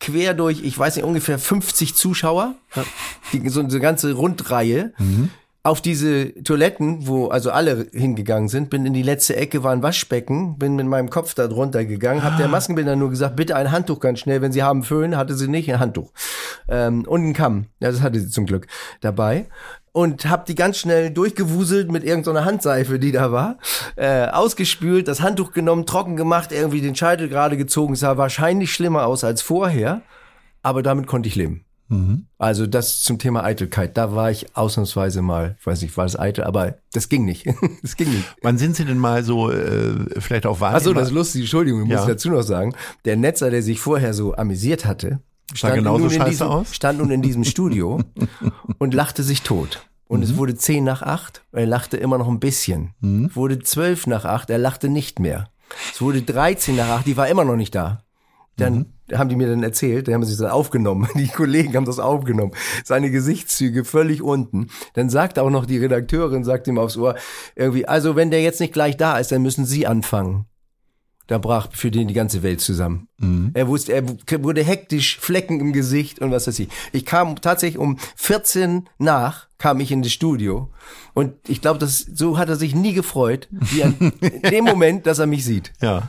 quer 0.00 0.32
durch, 0.32 0.62
ich 0.62 0.78
weiß 0.78 0.96
nicht, 0.96 1.04
ungefähr 1.04 1.38
50 1.38 1.94
Zuschauer, 1.94 2.54
die, 3.32 3.46
so 3.50 3.60
eine 3.60 3.80
ganze 3.80 4.12
Rundreihe. 4.14 4.92
Mhm 4.98 5.30
auf 5.62 5.80
diese 5.80 6.32
Toiletten, 6.44 7.06
wo 7.06 7.28
also 7.28 7.50
alle 7.50 7.88
hingegangen 7.92 8.48
sind, 8.48 8.70
bin 8.70 8.86
in 8.86 8.92
die 8.92 9.02
letzte 9.02 9.36
Ecke, 9.36 9.64
war 9.64 9.72
ein 9.72 9.82
Waschbecken, 9.82 10.56
bin 10.58 10.76
mit 10.76 10.86
meinem 10.86 11.10
Kopf 11.10 11.34
da 11.34 11.48
drunter 11.48 11.84
gegangen, 11.84 12.22
habe 12.22 12.36
der 12.36 12.46
ah. 12.46 12.50
Maskenbildner 12.50 12.96
nur 12.96 13.10
gesagt, 13.10 13.36
bitte 13.36 13.56
ein 13.56 13.72
Handtuch 13.72 14.00
ganz 14.00 14.20
schnell, 14.20 14.40
wenn 14.40 14.52
Sie 14.52 14.62
haben 14.62 14.84
Föhn, 14.84 15.16
hatte 15.16 15.34
sie 15.34 15.48
nicht 15.48 15.70
ein 15.70 15.80
Handtuch 15.80 16.12
ähm, 16.68 17.04
und 17.06 17.24
ein 17.24 17.32
Kamm, 17.34 17.66
ja, 17.80 17.90
das 17.90 18.02
hatte 18.02 18.20
sie 18.20 18.30
zum 18.30 18.46
Glück 18.46 18.66
dabei 19.00 19.46
und 19.92 20.26
habe 20.26 20.44
die 20.46 20.54
ganz 20.54 20.78
schnell 20.78 21.10
durchgewuselt 21.10 21.90
mit 21.90 22.04
irgendeiner 22.04 22.44
Handseife, 22.44 23.00
die 23.00 23.10
da 23.10 23.32
war, 23.32 23.58
äh, 23.96 24.26
ausgespült, 24.28 25.08
das 25.08 25.20
Handtuch 25.20 25.52
genommen, 25.52 25.86
trocken 25.86 26.16
gemacht, 26.16 26.52
irgendwie 26.52 26.80
den 26.80 26.94
Scheitel 26.94 27.28
gerade 27.28 27.56
gezogen, 27.56 27.96
sah 27.96 28.16
wahrscheinlich 28.16 28.72
schlimmer 28.72 29.06
aus 29.06 29.24
als 29.24 29.42
vorher, 29.42 30.02
aber 30.62 30.82
damit 30.82 31.08
konnte 31.08 31.28
ich 31.28 31.34
leben. 31.34 31.64
Mhm. 31.88 32.26
Also 32.36 32.66
das 32.66 33.02
zum 33.02 33.18
Thema 33.18 33.44
Eitelkeit, 33.44 33.96
da 33.96 34.14
war 34.14 34.30
ich 34.30 34.54
ausnahmsweise 34.56 35.22
mal, 35.22 35.56
ich 35.58 35.66
weiß 35.66 35.82
nicht, 35.82 35.96
war 35.96 36.04
das 36.04 36.18
eitel, 36.18 36.44
aber 36.44 36.76
das 36.92 37.08
ging 37.08 37.24
nicht. 37.24 37.46
das 37.82 37.96
ging 37.96 38.10
nicht. 38.10 38.24
Wann 38.42 38.58
sind 38.58 38.76
Sie 38.76 38.84
denn 38.84 38.98
mal 38.98 39.24
so 39.24 39.50
äh, 39.50 40.20
vielleicht 40.20 40.46
auch 40.46 40.60
wahrnehmbar? 40.60 40.80
Achso, 40.80 40.92
das 40.92 41.08
ist 41.08 41.14
lustig, 41.14 41.42
Entschuldigung, 41.42 41.84
ich 41.84 41.88
ja. 41.88 41.98
muss 41.98 42.06
dazu 42.06 42.30
noch 42.30 42.42
sagen. 42.42 42.74
Der 43.04 43.16
Netzer, 43.16 43.50
der 43.50 43.62
sich 43.62 43.80
vorher 43.80 44.12
so 44.12 44.34
amüsiert 44.34 44.84
hatte, 44.84 45.20
stand, 45.54 45.76
genauso 45.76 46.04
nun, 46.04 46.12
in 46.12 46.24
diesem, 46.26 46.46
aus? 46.46 46.74
stand 46.74 46.98
nun 46.98 47.10
in 47.10 47.22
diesem 47.22 47.44
Studio 47.44 48.00
und 48.78 48.94
lachte 48.94 49.22
sich 49.22 49.42
tot. 49.42 49.86
Und 50.06 50.20
mhm. 50.20 50.24
es 50.24 50.36
wurde 50.36 50.54
zehn 50.54 50.84
nach 50.84 51.02
acht, 51.02 51.42
er 51.52 51.66
lachte 51.66 51.96
immer 51.96 52.18
noch 52.18 52.28
ein 52.28 52.40
bisschen. 52.40 52.94
Mhm. 53.00 53.34
Wurde 53.34 53.58
zwölf 53.60 54.06
nach 54.06 54.24
acht, 54.24 54.50
er 54.50 54.58
lachte 54.58 54.88
nicht 54.88 55.20
mehr. 55.20 55.50
Es 55.92 56.00
wurde 56.00 56.22
13 56.22 56.76
nach 56.76 56.88
acht, 56.88 57.06
die 57.06 57.16
war 57.16 57.28
immer 57.28 57.44
noch 57.44 57.56
nicht 57.56 57.74
da. 57.74 58.04
Dann 58.58 58.74
mhm 58.74 58.86
haben 59.16 59.28
die 59.28 59.36
mir 59.36 59.48
dann 59.48 59.62
erzählt, 59.62 60.06
die 60.06 60.14
haben 60.14 60.24
sich 60.24 60.36
dann 60.36 60.50
aufgenommen, 60.50 61.08
die 61.14 61.28
Kollegen 61.28 61.74
haben 61.76 61.84
das 61.84 61.98
aufgenommen, 61.98 62.52
seine 62.84 63.10
Gesichtszüge 63.10 63.84
völlig 63.84 64.22
unten. 64.22 64.68
Dann 64.94 65.10
sagt 65.10 65.38
auch 65.38 65.50
noch 65.50 65.66
die 65.66 65.78
Redakteurin, 65.78 66.44
sagt 66.44 66.66
ihm 66.66 66.78
aufs 66.78 66.96
Ohr, 66.96 67.14
irgendwie, 67.54 67.86
also 67.86 68.16
wenn 68.16 68.30
der 68.30 68.42
jetzt 68.42 68.60
nicht 68.60 68.72
gleich 68.72 68.96
da 68.96 69.18
ist, 69.18 69.32
dann 69.32 69.42
müssen 69.42 69.64
Sie 69.64 69.86
anfangen. 69.86 70.46
Da 71.26 71.36
brach 71.36 71.68
für 71.72 71.90
den 71.90 72.08
die 72.08 72.14
ganze 72.14 72.42
Welt 72.42 72.62
zusammen. 72.62 73.06
Mhm. 73.18 73.50
Er 73.52 73.68
wusste, 73.68 73.92
er 73.92 74.02
wurde 74.42 74.64
hektisch, 74.64 75.18
Flecken 75.18 75.60
im 75.60 75.74
Gesicht 75.74 76.20
und 76.20 76.30
was 76.30 76.46
weiß 76.46 76.58
ich. 76.58 76.68
Ich 76.92 77.04
kam 77.04 77.38
tatsächlich 77.42 77.78
um 77.78 77.98
14 78.16 78.88
nach, 78.96 79.46
kam 79.58 79.78
ich 79.80 79.92
in 79.92 80.00
das 80.00 80.10
Studio 80.10 80.70
und 81.12 81.34
ich 81.46 81.60
glaube, 81.60 81.78
das 81.78 81.98
so 81.98 82.38
hat 82.38 82.48
er 82.48 82.56
sich 82.56 82.74
nie 82.74 82.94
gefreut, 82.94 83.46
wie 83.50 83.84
an 83.84 84.12
dem 84.50 84.64
Moment, 84.64 85.06
dass 85.06 85.18
er 85.18 85.26
mich 85.26 85.44
sieht. 85.44 85.72
Ja. 85.82 86.08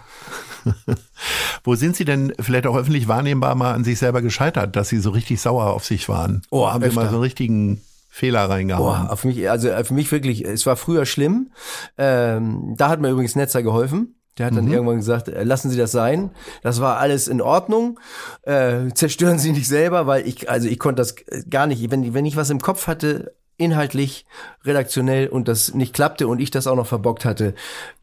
Wo 1.63 1.75
sind 1.75 1.95
Sie 1.95 2.05
denn 2.05 2.33
vielleicht 2.39 2.67
auch 2.67 2.75
öffentlich 2.75 3.07
wahrnehmbar 3.07 3.55
mal 3.55 3.73
an 3.73 3.83
sich 3.83 3.99
selber 3.99 4.21
gescheitert, 4.21 4.75
dass 4.75 4.89
Sie 4.89 4.99
so 4.99 5.11
richtig 5.11 5.41
sauer 5.41 5.67
auf 5.67 5.85
sich 5.85 6.09
waren? 6.09 6.41
Oh, 6.49 6.67
haben 6.67 6.83
öfter. 6.83 6.89
Sie 6.89 6.95
mal 6.95 7.09
so 7.09 7.15
einen 7.15 7.23
richtigen 7.23 7.81
Fehler 8.09 8.49
reingehauen? 8.49 9.07
Oh, 9.07 9.11
auf 9.11 9.23
mich, 9.23 9.49
also 9.49 9.69
für 9.83 9.93
mich 9.93 10.11
wirklich, 10.11 10.45
es 10.45 10.65
war 10.65 10.75
früher 10.75 11.05
schlimm. 11.05 11.51
Ähm, 11.97 12.75
da 12.77 12.89
hat 12.89 12.99
mir 12.99 13.09
übrigens 13.09 13.35
Netzer 13.35 13.63
geholfen. 13.63 14.15
Der 14.37 14.45
hat 14.45 14.55
dann 14.55 14.65
mhm. 14.65 14.73
irgendwann 14.73 14.95
gesagt, 14.97 15.27
äh, 15.27 15.43
lassen 15.43 15.69
Sie 15.69 15.77
das 15.77 15.91
sein. 15.91 16.31
Das 16.63 16.79
war 16.79 16.97
alles 16.97 17.27
in 17.27 17.41
Ordnung. 17.41 17.99
Äh, 18.43 18.87
zerstören 18.93 19.37
Sie 19.37 19.51
nicht 19.51 19.67
selber, 19.67 20.07
weil 20.07 20.25
ich, 20.25 20.49
also 20.49 20.67
ich 20.67 20.79
konnte 20.79 21.01
das 21.01 21.15
gar 21.49 21.67
nicht. 21.67 21.91
Wenn, 21.91 22.13
wenn 22.13 22.25
ich 22.25 22.37
was 22.37 22.49
im 22.49 22.61
Kopf 22.61 22.87
hatte, 22.87 23.35
inhaltlich, 23.59 24.25
redaktionell 24.65 25.27
und 25.27 25.47
das 25.47 25.73
nicht 25.73 25.93
klappte 25.93 26.27
und 26.27 26.39
ich 26.39 26.51
das 26.51 26.67
auch 26.67 26.75
noch 26.75 26.87
verbockt 26.87 27.25
hatte, 27.25 27.53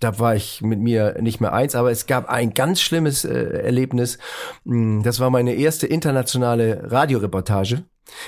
da 0.00 0.18
war 0.18 0.36
ich 0.36 0.62
mit 0.62 0.80
mir 0.80 1.16
nicht 1.20 1.40
mehr 1.40 1.52
eins. 1.52 1.74
Aber 1.74 1.90
es 1.90 2.06
gab 2.06 2.28
ein 2.28 2.54
ganz 2.54 2.80
schlimmes 2.80 3.24
äh, 3.24 3.62
Erlebnis. 3.62 4.18
Mm, 4.64 5.02
das 5.02 5.20
war 5.20 5.30
meine 5.30 5.54
erste 5.54 5.86
internationale 5.86 6.90
Radioreportage 6.90 7.84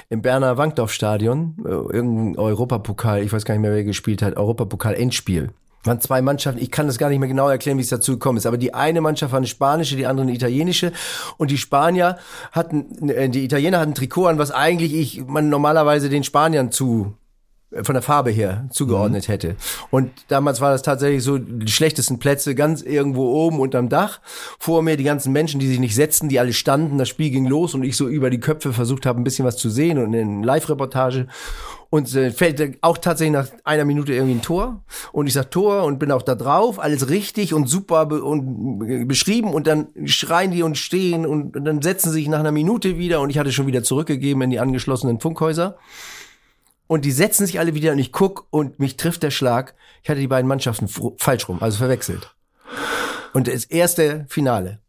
im 0.08 0.22
Berner 0.22 0.56
Wankdorf-Stadion, 0.56 1.56
äh, 1.64 1.68
irgendein 1.68 2.38
Europapokal, 2.38 3.22
ich 3.22 3.32
weiß 3.32 3.44
gar 3.44 3.54
nicht 3.54 3.62
mehr, 3.62 3.72
wer 3.72 3.84
gespielt 3.84 4.22
hat, 4.22 4.36
Europapokal-Endspiel 4.36 5.50
waren 5.84 6.00
zwei 6.00 6.22
Mannschaften, 6.22 6.60
ich 6.60 6.70
kann 6.70 6.86
das 6.86 6.98
gar 6.98 7.08
nicht 7.08 7.18
mehr 7.18 7.28
genau 7.28 7.48
erklären, 7.48 7.78
wie 7.78 7.82
es 7.82 7.88
dazu 7.88 8.12
gekommen 8.12 8.38
ist, 8.38 8.46
aber 8.46 8.58
die 8.58 8.74
eine 8.74 9.00
Mannschaft 9.00 9.32
war 9.32 9.38
eine 9.38 9.46
spanische, 9.46 9.96
die 9.96 10.06
andere 10.06 10.26
eine 10.26 10.34
italienische 10.34 10.92
und 11.36 11.50
die 11.50 11.58
Spanier 11.58 12.18
hatten, 12.52 13.08
äh, 13.08 13.28
die 13.28 13.44
Italiener 13.44 13.78
hatten 13.80 13.92
ein 13.92 13.94
Trikot 13.94 14.26
an, 14.26 14.38
was 14.38 14.50
eigentlich 14.50 14.94
ich, 14.94 15.26
man 15.26 15.48
normalerweise 15.48 16.08
den 16.08 16.24
Spaniern 16.24 16.72
zu 16.72 17.14
äh, 17.70 17.84
von 17.84 17.94
der 17.94 18.02
Farbe 18.02 18.30
her 18.30 18.66
zugeordnet 18.70 19.28
mhm. 19.28 19.32
hätte. 19.32 19.56
Und 19.90 20.10
damals 20.28 20.60
war 20.60 20.72
das 20.72 20.82
tatsächlich 20.82 21.22
so, 21.22 21.38
die 21.38 21.70
schlechtesten 21.70 22.18
Plätze 22.18 22.54
ganz 22.54 22.82
irgendwo 22.82 23.32
oben 23.32 23.60
unterm 23.60 23.88
Dach. 23.88 24.20
Vor 24.58 24.82
mir 24.82 24.96
die 24.96 25.04
ganzen 25.04 25.32
Menschen, 25.32 25.60
die 25.60 25.68
sich 25.68 25.78
nicht 25.78 25.94
setzten, 25.94 26.28
die 26.28 26.40
alle 26.40 26.52
standen, 26.52 26.98
das 26.98 27.08
Spiel 27.08 27.30
ging 27.30 27.46
los 27.46 27.74
und 27.74 27.84
ich 27.84 27.96
so 27.96 28.08
über 28.08 28.30
die 28.30 28.40
Köpfe 28.40 28.72
versucht 28.72 29.06
habe, 29.06 29.20
ein 29.20 29.24
bisschen 29.24 29.44
was 29.44 29.56
zu 29.56 29.70
sehen 29.70 29.98
und 29.98 30.14
in 30.14 30.42
Live-Reportage 30.42 31.28
und 31.90 32.14
äh, 32.14 32.30
fällt 32.30 32.78
auch 32.82 32.98
tatsächlich 32.98 33.32
nach 33.32 33.48
einer 33.64 33.84
Minute 33.84 34.12
irgendwie 34.12 34.34
ein 34.34 34.42
Tor 34.42 34.82
und 35.12 35.26
ich 35.26 35.32
sag 35.32 35.50
Tor 35.50 35.84
und 35.84 35.98
bin 35.98 36.12
auch 36.12 36.22
da 36.22 36.34
drauf, 36.34 36.78
alles 36.78 37.08
richtig 37.08 37.54
und 37.54 37.66
super 37.66 38.06
be 38.06 38.22
und 38.22 39.08
beschrieben 39.08 39.54
und 39.54 39.66
dann 39.66 39.88
schreien 40.04 40.50
die 40.50 40.62
und 40.62 40.76
stehen 40.76 41.24
und, 41.24 41.56
und 41.56 41.64
dann 41.64 41.82
setzen 41.82 42.10
sie 42.10 42.20
sich 42.20 42.28
nach 42.28 42.40
einer 42.40 42.52
Minute 42.52 42.98
wieder 42.98 43.20
und 43.20 43.30
ich 43.30 43.38
hatte 43.38 43.52
schon 43.52 43.66
wieder 43.66 43.82
zurückgegeben 43.82 44.42
in 44.42 44.50
die 44.50 44.60
angeschlossenen 44.60 45.20
Funkhäuser 45.20 45.78
und 46.86 47.04
die 47.04 47.12
setzen 47.12 47.46
sich 47.46 47.58
alle 47.58 47.74
wieder 47.74 47.92
und 47.92 47.98
ich 47.98 48.12
guck 48.12 48.46
und 48.50 48.78
mich 48.78 48.96
trifft 48.96 49.22
der 49.22 49.30
Schlag. 49.30 49.74
Ich 50.02 50.10
hatte 50.10 50.20
die 50.20 50.26
beiden 50.26 50.48
Mannschaften 50.48 50.88
falsch 51.18 51.48
rum, 51.48 51.58
also 51.60 51.78
verwechselt. 51.78 52.34
Und 53.34 53.46
das 53.46 53.64
erste 53.64 54.26
Finale. 54.28 54.80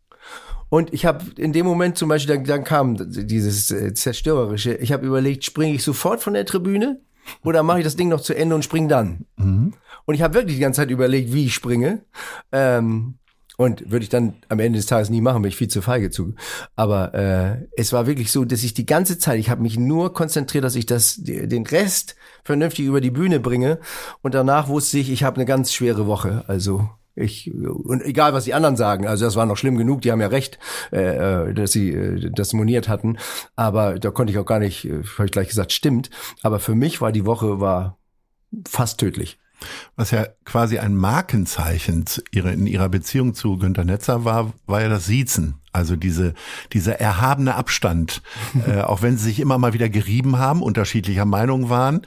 Und 0.69 0.93
ich 0.93 1.05
habe 1.05 1.25
in 1.38 1.53
dem 1.53 1.65
Moment 1.65 1.97
zum 1.97 2.10
Beispiel, 2.10 2.36
dann, 2.36 2.45
dann 2.45 2.63
kam 2.63 2.97
dieses 2.99 3.71
äh, 3.71 3.93
zerstörerische, 3.93 4.75
ich 4.75 4.91
habe 4.91 5.05
überlegt, 5.05 5.43
springe 5.43 5.73
ich 5.73 5.84
sofort 5.84 6.21
von 6.21 6.34
der 6.34 6.45
Tribüne 6.45 7.01
oder 7.43 7.63
mache 7.63 7.79
ich 7.79 7.84
das 7.84 7.95
Ding 7.95 8.10
noch 8.10 8.21
zu 8.21 8.36
Ende 8.36 8.55
und 8.55 8.63
spring 8.63 8.88
dann? 8.88 9.25
Mhm. 9.38 9.73
Und 10.05 10.15
ich 10.15 10.21
habe 10.21 10.34
wirklich 10.34 10.55
die 10.55 10.62
ganze 10.62 10.82
Zeit 10.82 10.91
überlegt, 10.91 11.34
wie 11.34 11.45
ich 11.45 11.53
springe. 11.53 12.03
Ähm, 12.51 13.15
und 13.58 13.91
würde 13.91 14.03
ich 14.03 14.10
dann 14.10 14.36
am 14.47 14.62
Ende 14.62 14.79
des 14.79 14.86
Tages 14.86 15.10
nie 15.10 15.19
machen, 15.19 15.41
bin 15.41 15.49
ich 15.49 15.58
viel 15.58 15.67
zu 15.67 15.82
feige 15.82 16.10
zu. 16.10 16.34
Aber 16.77 17.13
äh, 17.13 17.67
es 17.75 17.91
war 17.91 18.08
wirklich 18.08 18.32
so, 18.32 18.45
dass 18.45 18.63
ich 18.63 18.73
die 18.73 18.86
ganze 18.86 19.19
Zeit, 19.19 19.38
ich 19.38 19.49
habe 19.49 19.62
mich 19.62 19.77
nur 19.77 20.13
konzentriert, 20.13 20.63
dass 20.63 20.77
ich 20.77 20.86
das 20.86 21.17
den 21.19 21.65
Rest 21.65 22.15
vernünftig 22.45 22.86
über 22.86 23.01
die 23.01 23.12
Bühne 23.12 23.41
bringe. 23.41 23.79
Und 24.21 24.34
danach 24.34 24.69
wusste 24.69 24.97
ich, 24.97 25.12
ich 25.12 25.23
habe 25.25 25.36
eine 25.36 25.45
ganz 25.45 25.73
schwere 25.73 26.08
Woche. 26.08 26.45
Also 26.47 26.89
ich, 27.19 27.53
und 27.53 28.03
egal, 28.03 28.34
was 28.34 28.45
die 28.45 28.53
anderen 28.53 28.75
sagen, 28.75 29.08
also 29.08 29.25
das 29.25 29.36
war 29.36 29.45
noch 29.45 29.58
schlimm 29.58 29.77
genug, 29.77 30.01
die 30.01 30.12
haben 30.12 30.21
ja 30.21 30.27
recht, 30.27 30.60
äh, 30.91 31.49
äh 31.49 31.53
dass 31.53 31.71
sie 31.71 31.91
äh, 31.91 32.32
das 32.32 32.53
moniert 32.53 32.88
hatten, 32.88 33.17
aber 33.55 33.99
da 33.99 34.12
konnte 34.12 34.32
ich 34.32 34.39
auch 34.39 34.45
gar 34.45 34.60
nicht, 34.60 34.86
äh, 34.86 35.03
habe 35.17 35.25
ich 35.25 35.32
gleich 35.32 35.49
gesagt, 35.49 35.71
stimmt, 35.71 36.10
aber 36.41 36.60
für 36.60 36.75
mich 36.75 37.01
war 37.01 37.12
die 37.12 37.25
Woche 37.25 37.60
war 37.60 37.97
fast 38.67 38.99
tödlich. 38.99 39.39
Was 39.95 40.12
ja 40.12 40.27
quasi 40.45 40.79
ein 40.79 40.95
Markenzeichen 40.95 42.05
in 42.32 42.65
ihrer 42.65 42.89
Beziehung 42.89 43.34
zu 43.34 43.58
Günter 43.58 43.84
Netzer 43.84 44.23
war, 44.23 44.53
war 44.65 44.82
ja 44.82 44.89
das 44.89 45.05
Siezen. 45.05 45.55
Also 45.71 45.95
diese, 45.95 46.34
dieser 46.73 46.99
erhabene 46.99 47.55
Abstand, 47.55 48.21
äh, 48.67 48.82
auch 48.82 49.01
wenn 49.01 49.17
sie 49.17 49.25
sich 49.25 49.39
immer 49.39 49.58
mal 49.58 49.73
wieder 49.73 49.89
gerieben 49.89 50.38
haben, 50.38 50.63
unterschiedlicher 50.63 51.25
Meinung 51.25 51.69
waren, 51.69 52.01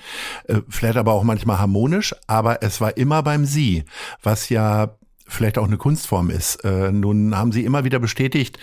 äh, 0.48 0.60
vielleicht 0.68 0.96
aber 0.96 1.12
auch 1.12 1.22
manchmal 1.22 1.58
harmonisch, 1.58 2.14
aber 2.26 2.62
es 2.62 2.80
war 2.80 2.96
immer 2.96 3.22
beim 3.22 3.44
Sie, 3.44 3.84
was 4.22 4.48
ja 4.48 4.96
vielleicht 5.32 5.58
auch 5.58 5.66
eine 5.66 5.78
Kunstform 5.78 6.30
ist. 6.30 6.64
Äh, 6.64 6.92
nun 6.92 7.36
haben 7.36 7.52
Sie 7.52 7.64
immer 7.64 7.84
wieder 7.84 7.98
bestätigt, 7.98 8.58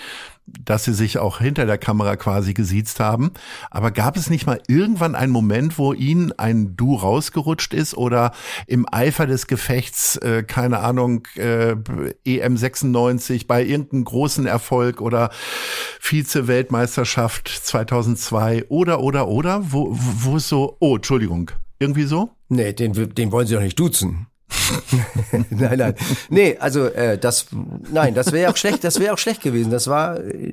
dass 0.46 0.84
Sie 0.84 0.94
sich 0.94 1.18
auch 1.18 1.40
hinter 1.40 1.66
der 1.66 1.78
Kamera 1.78 2.16
quasi 2.16 2.54
gesiezt 2.54 3.00
haben. 3.00 3.32
Aber 3.70 3.92
gab 3.92 4.18
es 4.18 4.30
nicht 4.30 4.46
mal 4.46 4.62
irgendwann 4.68 5.16
einen 5.16 5.32
Moment, 5.32 5.78
wo 5.78 5.94
Ihnen 5.94 6.32
ein 6.38 6.76
Du 6.76 6.96
rausgerutscht 6.96 7.74
ist 7.74 7.96
oder 7.96 8.32
im 8.68 8.86
Eifer 8.92 9.28
des 9.28 9.48
Gefechts, 9.48 10.18
äh, 10.18 10.44
keine 10.44 10.80
Ahnung, 10.80 11.28
äh, 11.36 11.76
EM 12.26 12.58
96 12.58 13.48
bei 13.48 13.64
irgendeinem 13.64 14.06
großen 14.06 14.46
Erfolg 14.46 15.02
oder 15.02 15.30
Vize-Weltmeisterschaft 16.00 17.50
2002 17.50 18.66
oder, 18.70 19.02
oder, 19.02 19.28
oder, 19.28 19.72
wo, 19.72 19.90
wo 19.92 20.38
ist 20.38 20.50
so, 20.50 20.78
oh, 20.80 20.96
Entschuldigung, 20.96 21.52
irgendwie 21.80 22.04
so? 22.04 22.32
Nee, 22.50 22.74
den, 22.74 23.14
den 23.14 23.32
wollen 23.32 23.48
Sie 23.48 23.54
doch 23.54 23.62
nicht 23.62 23.80
duzen. 23.80 24.29
nein, 25.50 25.78
nein. 25.78 25.96
Nee, 26.30 26.58
also 26.60 26.86
äh, 26.86 27.18
das 27.18 27.48
nein, 27.92 28.16
das 28.16 28.32
wäre 28.32 28.52
auch 28.52 28.58
schlecht, 28.58 28.84
das 28.84 29.00
wäre 29.00 29.14
auch 29.14 29.18
schlecht 29.18 29.42
gewesen. 29.42 29.72
Das 29.72 29.88
war 29.88 30.20
äh, 30.20 30.52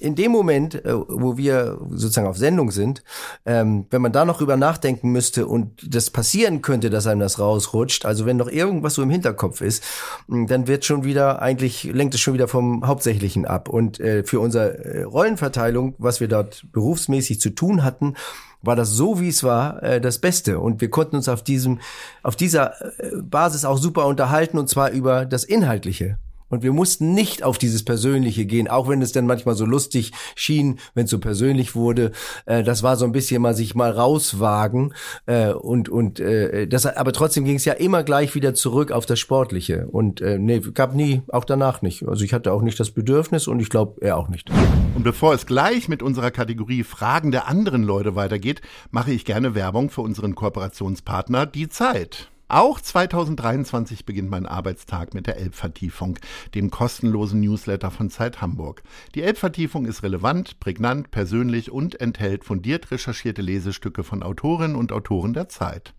in 0.00 0.14
dem 0.14 0.32
Moment, 0.32 0.74
äh, 0.74 0.94
wo 0.94 1.36
wir 1.36 1.78
sozusagen 1.90 2.26
auf 2.26 2.38
Sendung 2.38 2.70
sind, 2.70 3.02
ähm, 3.44 3.86
wenn 3.90 4.02
man 4.02 4.12
da 4.12 4.24
noch 4.24 4.38
drüber 4.38 4.56
nachdenken 4.56 5.10
müsste 5.10 5.46
und 5.46 5.94
das 5.94 6.10
passieren 6.10 6.62
könnte, 6.62 6.90
dass 6.90 7.06
einem 7.06 7.20
das 7.20 7.38
rausrutscht, 7.38 8.06
also 8.06 8.26
wenn 8.26 8.36
noch 8.36 8.48
irgendwas 8.48 8.94
so 8.94 9.02
im 9.02 9.10
Hinterkopf 9.10 9.60
ist, 9.60 9.84
dann 10.28 10.66
wird 10.66 10.84
schon 10.84 11.04
wieder 11.04 11.42
eigentlich 11.42 11.84
lenkt 11.84 12.14
es 12.14 12.20
schon 12.20 12.34
wieder 12.34 12.48
vom 12.48 12.86
Hauptsächlichen 12.86 13.44
ab 13.44 13.68
und 13.68 14.00
äh, 14.00 14.24
für 14.24 14.40
unsere 14.40 14.84
äh, 14.84 15.02
Rollenverteilung, 15.02 15.94
was 15.98 16.20
wir 16.20 16.28
dort 16.28 16.64
berufsmäßig 16.72 17.40
zu 17.40 17.50
tun 17.50 17.84
hatten, 17.84 18.14
war 18.62 18.76
das 18.76 18.90
so, 18.90 19.20
wie 19.20 19.28
es 19.28 19.44
war, 19.44 19.82
äh, 19.82 20.00
das 20.00 20.18
Beste. 20.18 20.58
Und 20.58 20.80
wir 20.80 20.90
konnten 20.90 21.16
uns 21.16 21.28
auf 21.28 21.42
diesem, 21.42 21.80
auf 22.22 22.36
dieser 22.36 22.80
äh, 23.00 23.16
Basis 23.22 23.64
auch 23.64 23.78
super 23.78 24.06
unterhalten 24.06 24.58
und 24.58 24.68
zwar 24.68 24.90
über 24.90 25.26
das 25.26 25.44
Inhaltliche. 25.44 26.18
Und 26.48 26.62
wir 26.62 26.72
mussten 26.72 27.14
nicht 27.14 27.42
auf 27.42 27.58
dieses 27.58 27.84
Persönliche 27.84 28.46
gehen, 28.46 28.68
auch 28.68 28.88
wenn 28.88 29.02
es 29.02 29.12
dann 29.12 29.26
manchmal 29.26 29.54
so 29.54 29.64
lustig 29.64 30.12
schien, 30.34 30.78
wenn 30.94 31.04
es 31.04 31.10
so 31.10 31.18
persönlich 31.18 31.74
wurde. 31.74 32.12
Äh, 32.46 32.62
das 32.62 32.82
war 32.82 32.96
so 32.96 33.04
ein 33.04 33.12
bisschen 33.12 33.42
mal 33.42 33.54
sich 33.54 33.74
mal 33.74 33.90
rauswagen. 33.90 34.94
Äh, 35.26 35.52
und 35.52 35.88
und 35.88 36.20
äh, 36.20 36.66
das, 36.66 36.86
aber 36.86 37.12
trotzdem 37.12 37.44
ging 37.44 37.56
es 37.56 37.64
ja 37.64 37.74
immer 37.74 38.02
gleich 38.02 38.34
wieder 38.34 38.54
zurück 38.54 38.92
auf 38.92 39.06
das 39.06 39.18
Sportliche. 39.18 39.86
Und 39.88 40.20
äh, 40.20 40.38
nee, 40.38 40.60
gab 40.60 40.94
nie, 40.94 41.22
auch 41.28 41.44
danach 41.44 41.82
nicht. 41.82 42.06
Also 42.08 42.24
ich 42.24 42.32
hatte 42.32 42.52
auch 42.52 42.62
nicht 42.62 42.80
das 42.80 42.90
Bedürfnis 42.90 43.46
und 43.46 43.60
ich 43.60 43.70
glaube, 43.70 44.00
er 44.00 44.16
auch 44.16 44.28
nicht. 44.28 44.50
Und 44.94 45.04
bevor 45.04 45.34
es 45.34 45.46
gleich 45.46 45.88
mit 45.88 46.02
unserer 46.02 46.30
Kategorie 46.30 46.82
Fragen 46.82 47.30
der 47.30 47.46
anderen 47.46 47.82
Leute 47.82 48.14
weitergeht, 48.14 48.62
mache 48.90 49.12
ich 49.12 49.24
gerne 49.24 49.54
Werbung 49.54 49.90
für 49.90 50.00
unseren 50.00 50.34
Kooperationspartner 50.34 51.46
Die 51.46 51.68
Zeit. 51.68 52.30
Auch 52.48 52.80
2023 52.80 54.06
beginnt 54.06 54.30
mein 54.30 54.46
Arbeitstag 54.46 55.12
mit 55.12 55.26
der 55.26 55.36
Elbvertiefung, 55.36 56.18
dem 56.54 56.70
kostenlosen 56.70 57.40
Newsletter 57.40 57.90
von 57.90 58.08
Zeit 58.08 58.40
Hamburg. 58.40 58.82
Die 59.14 59.22
Elbvertiefung 59.22 59.84
ist 59.84 60.02
relevant, 60.02 60.58
prägnant, 60.58 61.10
persönlich 61.10 61.70
und 61.70 62.00
enthält 62.00 62.44
fundiert 62.44 62.90
recherchierte 62.90 63.42
Lesestücke 63.42 64.02
von 64.02 64.22
Autorinnen 64.22 64.76
und 64.76 64.92
Autoren 64.92 65.34
der 65.34 65.50
Zeit. 65.50 65.92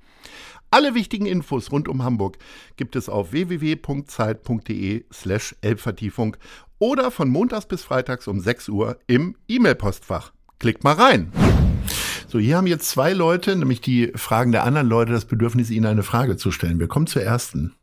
Alle 0.72 0.96
wichtigen 0.96 1.28
Infos 1.28 1.72
rund 1.72 1.88
um 1.88 2.04
Hamburg 2.04 2.40
gibt 2.78 2.96
es 2.96 3.10
auf 3.10 3.32
www.zeit.de 3.32 5.06
slash 5.14 5.56
Elbvertiefung 5.62 6.36
oder 6.80 7.12
von 7.12 7.30
montags 7.30 7.68
bis 7.68 7.84
freitags 7.84 8.28
um 8.28 8.40
6 8.40 8.70
Uhr 8.70 8.98
im 9.06 9.36
E-Mail-Postfach. 9.48 10.32
Klickt 10.58 10.84
mal 10.84 10.94
rein! 10.94 11.32
So, 12.32 12.38
hier 12.38 12.58
haben 12.58 12.68
jetzt 12.68 12.88
zwei 12.88 13.14
Leute, 13.14 13.56
nämlich 13.56 13.82
die 13.82 14.12
Fragen 14.14 14.52
der 14.52 14.64
anderen 14.64 14.88
Leute, 14.88 15.12
das 15.12 15.26
Bedürfnis, 15.26 15.72
ihnen 15.72 15.88
eine 15.88 16.04
Frage 16.04 16.38
zu 16.38 16.52
stellen. 16.52 16.80
Wir 16.80 16.88
kommen 16.88 17.08
zur 17.08 17.24
ersten. 17.24 17.76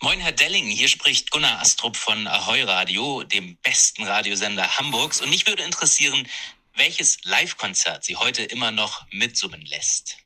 Moin, 0.00 0.20
Herr 0.20 0.30
Delling, 0.30 0.66
hier 0.66 0.86
spricht 0.86 1.32
Gunnar 1.32 1.60
Astrup 1.60 1.96
von 1.96 2.28
Ahoy 2.28 2.62
Radio, 2.62 3.24
dem 3.24 3.56
besten 3.56 4.04
Radiosender 4.04 4.78
Hamburgs. 4.78 5.20
Und 5.20 5.30
mich 5.30 5.48
würde 5.48 5.64
interessieren, 5.64 6.28
welches 6.76 7.18
Live-Konzert 7.24 8.04
Sie 8.04 8.14
heute 8.14 8.44
immer 8.44 8.70
noch 8.70 9.04
mitsummen 9.10 9.62
lässt. 9.62 10.18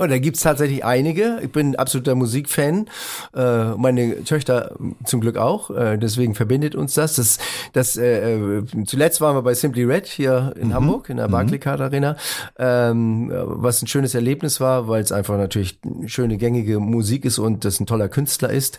Oh, 0.00 0.06
da 0.06 0.18
gibt's 0.18 0.42
tatsächlich 0.42 0.84
einige. 0.84 1.40
Ich 1.42 1.50
bin 1.50 1.74
absoluter 1.74 2.14
Musikfan. 2.14 2.86
Äh, 3.34 3.70
meine 3.76 4.22
Töchter 4.22 4.76
zum 5.04 5.20
Glück 5.20 5.36
auch. 5.36 5.70
Äh, 5.70 5.98
deswegen 5.98 6.36
verbindet 6.36 6.76
uns 6.76 6.94
das. 6.94 7.16
Das, 7.16 7.38
das 7.72 7.96
äh, 7.96 8.36
äh 8.36 8.64
zuletzt 8.86 9.20
waren 9.20 9.34
wir 9.34 9.42
bei 9.42 9.54
Simply 9.54 9.84
Red 9.84 10.06
hier 10.06 10.54
in 10.56 10.68
mhm. 10.68 10.74
Hamburg 10.74 11.10
in 11.10 11.16
der 11.16 11.26
mhm. 11.26 11.32
Barclaycard 11.32 11.80
Arena, 11.80 12.16
ähm, 12.58 13.32
was 13.32 13.82
ein 13.82 13.88
schönes 13.88 14.14
Erlebnis 14.14 14.60
war, 14.60 14.86
weil 14.86 15.02
es 15.02 15.10
einfach 15.10 15.36
natürlich 15.36 15.80
schöne 16.06 16.36
gängige 16.36 16.78
Musik 16.78 17.24
ist 17.24 17.38
und 17.38 17.64
das 17.64 17.80
ein 17.80 17.86
toller 17.86 18.08
Künstler 18.08 18.50
ist 18.50 18.78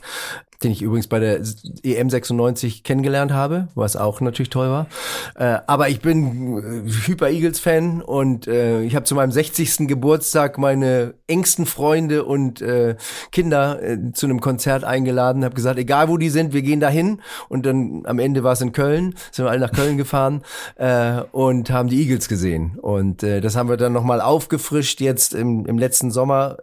den 0.64 0.72
ich 0.72 0.82
übrigens 0.82 1.08
bei 1.08 1.20
der 1.20 1.42
EM 1.84 2.10
96 2.10 2.84
kennengelernt 2.84 3.32
habe, 3.32 3.70
was 3.76 3.96
auch 3.96 4.20
natürlich 4.20 4.50
toll 4.50 4.70
war. 4.70 4.88
Äh, 5.36 5.60
aber 5.68 5.88
ich 5.88 6.02
bin 6.02 6.86
äh, 6.86 7.08
Hyper 7.08 7.30
Eagles 7.30 7.60
Fan 7.60 8.02
und 8.02 8.48
äh, 8.48 8.82
ich 8.82 8.96
habe 8.96 9.06
zu 9.06 9.16
meinem 9.16 9.32
60. 9.32 9.88
Geburtstag 9.88 10.58
meine 10.58 11.14
engsten 11.28 11.66
Freunde 11.66 12.26
und 12.26 12.62
äh, 12.62 12.98
Kinder 13.32 13.82
äh, 13.82 14.12
zu 14.12 14.26
einem 14.26 14.42
Konzert 14.42 14.84
eingeladen, 14.84 15.46
habe 15.46 15.56
gesagt, 15.56 15.80
egal 15.80 16.10
wo 16.10 16.18
die 16.18 16.30
sind, 16.30 16.54
wir 16.54 16.62
gehen 16.62 16.82
dahin 16.82 17.22
und 17.48 17.66
dann 17.66 18.04
am 18.06 18.20
Ende 18.20 18.44
war 18.44 18.52
es 18.54 18.62
in 18.62 18.74
Köln, 18.74 19.16
sind 19.32 19.46
wir 19.46 19.52
alle 19.52 19.62
nach 19.62 19.72
Köln 19.72 19.98
gefahren 19.98 20.42
äh, 20.76 21.22
und 21.32 21.70
haben 21.70 21.88
die 21.88 22.02
Eagles 22.02 22.28
gesehen 22.28 22.78
und 22.82 23.24
das 23.24 23.56
haben 23.56 23.70
wir 23.70 23.78
dann 23.78 23.94
nochmal 23.94 24.22
aufgefrischt 24.22 25.02
jetzt 25.02 25.34
im, 25.34 25.66
im 25.66 25.78
letzten 25.78 26.12
Sommer 26.12 26.58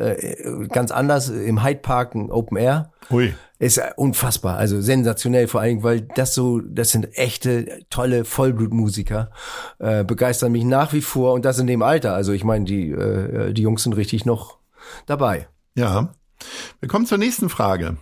ganz 0.70 0.90
anders 0.90 1.28
im 1.28 1.62
Hyde 1.62 1.80
Park, 1.80 2.14
Open 2.14 2.56
Air. 2.56 2.90
Ui. 3.10 3.34
Ist 3.58 3.80
unfassbar, 3.96 4.58
also 4.58 4.82
sensationell 4.82 5.48
vor 5.48 5.62
allem, 5.62 5.82
weil 5.82 6.02
das 6.02 6.34
so, 6.34 6.60
das 6.60 6.90
sind 6.90 7.16
echte, 7.16 7.86
tolle 7.88 8.26
Vollblutmusiker, 8.26 9.30
äh, 9.78 10.04
begeistern 10.04 10.52
mich 10.52 10.64
nach 10.64 10.92
wie 10.92 11.00
vor 11.00 11.32
und 11.32 11.46
das 11.46 11.58
in 11.58 11.66
dem 11.66 11.80
Alter. 11.80 12.14
Also 12.14 12.32
ich 12.32 12.44
meine, 12.44 12.66
die, 12.66 12.90
äh, 12.90 13.54
die 13.54 13.62
Jungs 13.62 13.82
sind 13.82 13.94
richtig 13.94 14.26
noch 14.26 14.58
dabei. 15.06 15.48
Ja. 15.74 16.14
Wir 16.80 16.88
kommen 16.88 17.06
zur 17.06 17.16
nächsten 17.16 17.48
Frage. 17.48 17.96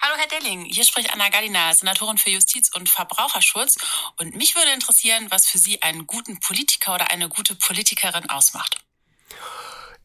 Hallo 0.00 0.14
Herr 0.16 0.28
Delling, 0.28 0.64
hier 0.64 0.84
spricht 0.84 1.12
Anna 1.12 1.28
Gardiner, 1.28 1.74
Senatorin 1.74 2.16
für 2.16 2.30
Justiz 2.30 2.70
und 2.74 2.88
Verbraucherschutz. 2.88 3.76
Und 4.18 4.34
mich 4.34 4.54
würde 4.54 4.72
interessieren, 4.72 5.26
was 5.30 5.46
für 5.46 5.58
Sie 5.58 5.82
einen 5.82 6.06
guten 6.06 6.40
Politiker 6.40 6.94
oder 6.94 7.10
eine 7.10 7.28
gute 7.28 7.54
Politikerin 7.54 8.30
ausmacht. 8.30 8.78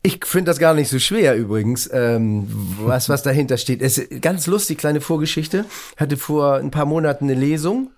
Ich 0.05 0.23
finde 0.23 0.51
das 0.51 0.59
gar 0.59 0.75
nicht 0.75 0.89
so 0.89 0.99
schwer 0.99 1.35
übrigens, 1.35 1.89
ähm, 1.91 2.47
was, 2.79 3.09
was 3.09 3.23
dahinter 3.23 3.57
steht. 3.57 3.81
Es 3.81 3.97
ist 3.97 4.21
ganz 4.21 4.45
lustig, 4.45 4.77
kleine 4.77 5.01
Vorgeschichte. 5.01 5.65
Hatte 5.97 6.15
vor 6.15 6.57
ein 6.57 6.69
paar 6.69 6.85
Monaten 6.85 7.23
eine 7.25 7.33
Lesung 7.33 7.89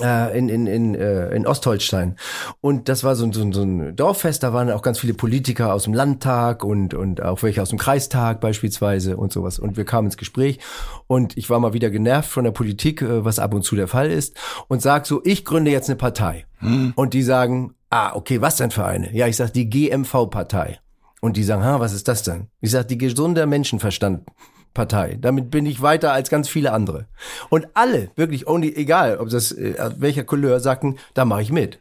äh, 0.00 0.38
in, 0.38 0.48
in, 0.48 0.68
in, 0.68 0.94
äh, 0.94 1.34
in 1.34 1.44
Ostholstein. 1.44 2.14
Und 2.60 2.88
das 2.88 3.02
war 3.02 3.16
so, 3.16 3.32
so, 3.32 3.50
so 3.50 3.62
ein 3.62 3.96
Dorffest, 3.96 4.44
da 4.44 4.52
waren 4.52 4.70
auch 4.70 4.82
ganz 4.82 5.00
viele 5.00 5.14
Politiker 5.14 5.74
aus 5.74 5.82
dem 5.82 5.92
Landtag 5.92 6.62
und, 6.62 6.94
und 6.94 7.20
auch 7.20 7.42
welche 7.42 7.62
aus 7.62 7.70
dem 7.70 7.80
Kreistag 7.80 8.40
beispielsweise 8.40 9.16
und 9.16 9.32
sowas. 9.32 9.58
Und 9.58 9.76
wir 9.76 9.84
kamen 9.84 10.06
ins 10.06 10.16
Gespräch 10.16 10.60
und 11.08 11.36
ich 11.36 11.50
war 11.50 11.58
mal 11.58 11.72
wieder 11.72 11.90
genervt 11.90 12.30
von 12.30 12.44
der 12.44 12.52
Politik, 12.52 13.02
äh, 13.02 13.24
was 13.24 13.40
ab 13.40 13.54
und 13.54 13.64
zu 13.64 13.74
der 13.74 13.88
Fall 13.88 14.12
ist, 14.12 14.36
und 14.68 14.82
sag 14.82 15.04
so, 15.04 15.20
ich 15.24 15.44
gründe 15.44 15.72
jetzt 15.72 15.90
eine 15.90 15.96
Partei. 15.96 16.46
Hm. 16.58 16.92
Und 16.94 17.12
die 17.12 17.24
sagen, 17.24 17.74
ah, 17.90 18.14
okay, 18.14 18.40
was 18.40 18.54
denn 18.54 18.70
für 18.70 18.84
eine? 18.84 19.12
Ja, 19.12 19.26
ich 19.26 19.34
sag 19.34 19.52
die 19.52 19.68
GMV-Partei. 19.68 20.78
Und 21.24 21.38
die 21.38 21.42
sagen, 21.42 21.64
ha, 21.64 21.80
was 21.80 21.94
ist 21.94 22.06
das 22.06 22.22
denn? 22.22 22.48
Ich 22.60 22.70
sage, 22.70 22.84
die 22.84 22.98
gesunde 22.98 23.46
Menschenverstand. 23.46 24.28
Partei. 24.74 25.16
Damit 25.18 25.50
bin 25.50 25.64
ich 25.64 25.80
weiter 25.80 26.12
als 26.12 26.28
ganz 26.28 26.50
viele 26.50 26.72
andere. 26.72 27.06
Und 27.48 27.68
alle, 27.72 28.10
wirklich, 28.14 28.46
only, 28.46 28.74
egal, 28.76 29.16
ob 29.16 29.30
das 29.30 29.50
äh, 29.52 29.74
welcher 29.96 30.24
Couleur, 30.24 30.60
sagten, 30.60 30.96
da 31.14 31.24
mache 31.24 31.40
ich 31.40 31.50
mit. 31.50 31.78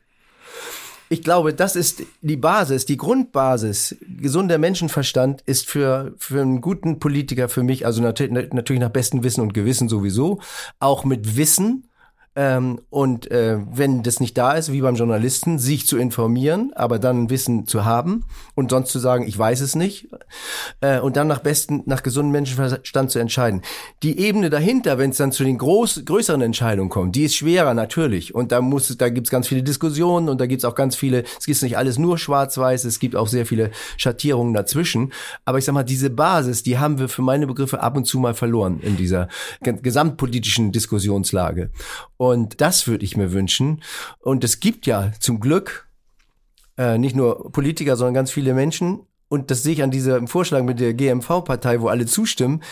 Ich 1.10 1.24
glaube, 1.24 1.54
das 1.54 1.76
ist 1.76 2.04
die 2.22 2.38
Basis, 2.38 2.86
die 2.86 2.96
Grundbasis. 2.96 3.98
Gesunder 4.22 4.60
Menschenverstand 4.60 5.42
ist 5.42 5.68
für, 5.68 6.14
für 6.18 6.42
einen 6.42 6.62
guten 6.62 7.00
Politiker, 7.00 7.50
für 7.50 7.64
mich, 7.64 7.86
also 7.86 8.02
natürlich 8.02 8.80
nach 8.80 8.90
bestem 8.90 9.24
Wissen 9.26 9.42
und 9.42 9.54
Gewissen 9.54 9.90
sowieso, 9.90 10.40
auch 10.80 11.04
mit 11.04 11.36
Wissen, 11.36 11.90
ähm, 12.36 12.82
und 12.90 13.30
äh, 13.30 13.60
wenn 13.72 14.02
das 14.02 14.20
nicht 14.20 14.38
da 14.38 14.54
ist, 14.54 14.72
wie 14.72 14.82
beim 14.82 14.96
Journalisten, 14.96 15.60
sich 15.60 15.86
zu 15.86 15.98
informieren, 15.98 16.72
aber 16.76 16.98
dann 16.98 17.30
Wissen 17.30 17.68
zu 17.68 17.86
haben 17.86 18.26
und 18.56 18.72
sonst 18.72 18.92
zu 18.92 19.00
sagen, 19.00 19.28
ich 19.28 19.38
weiß 19.38 19.62
es 19.62 19.76
nicht, 19.76 20.08
äh, 20.82 21.00
und 21.00 21.16
dann 21.16 21.28
nach 21.28 21.40
besten, 21.40 21.84
nach 21.86 22.02
gesundem 22.02 22.32
Menschenverstand 22.32 23.12
zu 23.12 23.20
entscheiden. 23.20 23.62
Die 24.02 24.18
Ebene 24.18 24.50
dahinter, 24.50 24.98
wenn 24.98 25.12
es 25.12 25.18
dann 25.18 25.32
zu 25.32 25.44
den 25.44 25.60
groß, 25.60 26.06
größeren 26.06 26.42
Entscheidungen 26.42 26.90
kommt, 26.90 27.16
die 27.16 27.24
ist 27.24 27.36
schwerer 27.36 27.76
natürlich. 27.76 28.34
Und 28.34 28.52
da 28.52 28.62
muss, 28.62 28.96
da 28.98 29.10
gibt's 29.10 29.30
ganz 29.30 29.48
viele 29.48 29.62
Diskussionen 29.62 30.28
und 30.28 30.42
da 30.42 30.48
gibt's 30.48 30.66
auch 30.66 30.76
ganz 30.76 30.96
viele, 30.96 31.24
es 31.40 31.46
gibt 31.46 31.62
nicht 31.62 31.78
alles 31.78 32.00
nur 32.00 32.18
schwarz-weiß, 32.18 32.86
es 32.86 33.00
gibt 33.00 33.16
auch 33.16 33.28
sehr 33.28 33.46
viele 33.46 33.70
Schattierungen 33.98 34.54
dazwischen. 34.54 35.14
Aber 35.46 35.60
ich 35.60 35.66
sag 35.66 35.74
mal, 35.74 35.84
diese 35.84 36.10
Basis, 36.10 36.64
die 36.64 36.80
haben 36.80 36.98
wir 36.98 37.10
für 37.10 37.22
meine 37.22 37.46
Begriffe 37.46 37.82
ab 37.82 37.96
und 37.96 38.06
zu 38.06 38.18
mal 38.18 38.34
verloren 38.34 38.80
in 38.82 38.98
dieser 38.98 39.28
gesamtpolitischen 39.62 40.72
Diskussionslage. 40.72 41.70
Und 42.24 42.62
das 42.62 42.88
würde 42.88 43.04
ich 43.04 43.18
mir 43.18 43.34
wünschen. 43.34 43.84
Und 44.20 44.46
es 44.46 44.62
gibt 44.62 44.86
ja 44.86 45.12
zum 45.20 45.42
Glück 45.42 45.90
äh, 46.78 46.98
nicht 46.98 47.18
nur 47.18 47.52
Politiker, 47.52 47.98
sondern 47.98 48.14
ganz 48.14 48.32
viele 48.32 48.54
Menschen. 48.54 49.02
Und 49.28 49.52
das 49.52 49.62
sehe 49.62 49.74
ich 49.74 49.84
an 49.84 49.92
diesem 49.92 50.30
Vorschlag 50.30 50.64
mit 50.64 50.80
der 50.80 50.94
GMV-Partei, 50.94 51.82
wo 51.82 51.90
alle 51.90 52.06
zustimmen. 52.06 52.64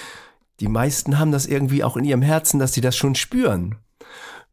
Die 0.62 0.70
meisten 0.70 1.20
haben 1.20 1.34
das 1.34 1.48
irgendwie 1.48 1.84
auch 1.84 1.98
in 1.98 2.06
ihrem 2.06 2.22
Herzen, 2.22 2.62
dass 2.62 2.72
sie 2.72 2.80
das 2.80 2.96
schon 2.96 3.14
spüren. 3.14 3.76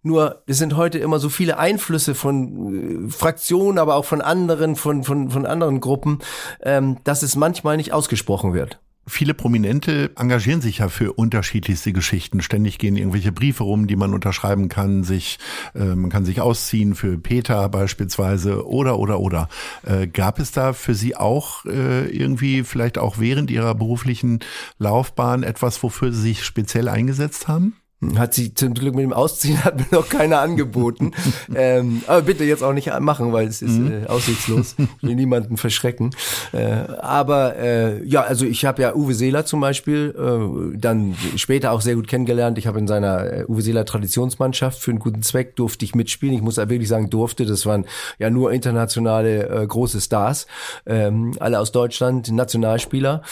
Nur 0.02 0.42
es 0.46 0.58
sind 0.58 0.76
heute 0.76 0.98
immer 0.98 1.20
so 1.20 1.28
viele 1.28 1.58
Einflüsse 1.58 2.16
von 2.16 3.06
äh, 3.06 3.08
Fraktionen, 3.08 3.78
aber 3.78 3.94
auch 3.94 4.04
von 4.04 4.20
anderen, 4.20 4.74
von, 4.74 5.04
von, 5.04 5.30
von 5.30 5.46
anderen 5.46 5.78
Gruppen, 5.78 6.18
ähm, 6.60 6.96
dass 7.04 7.22
es 7.22 7.36
manchmal 7.36 7.76
nicht 7.76 7.92
ausgesprochen 7.92 8.52
wird. 8.52 8.80
Viele 9.08 9.32
Prominente 9.32 10.10
engagieren 10.16 10.60
sich 10.60 10.78
ja 10.78 10.88
für 10.88 11.14
unterschiedlichste 11.14 11.94
Geschichten. 11.94 12.42
Ständig 12.42 12.78
gehen 12.78 12.96
irgendwelche 12.96 13.32
Briefe 13.32 13.64
rum, 13.64 13.86
die 13.86 13.96
man 13.96 14.12
unterschreiben 14.12 14.68
kann. 14.68 15.02
Sich, 15.02 15.38
äh, 15.74 15.94
man 15.94 16.10
kann 16.10 16.26
sich 16.26 16.42
ausziehen 16.42 16.94
für 16.94 17.16
Peter 17.16 17.68
beispielsweise 17.70 18.66
oder 18.66 18.98
oder 18.98 19.18
oder. 19.20 19.48
Äh, 19.82 20.08
gab 20.08 20.38
es 20.38 20.52
da 20.52 20.74
für 20.74 20.94
Sie 20.94 21.16
auch 21.16 21.64
äh, 21.64 22.06
irgendwie 22.08 22.64
vielleicht 22.64 22.98
auch 22.98 23.18
während 23.18 23.50
Ihrer 23.50 23.74
beruflichen 23.74 24.40
Laufbahn 24.78 25.42
etwas, 25.42 25.82
wofür 25.82 26.12
Sie 26.12 26.20
sich 26.20 26.44
speziell 26.44 26.88
eingesetzt 26.88 27.48
haben? 27.48 27.77
Hat 28.16 28.32
sie 28.32 28.54
zum 28.54 28.74
Glück 28.74 28.94
mit 28.94 29.02
dem 29.02 29.12
Ausziehen 29.12 29.64
hat 29.64 29.76
mir 29.76 29.86
noch 29.90 30.08
keiner 30.08 30.38
angeboten. 30.38 31.10
ähm, 31.54 32.02
aber 32.06 32.22
bitte 32.22 32.44
jetzt 32.44 32.62
auch 32.62 32.72
nicht 32.72 32.88
machen, 33.00 33.32
weil 33.32 33.48
es 33.48 33.60
ist 33.60 33.72
mhm. 33.72 34.04
äh, 34.04 34.06
aussichtslos. 34.06 34.76
Ich 34.78 35.08
will 35.08 35.16
niemanden 35.16 35.56
verschrecken. 35.56 36.14
Äh, 36.52 36.62
aber 37.00 37.56
äh, 37.56 38.04
ja, 38.04 38.22
also 38.22 38.44
ich 38.46 38.64
habe 38.64 38.82
ja 38.82 38.94
Uwe 38.94 39.14
Seeler 39.14 39.46
zum 39.46 39.60
Beispiel 39.60 40.14
äh, 40.16 40.78
dann 40.78 41.16
später 41.34 41.72
auch 41.72 41.80
sehr 41.80 41.96
gut 41.96 42.06
kennengelernt. 42.06 42.56
Ich 42.56 42.68
habe 42.68 42.78
in 42.78 42.86
seiner 42.86 43.32
äh, 43.32 43.44
Uwe 43.48 43.62
Seeler 43.62 43.84
Traditionsmannschaft 43.84 44.78
für 44.78 44.92
einen 44.92 45.00
guten 45.00 45.22
Zweck 45.22 45.56
durfte 45.56 45.84
ich 45.84 45.96
mitspielen. 45.96 46.36
Ich 46.36 46.42
muss 46.42 46.54
da 46.54 46.70
wirklich 46.70 46.88
sagen, 46.88 47.10
durfte. 47.10 47.46
Das 47.46 47.66
waren 47.66 47.84
ja 48.20 48.30
nur 48.30 48.52
internationale 48.52 49.48
äh, 49.48 49.66
große 49.66 50.00
Stars, 50.00 50.46
ähm, 50.86 51.32
alle 51.40 51.58
aus 51.58 51.72
Deutschland, 51.72 52.30
Nationalspieler. 52.30 53.22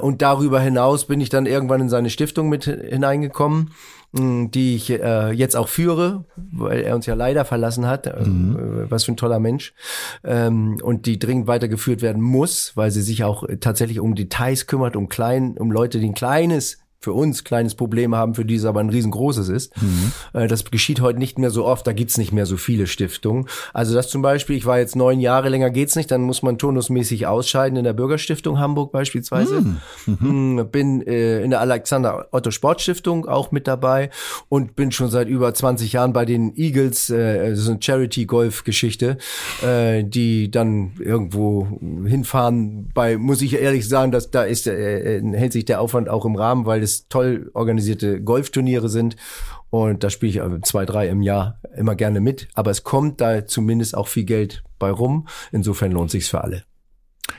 Und 0.00 0.22
darüber 0.22 0.60
hinaus 0.60 1.06
bin 1.06 1.20
ich 1.20 1.28
dann 1.28 1.46
irgendwann 1.46 1.80
in 1.80 1.88
seine 1.88 2.10
Stiftung 2.10 2.48
mit 2.48 2.64
hineingekommen 2.64 3.70
die 4.16 4.76
ich 4.76 4.90
äh, 4.90 5.30
jetzt 5.30 5.56
auch 5.56 5.68
führe, 5.68 6.24
weil 6.36 6.80
er 6.80 6.94
uns 6.94 7.06
ja 7.06 7.14
leider 7.14 7.44
verlassen 7.44 7.86
hat. 7.86 8.06
Äh, 8.06 8.24
mhm. 8.24 8.86
Was 8.88 9.04
für 9.04 9.12
ein 9.12 9.16
toller 9.16 9.40
Mensch. 9.40 9.74
Ähm, 10.24 10.78
und 10.82 11.06
die 11.06 11.18
dringend 11.18 11.46
weitergeführt 11.46 12.02
werden 12.02 12.22
muss, 12.22 12.76
weil 12.76 12.90
sie 12.90 13.02
sich 13.02 13.24
auch 13.24 13.44
tatsächlich 13.60 14.00
um 14.00 14.14
Details 14.14 14.66
kümmert, 14.66 14.96
um 14.96 15.08
klein, 15.08 15.56
um 15.58 15.70
Leute, 15.70 16.00
die 16.00 16.08
ein 16.08 16.14
kleines 16.14 16.78
für 17.06 17.12
uns 17.12 17.44
kleines 17.44 17.76
Problem 17.76 18.16
haben, 18.16 18.34
für 18.34 18.44
die 18.44 18.56
es 18.56 18.64
aber 18.64 18.80
ein 18.80 18.90
riesengroßes 18.90 19.48
ist. 19.48 19.80
Mhm. 19.80 20.12
Äh, 20.32 20.48
das 20.48 20.64
geschieht 20.64 21.00
heute 21.00 21.20
nicht 21.20 21.38
mehr 21.38 21.50
so 21.50 21.64
oft, 21.64 21.86
da 21.86 21.92
gibt's 21.92 22.18
nicht 22.18 22.32
mehr 22.32 22.46
so 22.46 22.56
viele 22.56 22.88
Stiftungen. 22.88 23.46
Also 23.72 23.94
das 23.94 24.08
zum 24.08 24.22
Beispiel, 24.22 24.56
ich 24.56 24.66
war 24.66 24.80
jetzt 24.80 24.96
neun 24.96 25.20
Jahre, 25.20 25.48
länger 25.48 25.70
geht's 25.70 25.94
nicht, 25.94 26.10
dann 26.10 26.22
muss 26.22 26.42
man 26.42 26.58
turnusmäßig 26.58 27.28
ausscheiden 27.28 27.78
in 27.78 27.84
der 27.84 27.92
Bürgerstiftung 27.92 28.58
Hamburg 28.58 28.90
beispielsweise. 28.90 29.60
Mhm. 29.60 29.78
mhm. 30.18 30.68
Bin 30.72 31.06
äh, 31.06 31.42
in 31.42 31.50
der 31.50 31.60
Alexander 31.60 32.26
Otto 32.32 32.50
Sportstiftung 32.50 33.28
auch 33.28 33.52
mit 33.52 33.68
dabei 33.68 34.10
und 34.48 34.74
bin 34.74 34.90
schon 34.90 35.08
seit 35.08 35.28
über 35.28 35.54
20 35.54 35.92
Jahren 35.92 36.12
bei 36.12 36.24
den 36.24 36.56
Eagles, 36.56 37.08
äh, 37.08 37.50
das 37.50 37.60
ist 37.60 37.68
eine 37.68 37.78
Charity-Golf-Geschichte, 37.80 39.18
äh, 39.62 40.02
die 40.02 40.50
dann 40.50 40.94
irgendwo 40.98 41.68
hinfahren. 42.04 42.90
Bei, 42.92 43.16
muss 43.16 43.42
ich 43.42 43.54
ehrlich 43.54 43.88
sagen, 43.88 44.10
dass 44.10 44.32
da 44.32 44.42
ist, 44.42 44.66
äh, 44.66 45.18
äh 45.18 45.36
hält 45.36 45.52
sich 45.52 45.66
der 45.66 45.80
Aufwand 45.80 46.08
auch 46.08 46.24
im 46.24 46.34
Rahmen, 46.34 46.66
weil 46.66 46.82
es 46.82 46.95
toll 47.08 47.50
organisierte 47.54 48.22
Golfturniere 48.22 48.88
sind. 48.88 49.16
Und 49.70 50.04
da 50.04 50.10
spiele 50.10 50.30
ich 50.30 50.36
äh, 50.38 50.60
zwei, 50.62 50.86
drei 50.86 51.08
im 51.08 51.22
Jahr 51.22 51.60
immer 51.76 51.94
gerne 51.94 52.20
mit. 52.20 52.48
Aber 52.54 52.70
es 52.70 52.82
kommt 52.84 53.20
da 53.20 53.46
zumindest 53.46 53.96
auch 53.96 54.08
viel 54.08 54.24
Geld 54.24 54.62
bei 54.78 54.90
rum. 54.90 55.26
Insofern 55.52 55.92
lohnt 55.92 56.10
sich's 56.10 56.28
für 56.28 56.42
alle. 56.42 56.64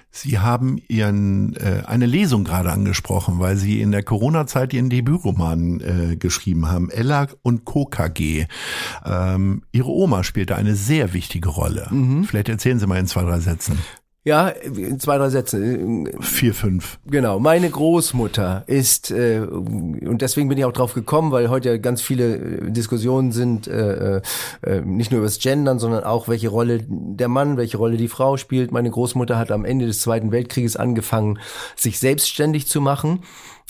Sie 0.10 0.40
haben 0.40 0.80
Ihren 0.88 1.56
äh, 1.58 1.84
eine 1.86 2.06
Lesung 2.06 2.44
gerade 2.44 2.72
angesprochen, 2.72 3.40
weil 3.40 3.56
Sie 3.56 3.82
in 3.82 3.92
der 3.92 4.04
Corona-Zeit 4.04 4.74
Ihren 4.74 4.90
Debütroman 4.90 5.80
äh, 5.80 6.16
geschrieben 6.16 6.70
haben, 6.70 6.90
Ella 6.90 7.28
und 7.44 7.66
Co. 7.66 7.86
KG. 7.86 8.48
Ähm, 9.06 9.64
Ihre 9.72 9.90
Oma 9.90 10.24
spielte 10.24 10.56
eine 10.56 10.76
sehr 10.76 11.14
wichtige 11.14 11.50
Rolle. 11.50 11.88
Mhm. 11.92 12.24
Vielleicht 12.24 12.50
erzählen 12.50 12.80
Sie 12.80 12.88
mal 12.88 13.00
in 13.00 13.08
zwei, 13.08 13.24
drei 13.24 13.40
Sätzen. 13.40 13.78
Ja, 14.28 14.50
in 14.50 15.00
zwei, 15.00 15.18
drei 15.18 15.30
Sätze. 15.30 15.80
Vier, 16.20 16.54
fünf. 16.54 17.00
Genau. 17.06 17.40
Meine 17.40 17.70
Großmutter 17.70 18.66
ist, 18.68 19.10
äh, 19.10 19.40
und 19.40 20.22
deswegen 20.22 20.50
bin 20.50 20.58
ich 20.58 20.66
auch 20.66 20.74
drauf 20.74 20.94
gekommen, 20.94 21.32
weil 21.32 21.50
heute 21.50 21.70
ja 21.70 21.78
ganz 21.78 22.02
viele 22.02 22.36
äh, 22.36 22.72
Diskussionen 22.72 23.32
sind, 23.32 23.70
äh, 23.70 24.18
äh, 24.64 24.82
nicht 24.84 25.12
nur 25.12 25.20
über 25.20 25.28
das 25.28 25.40
Gendern, 25.40 25.80
sondern 25.80 26.04
auch, 26.04 26.28
welche 26.28 26.50
Rolle 26.50 26.82
der 26.90 27.30
Mann, 27.30 27.56
welche 27.56 27.78
Rolle 27.78 27.96
die 27.96 28.10
Frau 28.10 28.36
spielt. 28.36 28.74
Meine 28.74 28.92
Großmutter 28.92 29.38
hat 29.38 29.50
am 29.50 29.64
Ende 29.64 29.86
des 29.86 30.02
Zweiten 30.02 30.34
Weltkrieges 30.34 30.76
angefangen, 30.76 31.40
sich 31.78 31.98
selbstständig 31.98 32.68
zu 32.68 32.82
machen 32.82 33.22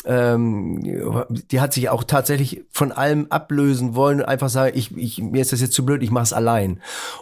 ähm, 0.05 0.79
die 1.51 1.59
hat 1.59 1.73
sich 1.73 1.89
auch 1.89 2.03
tatsächlich 2.03 2.63
von 2.71 2.91
allem 2.91 3.27
ablösen 3.29 3.95
wollen, 3.95 4.21
einfach 4.21 4.49
sagen, 4.49 4.71
ich, 4.75 4.95
ich, 4.95 5.21
mir 5.21 5.41
ist 5.41 5.51
das 5.51 5.61
jetzt 5.61 5.73
zu 5.73 5.85
blöd, 5.85 6.03
ich 6.03 6.11
mache 6.11 6.23
es 6.23 6.33
allein. 6.33 6.81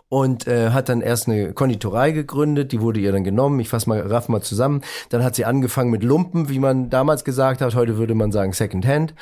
Und 0.10 0.48
äh, 0.48 0.70
hat 0.70 0.90
dann 0.90 1.02
erst 1.02 1.28
eine 1.28 1.54
Konditorei 1.54 2.12
gegründet, 2.12 2.72
die 2.72 2.82
wurde 2.82 3.00
ihr 3.00 3.12
dann 3.12 3.24
genommen, 3.24 3.60
ich 3.60 3.70
fasse 3.70 3.90
mal, 3.90 4.02
raff 4.02 4.30
mal 4.30 4.42
zusammen. 4.42 4.82
Dann 5.10 5.24
hat 5.24 5.36
sie 5.36 5.46
angefangen 5.46 5.90
mit 5.90 6.04
Lumpen, 6.04 6.50
wie 6.50 6.60
man 6.60 6.90
damals 6.90 7.24
gesagt 7.24 7.62
hat, 7.62 7.76
heute 7.76 7.98
würde 7.98 8.14
man 8.14 8.32
sagen 8.32 8.54
Secondhand. 8.54 9.14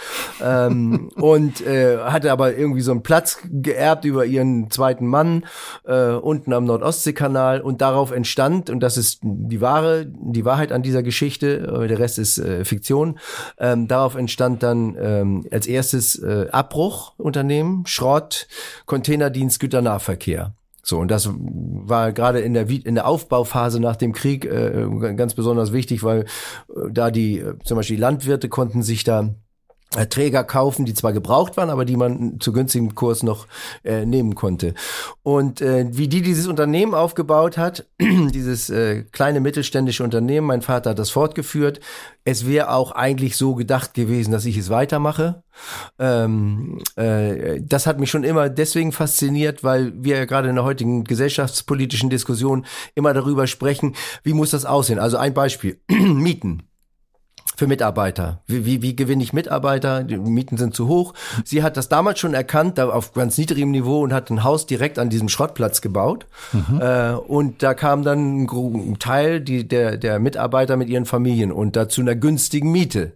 ähm, 0.43 1.09
und 1.15 1.65
äh, 1.65 1.99
hatte 1.99 2.31
aber 2.31 2.55
irgendwie 2.55 2.81
so 2.81 2.91
einen 2.91 3.03
Platz 3.03 3.37
geerbt 3.49 4.05
über 4.05 4.25
ihren 4.25 4.71
zweiten 4.71 5.07
Mann 5.07 5.45
äh, 5.85 6.11
unten 6.11 6.53
am 6.53 6.65
Nordostseekanal 6.65 7.61
und 7.61 7.81
darauf 7.81 8.11
entstand, 8.11 8.69
und 8.69 8.81
das 8.81 8.97
ist 8.97 9.19
die 9.21 9.61
wahre, 9.61 10.05
die 10.05 10.43
Wahrheit 10.43 10.71
an 10.71 10.83
dieser 10.83 11.03
Geschichte, 11.03 11.81
äh, 11.83 11.87
der 11.87 11.99
Rest 11.99 12.19
ist 12.19 12.39
äh, 12.39 12.65
Fiktion, 12.65 13.19
ähm, 13.57 13.87
darauf 13.87 14.15
entstand 14.15 14.63
dann 14.63 14.95
ähm, 14.99 15.47
als 15.51 15.67
erstes 15.67 16.17
äh, 16.19 16.47
Abbruchunternehmen, 16.51 17.85
Schrott, 17.85 18.47
Containerdienst, 18.85 19.59
Güternahverkehr. 19.59 20.53
So, 20.85 20.99
und 20.99 21.09
das 21.09 21.29
war 21.31 22.11
gerade 22.11 22.41
in 22.41 22.53
der, 22.53 22.69
in 22.69 22.95
der 22.95 23.07
Aufbauphase 23.07 23.79
nach 23.79 23.95
dem 23.95 24.11
Krieg 24.11 24.43
äh, 24.43 24.85
ganz 25.15 25.33
besonders 25.33 25.71
wichtig, 25.71 26.03
weil 26.03 26.23
äh, 26.23 26.91
da 26.91 27.09
die, 27.09 27.39
äh, 27.39 27.55
zum 27.63 27.77
Beispiel 27.77 27.95
die 27.95 28.01
Landwirte 28.01 28.49
konnten 28.49 28.83
sich 28.83 29.05
da 29.05 29.33
Träger 29.93 30.43
kaufen, 30.43 30.85
die 30.85 30.93
zwar 30.93 31.13
gebraucht 31.13 31.57
waren, 31.57 31.69
aber 31.69 31.85
die 31.85 31.97
man 31.97 32.39
zu 32.39 32.51
günstigem 32.51 32.95
Kurs 32.95 33.23
noch 33.23 33.47
äh, 33.83 34.05
nehmen 34.05 34.35
konnte. 34.35 34.73
Und 35.21 35.61
äh, 35.61 35.85
wie 35.91 36.07
die 36.07 36.21
dieses 36.21 36.47
Unternehmen 36.47 36.93
aufgebaut 36.93 37.57
hat, 37.57 37.85
dieses 37.99 38.69
äh, 38.69 39.03
kleine 39.11 39.39
mittelständische 39.39 40.03
Unternehmen, 40.03 40.47
mein 40.47 40.61
Vater 40.61 40.91
hat 40.91 40.99
das 40.99 41.11
fortgeführt. 41.11 41.79
Es 42.25 42.47
wäre 42.47 42.71
auch 42.71 42.91
eigentlich 42.91 43.37
so 43.37 43.53
gedacht 43.55 43.93
gewesen, 43.93 44.31
dass 44.31 44.45
ich 44.45 44.57
es 44.57 44.69
weitermache. 44.69 45.43
Ähm, 45.99 46.79
äh, 46.95 47.61
das 47.61 47.85
hat 47.85 47.99
mich 47.99 48.09
schon 48.09 48.23
immer 48.23 48.49
deswegen 48.49 48.91
fasziniert, 48.91 49.63
weil 49.63 49.93
wir 49.95 50.17
ja 50.17 50.25
gerade 50.25 50.49
in 50.49 50.55
der 50.55 50.63
heutigen 50.63 51.03
gesellschaftspolitischen 51.03 52.09
Diskussion 52.09 52.65
immer 52.95 53.13
darüber 53.13 53.45
sprechen, 53.47 53.95
wie 54.23 54.33
muss 54.33 54.51
das 54.51 54.65
aussehen. 54.65 54.99
Also 54.99 55.17
ein 55.17 55.33
Beispiel, 55.33 55.79
Mieten 55.89 56.63
für 57.55 57.67
Mitarbeiter. 57.67 58.41
Wie, 58.47 58.65
wie, 58.65 58.81
wie 58.81 58.95
gewinne 58.95 59.23
ich 59.23 59.33
Mitarbeiter? 59.33 60.03
Die 60.03 60.17
Mieten 60.17 60.57
sind 60.57 60.75
zu 60.75 60.87
hoch. 60.87 61.13
Sie 61.45 61.63
hat 61.63 61.77
das 61.77 61.89
damals 61.89 62.19
schon 62.19 62.33
erkannt, 62.33 62.77
da 62.77 62.89
auf 62.89 63.13
ganz 63.13 63.37
niedrigem 63.37 63.71
Niveau 63.71 64.01
und 64.01 64.13
hat 64.13 64.29
ein 64.29 64.43
Haus 64.43 64.65
direkt 64.65 64.99
an 64.99 65.09
diesem 65.09 65.29
Schrottplatz 65.29 65.81
gebaut. 65.81 66.25
Mhm. 66.51 66.81
Äh, 66.81 67.11
und 67.13 67.63
da 67.63 67.73
kam 67.73 68.03
dann 68.03 68.43
ein 68.43 68.99
Teil 68.99 69.41
die, 69.41 69.67
der, 69.67 69.97
der 69.97 70.19
Mitarbeiter 70.19 70.77
mit 70.77 70.89
ihren 70.89 71.05
Familien 71.05 71.51
und 71.51 71.75
dazu 71.75 72.01
einer 72.01 72.15
günstigen 72.15 72.71
Miete. 72.71 73.13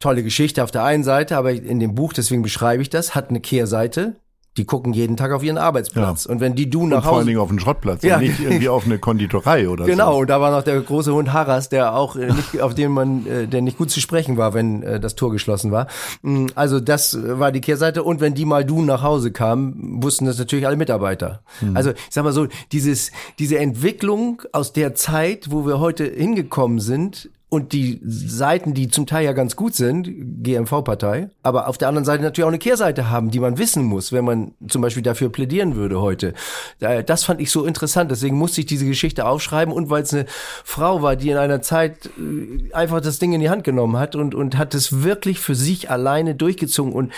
Tolle 0.00 0.22
Geschichte 0.22 0.62
auf 0.62 0.70
der 0.70 0.84
einen 0.84 1.04
Seite, 1.04 1.36
aber 1.36 1.52
in 1.52 1.80
dem 1.80 1.94
Buch, 1.94 2.12
deswegen 2.12 2.42
beschreibe 2.42 2.82
ich 2.82 2.90
das, 2.90 3.14
hat 3.14 3.30
eine 3.30 3.40
Kehrseite 3.40 4.16
die 4.56 4.64
gucken 4.64 4.92
jeden 4.92 5.16
Tag 5.16 5.32
auf 5.32 5.42
ihren 5.42 5.58
Arbeitsplatz. 5.58 6.24
Ja. 6.24 6.30
Und 6.30 6.40
wenn 6.40 6.54
die 6.54 6.70
du 6.70 6.86
nach 6.86 6.98
und 6.98 7.04
Hause... 7.04 7.08
vor 7.08 7.18
allen 7.18 7.26
Dingen 7.26 7.38
auf 7.38 7.48
den 7.48 7.60
Schrottplatz 7.60 8.02
ja. 8.02 8.16
und 8.16 8.22
nicht 8.22 8.40
irgendwie 8.40 8.68
auf 8.68 8.86
eine 8.86 8.98
Konditorei 8.98 9.68
oder 9.68 9.84
genau, 9.84 10.04
so. 10.04 10.10
Genau, 10.10 10.20
und 10.20 10.30
da 10.30 10.40
war 10.40 10.50
noch 10.50 10.62
der 10.62 10.80
große 10.80 11.12
Hund 11.12 11.32
Harras, 11.32 11.68
der 11.68 11.94
auch 11.94 12.16
äh, 12.16 12.32
nicht, 12.32 12.60
auf 12.60 12.74
dem 12.74 12.92
man, 12.92 13.26
äh, 13.26 13.46
der 13.46 13.62
nicht 13.62 13.78
gut 13.78 13.90
zu 13.90 14.00
sprechen 14.00 14.36
war, 14.36 14.54
wenn 14.54 14.82
äh, 14.82 15.00
das 15.00 15.14
Tor 15.14 15.30
geschlossen 15.30 15.72
war. 15.72 15.88
Mm, 16.22 16.46
also 16.54 16.80
das 16.80 17.18
war 17.22 17.52
die 17.52 17.60
Kehrseite. 17.60 18.02
Und 18.02 18.20
wenn 18.20 18.34
die 18.34 18.44
mal 18.44 18.64
du 18.64 18.82
nach 18.82 19.02
Hause 19.02 19.30
kamen, 19.30 20.02
wussten 20.02 20.24
das 20.24 20.38
natürlich 20.38 20.66
alle 20.66 20.76
Mitarbeiter. 20.76 21.42
Mhm. 21.60 21.76
Also 21.76 21.90
ich 21.90 21.96
sag 22.10 22.24
mal 22.24 22.32
so, 22.32 22.46
dieses, 22.72 23.12
diese 23.38 23.58
Entwicklung 23.58 24.42
aus 24.52 24.72
der 24.72 24.94
Zeit, 24.94 25.50
wo 25.50 25.66
wir 25.66 25.80
heute 25.80 26.04
hingekommen 26.04 26.80
sind, 26.80 27.30
und 27.56 27.72
die 27.72 28.02
Seiten, 28.04 28.74
die 28.74 28.88
zum 28.88 29.06
Teil 29.06 29.24
ja 29.24 29.32
ganz 29.32 29.56
gut 29.56 29.74
sind, 29.74 30.10
GMV-Partei, 30.42 31.30
aber 31.42 31.68
auf 31.68 31.78
der 31.78 31.88
anderen 31.88 32.04
Seite 32.04 32.22
natürlich 32.22 32.44
auch 32.44 32.48
eine 32.50 32.58
Kehrseite 32.58 33.08
haben, 33.08 33.30
die 33.30 33.40
man 33.40 33.56
wissen 33.56 33.82
muss, 33.82 34.12
wenn 34.12 34.26
man 34.26 34.52
zum 34.68 34.82
Beispiel 34.82 35.02
dafür 35.02 35.30
plädieren 35.30 35.74
würde 35.74 36.02
heute. 36.02 36.34
Das 36.78 37.24
fand 37.24 37.40
ich 37.40 37.50
so 37.50 37.64
interessant, 37.64 38.10
deswegen 38.10 38.36
musste 38.36 38.60
ich 38.60 38.66
diese 38.66 38.84
Geschichte 38.84 39.24
aufschreiben 39.24 39.72
und 39.72 39.88
weil 39.88 40.02
es 40.02 40.12
eine 40.12 40.26
Frau 40.28 41.00
war, 41.00 41.16
die 41.16 41.30
in 41.30 41.38
einer 41.38 41.62
Zeit 41.62 42.10
äh, 42.18 42.74
einfach 42.74 43.00
das 43.00 43.18
Ding 43.18 43.32
in 43.32 43.40
die 43.40 43.48
Hand 43.48 43.64
genommen 43.64 43.96
hat 43.96 44.16
und, 44.16 44.34
und 44.34 44.58
hat 44.58 44.74
es 44.74 45.02
wirklich 45.02 45.40
für 45.40 45.54
sich 45.54 45.90
alleine 45.90 46.34
durchgezogen 46.34 46.92
und 46.92 47.10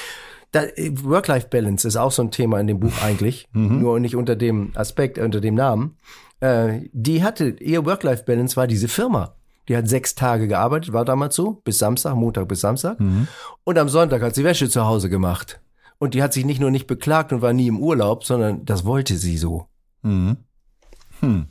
Work-Life-Balance 0.55 1.86
ist 1.86 1.97
auch 1.97 2.12
so 2.12 2.22
ein 2.22 2.30
Thema 2.30 2.61
in 2.61 2.68
dem 2.68 2.78
Buch 2.78 3.03
eigentlich, 3.03 3.49
mhm. 3.53 3.80
nur 3.80 3.99
nicht 3.99 4.14
unter 4.14 4.36
dem 4.36 4.70
Aspekt, 4.76 5.18
unter 5.18 5.41
dem 5.41 5.57
Namen. 5.57 5.97
Äh, 6.41 6.82
die 6.93 7.24
hatte, 7.24 7.57
ihr 7.59 7.84
Work-Life-Balance 7.84 8.57
war 8.57 8.68
diese 8.68 8.86
Firma. 8.86 9.34
Die 9.69 9.77
hat 9.77 9.89
sechs 9.89 10.14
Tage 10.14 10.49
gearbeitet, 10.49 10.93
war 10.93 11.05
damals 11.05 11.37
so, 11.37 11.61
bis 11.64 11.79
Samstag, 11.79 12.14
Montag 12.16 12.49
bis 12.49 12.61
Samstag. 12.61 12.99
Mhm. 12.99 13.29
Und 13.64 13.79
am 13.79 13.89
Sonntag 13.89 14.23
hat 14.23 14.35
sie 14.35 14.45
Wäsche 14.45 14.69
zu 14.69 14.87
Hause 14.87 15.11
gemacht. 15.11 15.61
Und 15.99 16.14
die 16.14 16.23
hat 16.23 16.33
sich 16.33 16.45
nicht 16.45 16.61
nur 16.61 16.71
nicht 16.71 16.87
beklagt 16.87 17.33
und 17.33 17.43
war 17.43 17.53
nie 17.53 17.66
im 17.66 17.81
Urlaub, 17.81 18.25
sondern 18.25 18.64
das 18.64 18.85
wollte 18.85 19.16
sie 19.16 19.37
so. 19.37 19.66
Mhm. 20.03 20.39
Hm. 21.21 21.49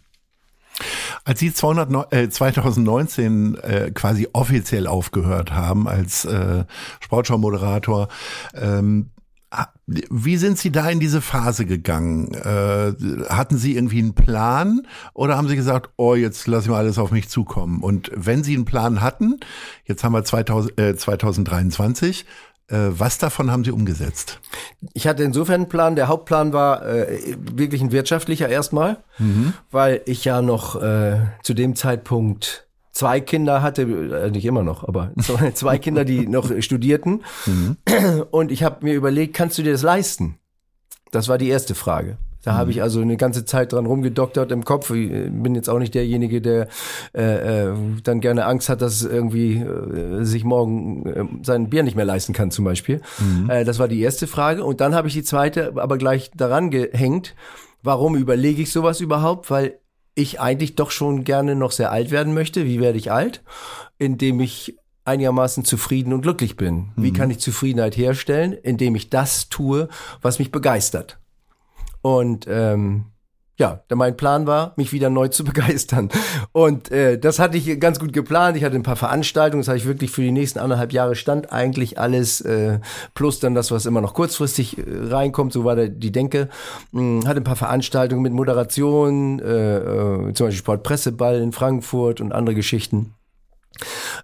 Als 1.25 1.39
Sie 1.39 1.53
200, 1.53 2.13
äh, 2.13 2.29
2019 2.29 3.55
äh, 3.55 3.91
quasi 3.91 4.29
offiziell 4.31 4.87
aufgehört 4.87 5.51
haben 5.51 5.87
als 5.87 6.23
äh, 6.23 6.63
Sportschau-Moderator, 7.01 8.07
ähm, 8.53 9.09
wie 9.85 10.37
sind 10.37 10.57
Sie 10.57 10.71
da 10.71 10.89
in 10.89 10.99
diese 10.99 11.21
Phase 11.21 11.65
gegangen? 11.65 12.33
Äh, 12.33 12.93
hatten 13.29 13.57
Sie 13.57 13.75
irgendwie 13.75 13.99
einen 13.99 14.13
Plan 14.13 14.85
oder 15.13 15.37
haben 15.37 15.47
Sie 15.47 15.55
gesagt, 15.55 15.91
oh, 15.95 16.15
jetzt 16.15 16.47
lasse 16.47 16.65
ich 16.65 16.69
mal 16.69 16.79
alles 16.79 16.97
auf 16.97 17.11
mich 17.11 17.29
zukommen? 17.29 17.81
Und 17.81 18.11
wenn 18.13 18.43
Sie 18.43 18.55
einen 18.55 18.65
Plan 18.65 19.01
hatten, 19.01 19.39
jetzt 19.85 20.03
haben 20.03 20.13
wir 20.13 20.23
2000, 20.23 20.79
äh, 20.79 20.95
2023, 20.95 22.25
Äh, 22.69 22.99
was 22.99 23.17
davon 23.17 23.49
haben 23.49 23.63
Sie 23.63 23.71
umgesetzt? 23.71 24.41
Ich 24.93 25.07
hatte 25.07 25.23
insofern 25.23 25.61
einen 25.61 25.69
Plan. 25.69 25.95
Der 25.95 26.09
Hauptplan 26.09 26.51
war 26.51 26.85
äh, 26.85 27.37
wirklich 27.55 27.81
ein 27.81 27.93
wirtschaftlicher 27.93 28.49
erstmal, 28.49 28.97
mhm. 29.19 29.53
weil 29.71 30.01
ich 30.05 30.25
ja 30.25 30.41
noch 30.41 30.75
äh, 30.81 31.19
zu 31.43 31.53
dem 31.53 31.77
Zeitpunkt 31.77 32.66
zwei 32.97 33.21
Kinder 33.21 33.61
hatte, 33.61 33.83
äh, 33.83 34.31
nicht 34.31 34.45
immer 34.45 34.63
noch, 34.63 34.83
aber 34.83 35.11
zwei, 35.21 35.51
zwei 35.51 35.77
Kinder, 35.77 36.03
die 36.03 36.27
noch 36.27 36.51
studierten. 36.61 37.23
Mhm. 37.45 37.77
Und 38.31 38.51
ich 38.51 38.63
habe 38.63 38.83
mir 38.83 38.95
überlegt, 38.95 39.35
kannst 39.35 39.57
du 39.57 39.63
dir 39.63 39.71
das 39.71 39.83
leisten? 39.83 40.39
Das 41.11 41.27
war 41.27 41.37
die 41.37 41.49
erste 41.49 41.75
Frage. 41.75 42.17
Da 42.43 42.53
mhm. 42.53 42.57
habe 42.57 42.71
ich 42.71 42.81
also 42.81 43.01
eine 43.01 43.17
ganze 43.17 43.45
Zeit 43.45 43.73
dran 43.73 43.85
rumgedoktert 43.85 44.51
im 44.51 44.63
Kopf. 44.65 44.89
Ich 44.89 45.11
äh, 45.11 45.29
bin 45.29 45.53
jetzt 45.53 45.69
auch 45.69 45.79
nicht 45.79 45.93
derjenige, 45.93 46.41
der 46.41 46.67
äh, 47.13 47.67
äh, 47.67 47.73
dann 48.03 48.19
gerne 48.19 48.45
Angst 48.45 48.69
hat, 48.69 48.81
dass 48.81 49.03
irgendwie 49.03 49.57
äh, 49.57 50.23
sich 50.23 50.43
morgen 50.43 51.05
äh, 51.05 51.25
sein 51.43 51.69
Bier 51.69 51.83
nicht 51.83 51.95
mehr 51.95 52.05
leisten 52.05 52.33
kann 52.33 52.49
zum 52.49 52.65
Beispiel. 52.65 53.01
Mhm. 53.19 53.49
Äh, 53.49 53.63
das 53.63 53.77
war 53.77 53.87
die 53.87 54.01
erste 54.01 54.25
Frage. 54.25 54.63
Und 54.63 54.81
dann 54.81 54.95
habe 54.95 55.07
ich 55.07 55.13
die 55.13 55.23
zweite 55.23 55.73
aber 55.75 55.97
gleich 55.97 56.31
daran 56.35 56.71
gehängt. 56.71 57.35
Warum 57.83 58.15
überlege 58.15 58.63
ich 58.63 58.71
sowas 58.71 59.01
überhaupt? 59.01 59.51
Weil 59.51 59.79
ich 60.17 60.39
eigentlich 60.39 60.75
doch 60.75 60.89
schon 60.89 61.23
gerne 61.23 61.55
noch 61.55 61.71
sehr 61.71 61.91
alt 61.91 62.09
werden 62.09 62.33
möchte. 62.33 62.65
Wie 62.65 62.79
werde 62.79 62.97
ich 62.97 63.11
alt? 63.11 63.43
Indem 63.99 64.39
ich 64.39 64.75
einigermaßen 65.05 65.63
zufrieden 65.63 66.11
und 66.11 66.21
glücklich 66.21 66.57
bin. 66.57 66.89
Wie 66.95 67.11
mhm. 67.11 67.15
kann 67.15 67.29
ich 67.29 67.39
Zufriedenheit 67.39 67.95
herstellen? 67.95 68.53
Indem 68.53 68.95
ich 68.95 69.09
das 69.09 69.47
tue, 69.47 69.87
was 70.21 70.39
mich 70.39 70.51
begeistert. 70.51 71.19
Und 72.01 72.45
ähm, 72.49 73.05
ja, 73.57 73.81
mein 73.93 74.15
Plan 74.15 74.45
war, 74.45 74.73
mich 74.75 74.93
wieder 74.93 75.09
neu 75.09 75.27
zu 75.27 75.43
begeistern. 75.43 76.09
Und 76.51 76.91
äh, 76.91 77.17
das 77.17 77.39
hatte 77.39 77.57
ich 77.57 77.79
ganz 77.79 77.99
gut 77.99 78.13
geplant. 78.13 78.55
Ich 78.55 78.63
hatte 78.63 78.75
ein 78.75 78.83
paar 78.83 78.95
Veranstaltungen, 78.95 79.61
das 79.61 79.67
habe 79.67 79.77
ich 79.77 79.85
wirklich 79.85 80.11
für 80.11 80.21
die 80.21 80.31
nächsten 80.31 80.59
anderthalb 80.59 80.93
Jahre 80.93 81.15
stand 81.15 81.51
eigentlich 81.51 81.99
alles, 81.99 82.41
äh, 82.41 82.79
plus 83.15 83.39
dann 83.39 83.55
das, 83.55 83.71
was 83.71 83.85
immer 83.85 84.01
noch 84.01 84.13
kurzfristig 84.13 84.77
äh, 84.77 84.83
reinkommt, 85.09 85.53
so 85.53 85.65
war 85.65 85.75
der, 85.75 85.89
die 85.89 86.11
Denke. 86.11 86.49
Hm, 86.93 87.27
hatte 87.27 87.41
ein 87.41 87.43
paar 87.43 87.55
Veranstaltungen 87.55 88.21
mit 88.21 88.33
Moderation, 88.33 89.39
äh, 89.39 89.77
äh, 89.77 90.33
zum 90.33 90.47
Beispiel 90.47 90.59
Sportpresseball 90.59 91.41
in 91.41 91.51
Frankfurt 91.51 92.21
und 92.21 92.33
andere 92.33 92.55
Geschichten. 92.55 93.13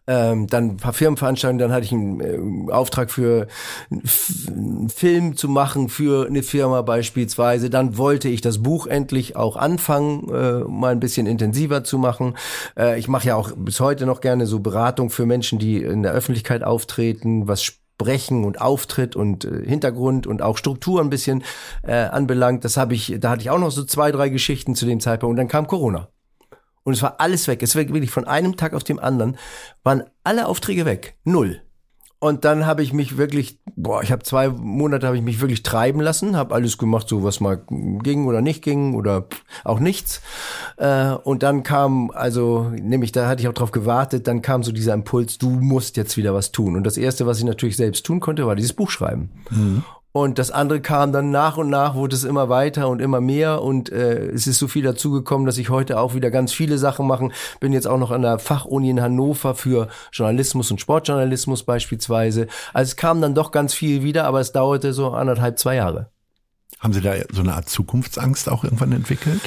Ähm, 0.07 0.47
dann 0.47 0.71
ein 0.71 0.77
paar 0.77 0.93
Firmenveranstaltungen, 0.93 1.59
dann 1.59 1.71
hatte 1.71 1.85
ich 1.85 1.91
einen 1.91 2.69
äh, 2.69 2.71
Auftrag 2.71 3.11
für 3.11 3.47
einen 3.89 4.89
Film 4.89 5.35
zu 5.37 5.49
machen 5.49 5.89
für 5.89 6.27
eine 6.27 6.43
Firma 6.43 6.81
beispielsweise. 6.81 7.69
Dann 7.69 7.97
wollte 7.97 8.29
ich 8.29 8.41
das 8.41 8.61
Buch 8.61 8.87
endlich 8.87 9.35
auch 9.35 9.55
anfangen, 9.55 10.29
äh, 10.29 10.59
mal 10.67 10.91
ein 10.91 10.99
bisschen 10.99 11.27
intensiver 11.27 11.83
zu 11.83 11.97
machen. 11.97 12.35
Äh, 12.77 12.99
ich 12.99 13.07
mache 13.07 13.27
ja 13.27 13.35
auch 13.35 13.51
bis 13.55 13.79
heute 13.79 14.05
noch 14.05 14.21
gerne 14.21 14.45
so 14.45 14.59
Beratung 14.59 15.09
für 15.09 15.25
Menschen, 15.25 15.59
die 15.59 15.77
in 15.77 16.03
der 16.03 16.13
Öffentlichkeit 16.13 16.63
auftreten, 16.63 17.47
was 17.47 17.63
Sprechen 17.63 18.43
und 18.43 18.59
Auftritt 18.59 19.15
und 19.15 19.45
äh, 19.45 19.65
Hintergrund 19.65 20.27
und 20.27 20.41
auch 20.41 20.57
Struktur 20.57 21.01
ein 21.01 21.09
bisschen 21.09 21.43
äh, 21.83 21.93
anbelangt. 21.93 22.65
Das 22.65 22.77
habe 22.77 22.93
ich, 22.93 23.15
da 23.19 23.29
hatte 23.31 23.41
ich 23.41 23.49
auch 23.49 23.59
noch 23.59 23.71
so 23.71 23.83
zwei, 23.83 24.11
drei 24.11 24.29
Geschichten 24.29 24.75
zu 24.75 24.85
dem 24.85 24.99
Zeitpunkt 24.99 25.31
und 25.31 25.37
dann 25.37 25.47
kam 25.47 25.67
Corona. 25.67 26.09
Und 26.83 26.93
es 26.93 27.01
war 27.01 27.19
alles 27.19 27.47
weg. 27.47 27.63
Es 27.63 27.75
war 27.75 27.83
wirklich 27.83 28.11
von 28.11 28.25
einem 28.27 28.57
Tag 28.57 28.73
auf 28.73 28.83
dem 28.83 28.99
anderen, 28.99 29.37
waren 29.83 30.03
alle 30.23 30.47
Aufträge 30.47 30.85
weg. 30.85 31.17
Null. 31.23 31.61
Und 32.23 32.45
dann 32.45 32.65
habe 32.65 32.83
ich 32.83 32.93
mich 32.93 33.17
wirklich, 33.17 33.59
boah, 33.75 34.01
ich 34.01 34.09
habe 34.09 34.23
zwei 34.23 34.47
Monate 34.47 35.05
habe 35.07 35.17
ich 35.17 35.23
mich 35.23 35.41
wirklich 35.41 35.61
treiben 35.61 35.99
lassen, 35.99 36.37
habe 36.37 36.55
alles 36.55 36.77
gemacht, 36.77 37.09
so 37.09 37.21
was 37.21 37.41
mal 37.41 37.61
ging 37.67 38.27
oder 38.27 38.39
nicht 38.39 38.63
ging 38.63 38.93
oder 38.93 39.27
auch 39.65 39.81
nichts. 39.81 40.21
Äh, 40.77 41.11
und 41.11 41.43
dann 41.43 41.63
kam, 41.63 42.11
also 42.11 42.71
nämlich 42.79 43.11
da 43.11 43.27
hatte 43.27 43.41
ich 43.41 43.49
auch 43.49 43.53
drauf 43.53 43.71
gewartet, 43.71 44.25
dann 44.25 44.41
kam 44.41 44.63
so 44.63 44.71
dieser 44.71 44.93
Impuls, 44.93 45.37
du 45.37 45.49
musst 45.49 45.97
jetzt 45.97 46.15
wieder 46.15 46.33
was 46.33 46.53
tun. 46.53 46.77
Und 46.77 46.85
das 46.85 46.95
erste, 46.95 47.27
was 47.27 47.39
ich 47.39 47.43
natürlich 47.43 47.75
selbst 47.75 48.05
tun 48.05 48.21
konnte, 48.21 48.47
war 48.47 48.55
dieses 48.55 48.71
Buch 48.71 48.89
schreiben. 48.89 49.29
Mhm. 49.49 49.83
Und 50.15 50.37
das 50.37 50.51
andere 50.51 50.79
kam 50.79 51.11
dann 51.11 51.31
nach 51.31 51.57
und 51.57 51.71
nach, 51.71 51.95
wurde 51.95 52.15
es 52.15 52.23
immer 52.23 52.47
weiter 52.47 52.87
und 52.87 53.01
immer 53.01 53.19
mehr. 53.19 53.63
Und 53.63 53.91
äh, 53.91 54.27
es 54.27 54.45
ist 54.45 54.59
so 54.59 54.67
viel 54.67 54.83
dazugekommen, 54.83 55.47
dass 55.47 55.57
ich 55.57 55.71
heute 55.71 55.99
auch 55.99 56.13
wieder 56.13 56.29
ganz 56.29 56.53
viele 56.53 56.77
Sachen 56.77 57.07
mache. 57.07 57.29
Bin 57.59 57.73
jetzt 57.73 57.87
auch 57.87 57.97
noch 57.97 58.11
an 58.11 58.21
der 58.21 58.37
Fachuni 58.37 58.91
in 58.91 59.01
Hannover 59.01 59.55
für 59.55 59.87
Journalismus 60.11 60.69
und 60.69 60.79
Sportjournalismus 60.79 61.63
beispielsweise. 61.63 62.45
Also 62.73 62.91
es 62.91 62.95
kam 62.95 63.21
dann 63.21 63.33
doch 63.33 63.51
ganz 63.51 63.73
viel 63.73 64.03
wieder, 64.03 64.25
aber 64.25 64.39
es 64.39 64.51
dauerte 64.51 64.93
so 64.93 65.09
anderthalb, 65.09 65.57
zwei 65.57 65.75
Jahre. 65.75 66.11
Haben 66.79 66.93
Sie 66.93 67.01
da 67.01 67.15
so 67.31 67.41
eine 67.41 67.55
Art 67.55 67.67
Zukunftsangst 67.67 68.49
auch 68.49 68.63
irgendwann 68.63 68.91
entwickelt? 68.91 69.41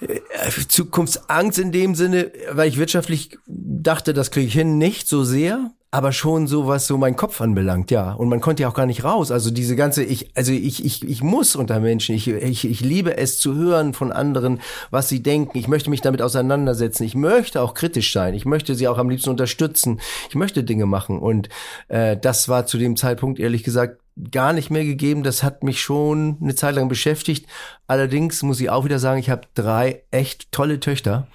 Äh, 0.00 0.18
Zukunftsangst 0.66 1.60
in 1.60 1.70
dem 1.70 1.94
Sinne, 1.94 2.32
weil 2.50 2.68
ich 2.68 2.76
wirtschaftlich 2.76 3.38
dachte, 3.46 4.14
das 4.14 4.32
kriege 4.32 4.48
ich 4.48 4.54
hin, 4.54 4.78
nicht 4.78 5.06
so 5.06 5.22
sehr 5.22 5.70
aber 5.94 6.12
schon 6.12 6.46
so 6.46 6.66
was 6.66 6.86
so 6.86 6.96
mein 6.96 7.16
Kopf 7.16 7.42
anbelangt, 7.42 7.90
ja. 7.90 8.14
Und 8.14 8.30
man 8.30 8.40
konnte 8.40 8.62
ja 8.62 8.70
auch 8.70 8.74
gar 8.74 8.86
nicht 8.86 9.04
raus. 9.04 9.30
Also 9.30 9.50
diese 9.50 9.76
ganze, 9.76 10.02
ich, 10.02 10.30
also 10.34 10.50
ich, 10.50 10.82
ich, 10.86 11.06
ich 11.06 11.22
muss 11.22 11.54
unter 11.54 11.80
Menschen. 11.80 12.14
Ich, 12.14 12.26
ich, 12.28 12.64
ich 12.64 12.80
liebe 12.80 13.18
es 13.18 13.38
zu 13.38 13.54
hören 13.54 13.92
von 13.92 14.10
anderen, 14.10 14.62
was 14.90 15.10
sie 15.10 15.22
denken. 15.22 15.58
Ich 15.58 15.68
möchte 15.68 15.90
mich 15.90 16.00
damit 16.00 16.22
auseinandersetzen. 16.22 17.04
Ich 17.04 17.14
möchte 17.14 17.60
auch 17.60 17.74
kritisch 17.74 18.14
sein. 18.14 18.32
Ich 18.32 18.46
möchte 18.46 18.74
sie 18.74 18.88
auch 18.88 18.96
am 18.96 19.10
liebsten 19.10 19.28
unterstützen. 19.28 20.00
Ich 20.30 20.34
möchte 20.34 20.64
Dinge 20.64 20.86
machen. 20.86 21.18
Und 21.18 21.50
äh, 21.88 22.16
das 22.16 22.48
war 22.48 22.64
zu 22.64 22.78
dem 22.78 22.96
Zeitpunkt 22.96 23.38
ehrlich 23.38 23.62
gesagt 23.62 24.00
gar 24.30 24.54
nicht 24.54 24.70
mehr 24.70 24.84
gegeben. 24.84 25.22
Das 25.22 25.42
hat 25.42 25.62
mich 25.62 25.82
schon 25.82 26.38
eine 26.40 26.54
Zeit 26.54 26.74
lang 26.74 26.88
beschäftigt. 26.88 27.46
Allerdings 27.86 28.42
muss 28.42 28.60
ich 28.60 28.70
auch 28.70 28.86
wieder 28.86 28.98
sagen, 28.98 29.20
ich 29.20 29.28
habe 29.28 29.42
drei 29.54 30.04
echt 30.10 30.52
tolle 30.52 30.80
Töchter 30.80 31.26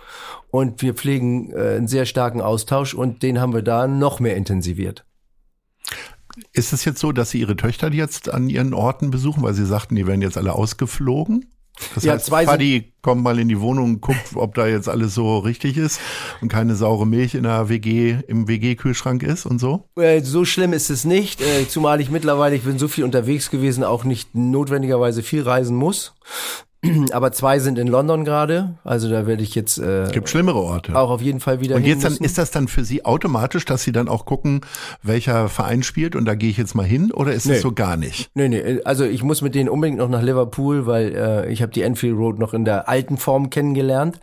und 0.50 0.82
wir 0.82 0.93
pflegen 0.93 1.52
äh, 1.52 1.76
einen 1.76 1.88
sehr 1.88 2.06
starken 2.06 2.41
Austausch 2.41 2.93
und 2.93 3.24
den 3.24 3.39
haben 3.39 3.54
wir 3.54 3.62
da 3.62 3.88
noch 3.88 4.20
mehr 4.20 4.36
intensiviert. 4.36 5.06
Ist 6.54 6.74
es 6.74 6.86
jetzt 6.86 7.00
so, 7.00 7.12
dass 7.12 7.32
Sie 7.32 7.39
Ihre 7.39 7.56
Töchter 7.56 7.91
jetzt 7.91 8.30
an 8.30 8.50
Ihren 8.50 8.74
Orten 8.74 9.10
besuchen, 9.10 9.43
weil 9.43 9.54
Sie 9.54 9.66
sagten, 9.66 9.95
die 9.95 10.06
werden 10.06 10.22
jetzt 10.22 10.38
alle 10.38 10.54
ausgeflogen? 10.54 11.45
Das 11.93 12.04
ja, 12.04 12.14
heißt, 12.14 12.26
zwei 12.26 12.45
Fadi 12.45 12.93
kommt 13.02 13.22
mal 13.22 13.38
in 13.38 13.48
die 13.48 13.60
Wohnung 13.60 13.86
und 13.86 14.02
guckt, 14.02 14.36
ob 14.36 14.56
da 14.56 14.68
jetzt 14.68 14.89
alles 14.89 15.14
so 15.14 15.38
richtig 15.38 15.78
ist 15.78 16.00
und 16.41 16.50
keine 16.50 16.76
saure 16.76 17.06
Milch 17.06 17.36
in 17.36 17.43
der 17.43 17.70
WG, 17.70 18.18
im 18.28 18.48
WG-Kühlschrank 18.48 19.22
ist 19.24 19.45
und 19.45 19.60
so? 19.60 19.88
Äh, 19.95 20.22
so 20.22 20.43
schlimm 20.43 20.74
ist 20.74 20.89
es 20.89 21.06
nicht, 21.06 21.39
äh, 21.41 21.68
zumal 21.68 22.02
ich 22.02 22.10
mittlerweile, 22.10 22.56
ich 22.56 22.64
bin 22.64 22.80
so 22.80 22.88
viel 22.88 23.04
unterwegs 23.04 23.52
gewesen, 23.52 23.84
auch 23.84 24.04
nicht 24.04 24.34
notwendigerweise 24.34 25.22
viel 25.22 25.43
reisen 25.43 25.76
muss. 25.76 26.16
aber 27.12 27.32
zwei 27.32 27.60
sind 27.60 27.80
in 27.80 27.88
London 27.88 28.24
gerade, 28.24 28.76
also 28.84 29.10
da 29.10 29.26
werde 29.26 29.42
ich 29.42 29.56
jetzt 29.56 29.80
äh, 29.80 30.10
gibt 30.12 30.30
schlimmere 30.30 30.60
Orte 30.60 30.96
auch 30.96 31.10
auf 31.10 31.22
jeden 31.22 31.40
Fall 31.40 31.60
wieder. 31.60 31.76
Und 31.76 31.86
jetzt 31.86 32.04
dann 32.04 32.14
ist 32.18 32.38
das 32.38 32.52
dann 32.52 32.68
für 32.68 32.84
Sie 32.84 33.04
automatisch, 33.04 33.66
dass 33.66 33.84
Sie 33.84 33.92
dann 33.92 34.08
auch 34.08 34.26
gucken, 34.26 34.62
welcher 35.02 35.50
Verein 35.50 35.84
spielt 35.84 36.16
und 36.16 36.26
da 36.26 36.36
gehe 36.36 36.50
ich 36.50 36.58
jetzt 36.58 36.76
mal 36.76 36.86
hin 36.86 37.12
oder 37.12 37.34
ist 37.34 37.46
nee. 37.46 37.54
das 37.54 37.62
so 37.62 37.72
gar 37.72 37.98
nicht? 37.98 38.30
Nee, 38.36 38.50
nee, 38.50 38.82
also 38.84 39.06
ich 39.06 39.24
muss 39.24 39.42
mit 39.42 39.56
denen 39.56 39.70
unbedingt 39.70 39.98
noch 39.98 40.10
nach 40.10 40.22
Liverpool, 40.22 40.86
weil 40.86 41.16
äh, 41.16 41.52
ich 41.52 41.62
habe 41.62 41.72
die 41.72 41.82
Enfield 41.82 42.16
Road 42.16 42.38
noch 42.38 42.54
in 42.54 42.66
der 42.66 42.88
alten 42.88 43.18
Form 43.18 43.50
kennengelernt 43.50 44.20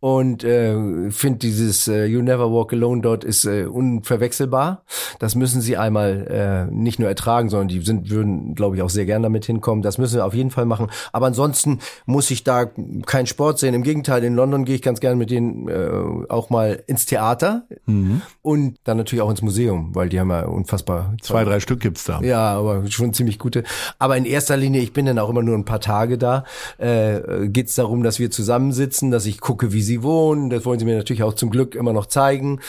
und 0.00 0.44
äh, 0.44 1.10
finde 1.10 1.38
dieses 1.40 1.86
äh, 1.86 2.06
You 2.06 2.22
Never 2.22 2.50
Walk 2.50 2.72
Alone 2.72 3.02
dort 3.02 3.24
ist 3.24 3.44
äh, 3.44 3.64
unverwechselbar. 3.64 4.84
Das 5.18 5.34
müssen 5.34 5.60
Sie 5.60 5.76
einmal 5.76 6.26
äh, 6.70 6.74
nicht 6.74 6.98
nur 6.98 7.08
ertragen, 7.08 7.50
sondern 7.50 7.68
die 7.68 7.80
sind 7.80 8.08
würden 8.08 8.54
glaube 8.54 8.76
ich 8.76 8.82
auch 8.82 8.90
sehr 8.90 9.04
gern 9.04 9.22
damit 9.22 9.44
hinkommen. 9.44 9.82
Das 9.82 9.98
müssen 9.98 10.16
wir 10.16 10.24
auf 10.24 10.34
jeden 10.34 10.50
Fall 10.50 10.64
machen. 10.64 10.90
Aber 11.12 11.26
ansonsten 11.26 11.80
muss 12.06 12.30
ich 12.30 12.44
da 12.44 12.66
keinen 13.06 13.26
Sport 13.26 13.58
sehen. 13.58 13.74
Im 13.74 13.82
Gegenteil, 13.82 14.24
in 14.24 14.34
London 14.34 14.64
gehe 14.64 14.74
ich 14.74 14.82
ganz 14.82 15.00
gerne 15.00 15.16
mit 15.16 15.30
denen 15.30 15.68
äh, 15.68 16.26
auch 16.28 16.50
mal 16.50 16.82
ins 16.86 17.06
Theater 17.06 17.64
mhm. 17.86 18.22
und 18.42 18.76
dann 18.84 18.96
natürlich 18.96 19.22
auch 19.22 19.30
ins 19.30 19.42
Museum, 19.42 19.94
weil 19.94 20.08
die 20.08 20.20
haben 20.20 20.30
ja 20.30 20.46
unfassbar. 20.46 21.14
Zwei, 21.22 21.44
drei 21.44 21.60
Stück 21.60 21.80
gibt's 21.80 22.04
da. 22.04 22.20
Ja, 22.22 22.58
aber 22.58 22.88
schon 22.90 23.12
ziemlich 23.12 23.38
gute. 23.38 23.64
Aber 23.98 24.16
in 24.16 24.24
erster 24.24 24.56
Linie, 24.56 24.80
ich 24.80 24.92
bin 24.92 25.06
dann 25.06 25.18
auch 25.18 25.30
immer 25.30 25.42
nur 25.42 25.56
ein 25.56 25.64
paar 25.64 25.80
Tage 25.80 26.18
da, 26.18 26.44
äh, 26.78 27.48
geht's 27.48 27.74
darum, 27.74 28.02
dass 28.02 28.18
wir 28.18 28.30
zusammensitzen, 28.30 29.10
dass 29.10 29.26
ich 29.26 29.40
gucke, 29.40 29.72
wie 29.72 29.82
sie 29.82 30.02
wohnen. 30.02 30.50
Das 30.50 30.64
wollen 30.64 30.78
sie 30.78 30.84
mir 30.84 30.96
natürlich 30.96 31.22
auch 31.22 31.34
zum 31.34 31.50
Glück 31.50 31.74
immer 31.74 31.92
noch 31.92 32.06
zeigen. 32.06 32.60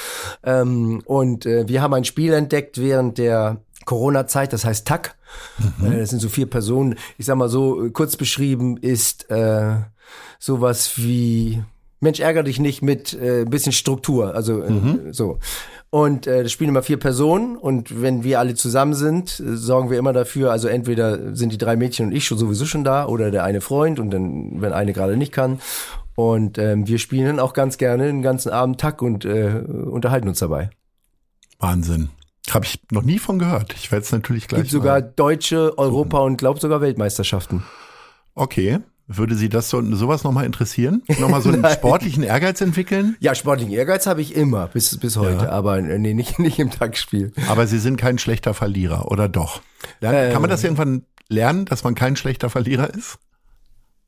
Ähm, 0.44 1.02
und 1.06 1.46
äh, 1.46 1.68
wir 1.68 1.82
haben 1.82 1.94
ein 1.94 2.06
Spiel 2.06 2.34
entdeckt 2.34 2.80
während 2.80 3.18
der 3.18 3.62
Corona-Zeit, 3.86 4.54
das 4.54 4.66
heißt 4.66 4.88
TAC. 4.88 5.16
Mhm. 5.80 5.92
Äh, 5.92 6.00
das 6.00 6.10
sind 6.10 6.20
so 6.20 6.30
vier 6.30 6.50
Personen. 6.50 6.96
Ich 7.18 7.26
sag 7.26 7.36
mal 7.36 7.50
so, 7.50 7.90
kurz 7.92 8.18
beschrieben 8.18 8.78
ist 8.78 9.30
äh, 9.30 9.76
sowas 10.40 10.94
wie 10.98 11.64
Mensch, 12.02 12.20
ärger 12.20 12.42
dich 12.42 12.60
nicht 12.60 12.82
mit 12.82 13.14
äh, 13.14 13.46
bisschen 13.46 13.72
Struktur, 13.72 14.34
also 14.34 14.62
äh, 14.62 14.72
mhm. 14.72 15.14
so. 15.14 15.38
Und 15.92 16.26
äh, 16.26 16.42
das 16.42 16.52
spielen 16.52 16.70
immer 16.70 16.82
vier 16.82 16.98
Personen 16.98 17.58
und 17.58 18.02
wenn 18.02 18.24
wir 18.24 18.40
alle 18.40 18.56
zusammen 18.56 18.96
sind, 18.96 19.40
äh, 19.40 19.56
sorgen 19.56 19.92
wir 19.92 20.00
immer 20.00 20.12
dafür, 20.12 20.52
also 20.52 20.68
entweder 20.68 21.36
sind 21.36 21.52
die 21.52 21.60
drei 21.60 21.76
Mädchen 21.76 22.08
und 22.08 22.12
ich 22.14 22.26
schon 22.26 22.40
sowieso 22.40 22.66
schon 22.66 22.84
da 22.84 23.06
oder 23.06 23.30
der 23.30 23.44
eine 23.44 23.62
Freund 23.62 24.00
und 24.00 24.10
dann, 24.10 24.62
wenn 24.62 24.74
eine 24.74 24.94
gerade 24.94 25.16
nicht 25.16 25.32
kann. 25.32 25.60
Und 26.16 26.58
ähm, 26.58 26.88
wir 26.88 26.98
spielen 26.98 27.28
dann 27.28 27.40
auch 27.40 27.54
ganz 27.54 27.78
gerne 27.78 28.08
den 28.08 28.22
ganzen 28.22 28.50
Abend 28.50 28.80
Tack 28.82 29.02
und 29.02 29.24
äh, 29.26 29.62
unterhalten 29.70 30.28
uns 30.28 30.40
dabei. 30.40 30.72
Wahnsinn. 31.60 32.10
Habe 32.50 32.66
ich 32.66 32.82
noch 32.92 33.04
nie 33.04 33.20
von 33.20 33.40
gehört. 33.40 33.74
Ich 33.76 33.92
werde 33.92 34.04
es 34.04 34.12
natürlich 34.12 34.48
gleich. 34.48 34.62
Gibt 34.62 34.72
sogar 34.72 35.02
deutsche, 35.02 35.78
Europa 35.78 36.20
und 36.20 36.38
glaub 36.38 36.60
sogar 36.60 36.82
Weltmeisterschaften. 36.82 37.64
Okay. 38.34 38.80
Würde 39.08 39.36
Sie 39.36 39.50
das 39.50 39.70
so, 39.70 39.82
sowas 39.94 40.24
nochmal 40.24 40.46
interessieren? 40.46 41.04
Nochmal 41.20 41.42
so 41.42 41.50
einen 41.50 41.66
sportlichen 41.72 42.24
Ehrgeiz 42.24 42.62
entwickeln? 42.62 43.18
Ja, 43.20 43.36
sportlichen 43.36 43.74
Ehrgeiz 43.74 44.08
habe 44.08 44.22
ich 44.22 44.36
immer, 44.36 44.68
bis, 44.68 44.98
bis 44.98 45.18
heute, 45.18 45.46
ja. 45.46 45.52
aber 45.52 45.82
nee, 45.82 46.14
nicht, 46.14 46.40
nicht 46.40 46.60
im 46.60 46.72
Taktspiel. 46.72 47.34
Aber 47.50 47.68
Sie 47.68 47.80
sind 47.80 47.98
kein 47.98 48.18
schlechter 48.20 48.54
Verlierer, 48.54 49.12
oder 49.12 49.28
doch? 49.28 49.62
Äh, 50.00 50.32
Kann 50.32 50.42
man 50.42 50.50
das 50.50 50.64
irgendwann 50.64 51.04
lernen, 51.28 51.66
dass 51.66 51.84
man 51.84 51.94
kein 51.94 52.16
schlechter 52.16 52.50
Verlierer 52.50 52.94
ist? 52.94 53.20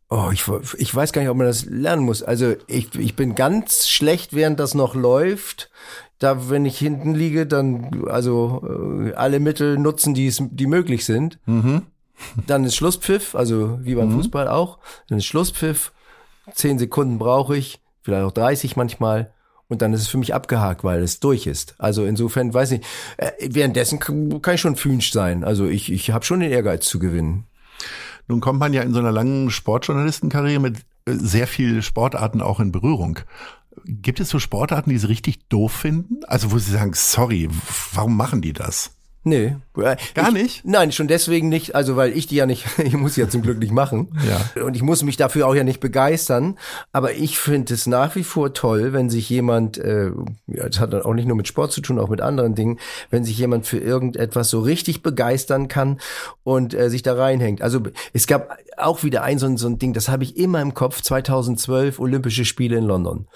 Oh, 0.09 0.29
ich, 0.31 0.45
ich 0.77 0.93
weiß 0.93 1.11
gar 1.11 1.21
nicht, 1.21 1.29
ob 1.31 1.37
man 1.37 1.47
das 1.47 1.65
lernen 1.65 2.03
muss. 2.03 2.21
Also 2.21 2.55
ich, 2.67 2.93
ich 2.93 3.15
bin 3.15 3.33
ganz 3.33 3.87
schlecht, 3.87 4.33
während 4.33 4.59
das 4.59 4.75
noch 4.75 4.93
läuft. 4.93 5.71
Da, 6.19 6.49
wenn 6.49 6.65
ich 6.65 6.77
hinten 6.77 7.15
liege, 7.15 7.45
dann 7.45 8.05
also 8.07 8.63
äh, 9.07 9.13
alle 9.13 9.39
Mittel 9.39 9.77
nutzen, 9.77 10.13
die, 10.13 10.31
die 10.51 10.67
möglich 10.67 11.05
sind. 11.05 11.39
Mhm. 11.45 11.83
Dann 12.47 12.63
ist 12.63 12.75
Schlusspfiff, 12.75 13.35
also 13.35 13.79
wie 13.81 13.95
beim 13.95 14.09
mhm. 14.09 14.13
Fußball 14.13 14.47
auch. 14.47 14.79
Dann 15.09 15.17
ist 15.17 15.25
Schlusspfiff. 15.25 15.91
Zehn 16.53 16.77
Sekunden 16.77 17.19
brauche 17.19 17.55
ich, 17.55 17.81
vielleicht 18.01 18.25
auch 18.25 18.31
30 18.31 18.75
manchmal. 18.75 19.33
Und 19.67 19.81
dann 19.81 19.93
ist 19.93 20.01
es 20.01 20.07
für 20.07 20.17
mich 20.17 20.33
abgehakt, 20.33 20.83
weil 20.83 21.01
es 21.01 21.19
durch 21.19 21.47
ist. 21.47 21.75
Also 21.79 22.05
insofern 22.05 22.53
weiß 22.53 22.73
ich, 22.73 22.81
äh, 23.17 23.31
währenddessen 23.49 23.99
kann, 23.99 24.41
kann 24.41 24.55
ich 24.55 24.61
schon 24.61 24.75
fünsch 24.75 25.11
sein. 25.11 25.43
Also 25.43 25.65
ich, 25.65 25.91
ich 25.91 26.11
habe 26.11 26.25
schon 26.25 26.41
den 26.41 26.51
Ehrgeiz 26.51 26.85
zu 26.85 26.99
gewinnen. 26.99 27.45
Nun 28.27 28.39
kommt 28.39 28.59
man 28.59 28.73
ja 28.73 28.81
in 28.81 28.93
so 28.93 28.99
einer 28.99 29.11
langen 29.11 29.49
Sportjournalistenkarriere 29.49 30.59
mit 30.59 30.77
äh, 31.05 31.13
sehr 31.13 31.47
vielen 31.47 31.81
Sportarten 31.81 32.41
auch 32.41 32.59
in 32.59 32.71
Berührung. 32.71 33.19
Gibt 33.85 34.19
es 34.19 34.29
so 34.29 34.39
Sportarten, 34.39 34.89
die 34.89 34.97
Sie 34.97 35.07
richtig 35.07 35.47
doof 35.49 35.71
finden? 35.73 36.23
Also 36.25 36.51
wo 36.51 36.57
Sie 36.57 36.71
sagen, 36.71 36.93
sorry, 36.93 37.49
warum 37.93 38.15
machen 38.15 38.41
die 38.41 38.53
das? 38.53 38.91
Nee. 39.25 39.55
Gar 39.73 39.97
ich, 40.27 40.33
nicht? 40.33 40.65
Nein, 40.65 40.91
schon 40.91 41.07
deswegen 41.07 41.49
nicht, 41.49 41.75
also 41.75 41.95
weil 41.95 42.15
ich 42.15 42.27
die 42.27 42.35
ja 42.35 42.45
nicht, 42.45 42.65
ich 42.83 42.95
muss 42.95 43.15
ja 43.15 43.29
zum 43.29 43.41
Glück 43.41 43.57
nicht 43.57 43.71
machen. 43.71 44.09
Ja. 44.27 44.63
Und 44.63 44.75
ich 44.75 44.81
muss 44.81 45.01
mich 45.03 45.17
dafür 45.17 45.47
auch 45.47 45.55
ja 45.55 45.63
nicht 45.63 45.79
begeistern. 45.79 46.57
Aber 46.91 47.13
ich 47.13 47.39
finde 47.39 47.73
es 47.73 47.87
nach 47.87 48.15
wie 48.15 48.23
vor 48.23 48.53
toll, 48.53 48.93
wenn 48.93 49.09
sich 49.09 49.29
jemand, 49.29 49.77
äh, 49.77 50.11
ja, 50.47 50.67
das 50.67 50.79
hat 50.79 50.93
dann 50.93 51.03
auch 51.03 51.13
nicht 51.13 51.27
nur 51.27 51.37
mit 51.37 51.47
Sport 51.47 51.71
zu 51.71 51.81
tun, 51.81 51.99
auch 51.99 52.09
mit 52.09 52.21
anderen 52.21 52.53
Dingen, 52.53 52.79
wenn 53.09 53.23
sich 53.23 53.37
jemand 53.37 53.65
für 53.65 53.79
irgendetwas 53.79 54.49
so 54.49 54.59
richtig 54.59 55.01
begeistern 55.01 55.67
kann 55.69 55.99
und 56.43 56.73
äh, 56.73 56.89
sich 56.89 57.01
da 57.01 57.15
reinhängt. 57.15 57.61
Also 57.61 57.81
es 58.11 58.27
gab 58.27 58.57
auch 58.77 59.03
wieder 59.03 59.23
ein 59.23 59.39
so 59.39 59.45
ein, 59.45 59.57
so 59.57 59.67
ein 59.67 59.79
Ding, 59.79 59.93
das 59.93 60.09
habe 60.09 60.23
ich 60.23 60.37
immer 60.37 60.61
im 60.61 60.73
Kopf, 60.73 61.01
2012 61.01 61.99
Olympische 61.99 62.45
Spiele 62.45 62.77
in 62.77 62.83
London. 62.83 63.27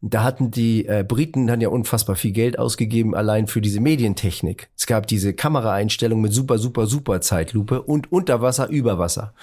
Da 0.00 0.24
hatten 0.24 0.50
die 0.50 0.86
äh, 0.86 1.04
Briten 1.06 1.46
dann 1.46 1.60
ja 1.60 1.68
unfassbar 1.68 2.16
viel 2.16 2.32
Geld 2.32 2.58
ausgegeben, 2.58 3.14
allein 3.14 3.46
für 3.46 3.60
diese 3.60 3.80
Medientechnik. 3.80 4.68
Es 4.76 4.86
gab 4.86 5.06
diese 5.06 5.35
Kameraeinstellung 5.36 6.20
mit 6.20 6.32
super, 6.32 6.58
super, 6.58 6.86
super 6.86 7.20
Zeitlupe 7.20 7.82
und 7.82 8.10
Unterwasser, 8.10 8.68
Überwasser. 8.68 9.34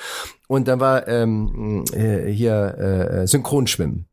Und 0.48 0.68
dann 0.68 0.80
war 0.80 1.08
ähm, 1.08 1.86
äh, 1.94 2.30
hier 2.32 2.78
äh, 2.78 3.28
Synchronschwimmen. 3.28 4.08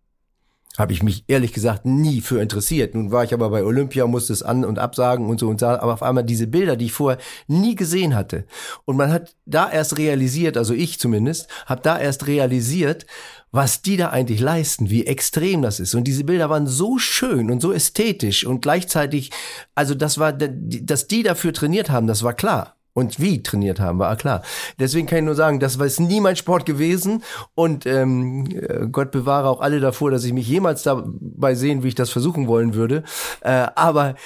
Habe 0.78 0.92
ich 0.92 1.02
mich 1.02 1.24
ehrlich 1.26 1.52
gesagt 1.52 1.84
nie 1.84 2.20
für 2.20 2.40
interessiert. 2.40 2.94
Nun 2.94 3.10
war 3.10 3.24
ich 3.24 3.34
aber 3.34 3.50
bei 3.50 3.64
Olympia, 3.64 4.06
musste 4.06 4.32
es 4.32 4.42
an 4.42 4.64
und 4.64 4.78
absagen 4.78 5.26
und 5.26 5.40
so 5.40 5.48
und 5.48 5.60
so. 5.60 5.66
Aber 5.66 5.92
auf 5.92 6.02
einmal 6.02 6.24
diese 6.24 6.46
Bilder, 6.46 6.76
die 6.76 6.86
ich 6.86 6.92
vorher 6.92 7.20
nie 7.48 7.74
gesehen 7.74 8.14
hatte. 8.14 8.44
Und 8.84 8.96
man 8.96 9.12
hat 9.12 9.34
da 9.46 9.70
erst 9.70 9.98
realisiert, 9.98 10.56
also 10.56 10.72
ich 10.72 10.98
zumindest, 11.00 11.48
habe 11.66 11.82
da 11.82 11.98
erst 11.98 12.28
realisiert, 12.28 13.04
was 13.52 13.82
die 13.82 13.96
da 13.96 14.10
eigentlich 14.10 14.40
leisten, 14.40 14.90
wie 14.90 15.06
extrem 15.06 15.62
das 15.62 15.80
ist. 15.80 15.94
Und 15.94 16.04
diese 16.04 16.24
Bilder 16.24 16.50
waren 16.50 16.66
so 16.66 16.98
schön 16.98 17.50
und 17.50 17.60
so 17.60 17.72
ästhetisch 17.72 18.46
und 18.46 18.62
gleichzeitig, 18.62 19.30
also 19.74 19.94
das 19.94 20.18
war, 20.18 20.32
dass 20.32 21.08
die 21.08 21.22
dafür 21.22 21.52
trainiert 21.52 21.90
haben, 21.90 22.06
das 22.06 22.22
war 22.22 22.34
klar. 22.34 22.76
Und 22.92 23.20
wie 23.20 23.42
trainiert 23.42 23.78
haben, 23.78 24.00
war 24.00 24.16
klar. 24.16 24.42
Deswegen 24.78 25.06
kann 25.06 25.20
ich 25.20 25.24
nur 25.24 25.36
sagen, 25.36 25.60
das 25.60 25.78
war 25.78 25.86
jetzt 25.86 26.00
nie 26.00 26.20
mein 26.20 26.34
Sport 26.34 26.66
gewesen. 26.66 27.22
Und 27.54 27.86
ähm, 27.86 28.48
äh, 28.50 28.88
Gott 28.90 29.12
bewahre 29.12 29.48
auch 29.48 29.60
alle 29.60 29.78
davor, 29.78 30.10
dass 30.10 30.24
ich 30.24 30.32
mich 30.32 30.48
jemals 30.48 30.82
dabei 30.82 31.54
sehen, 31.54 31.84
wie 31.84 31.88
ich 31.88 31.94
das 31.94 32.10
versuchen 32.10 32.48
wollen 32.48 32.74
würde. 32.74 33.04
Äh, 33.42 33.68
aber 33.76 34.16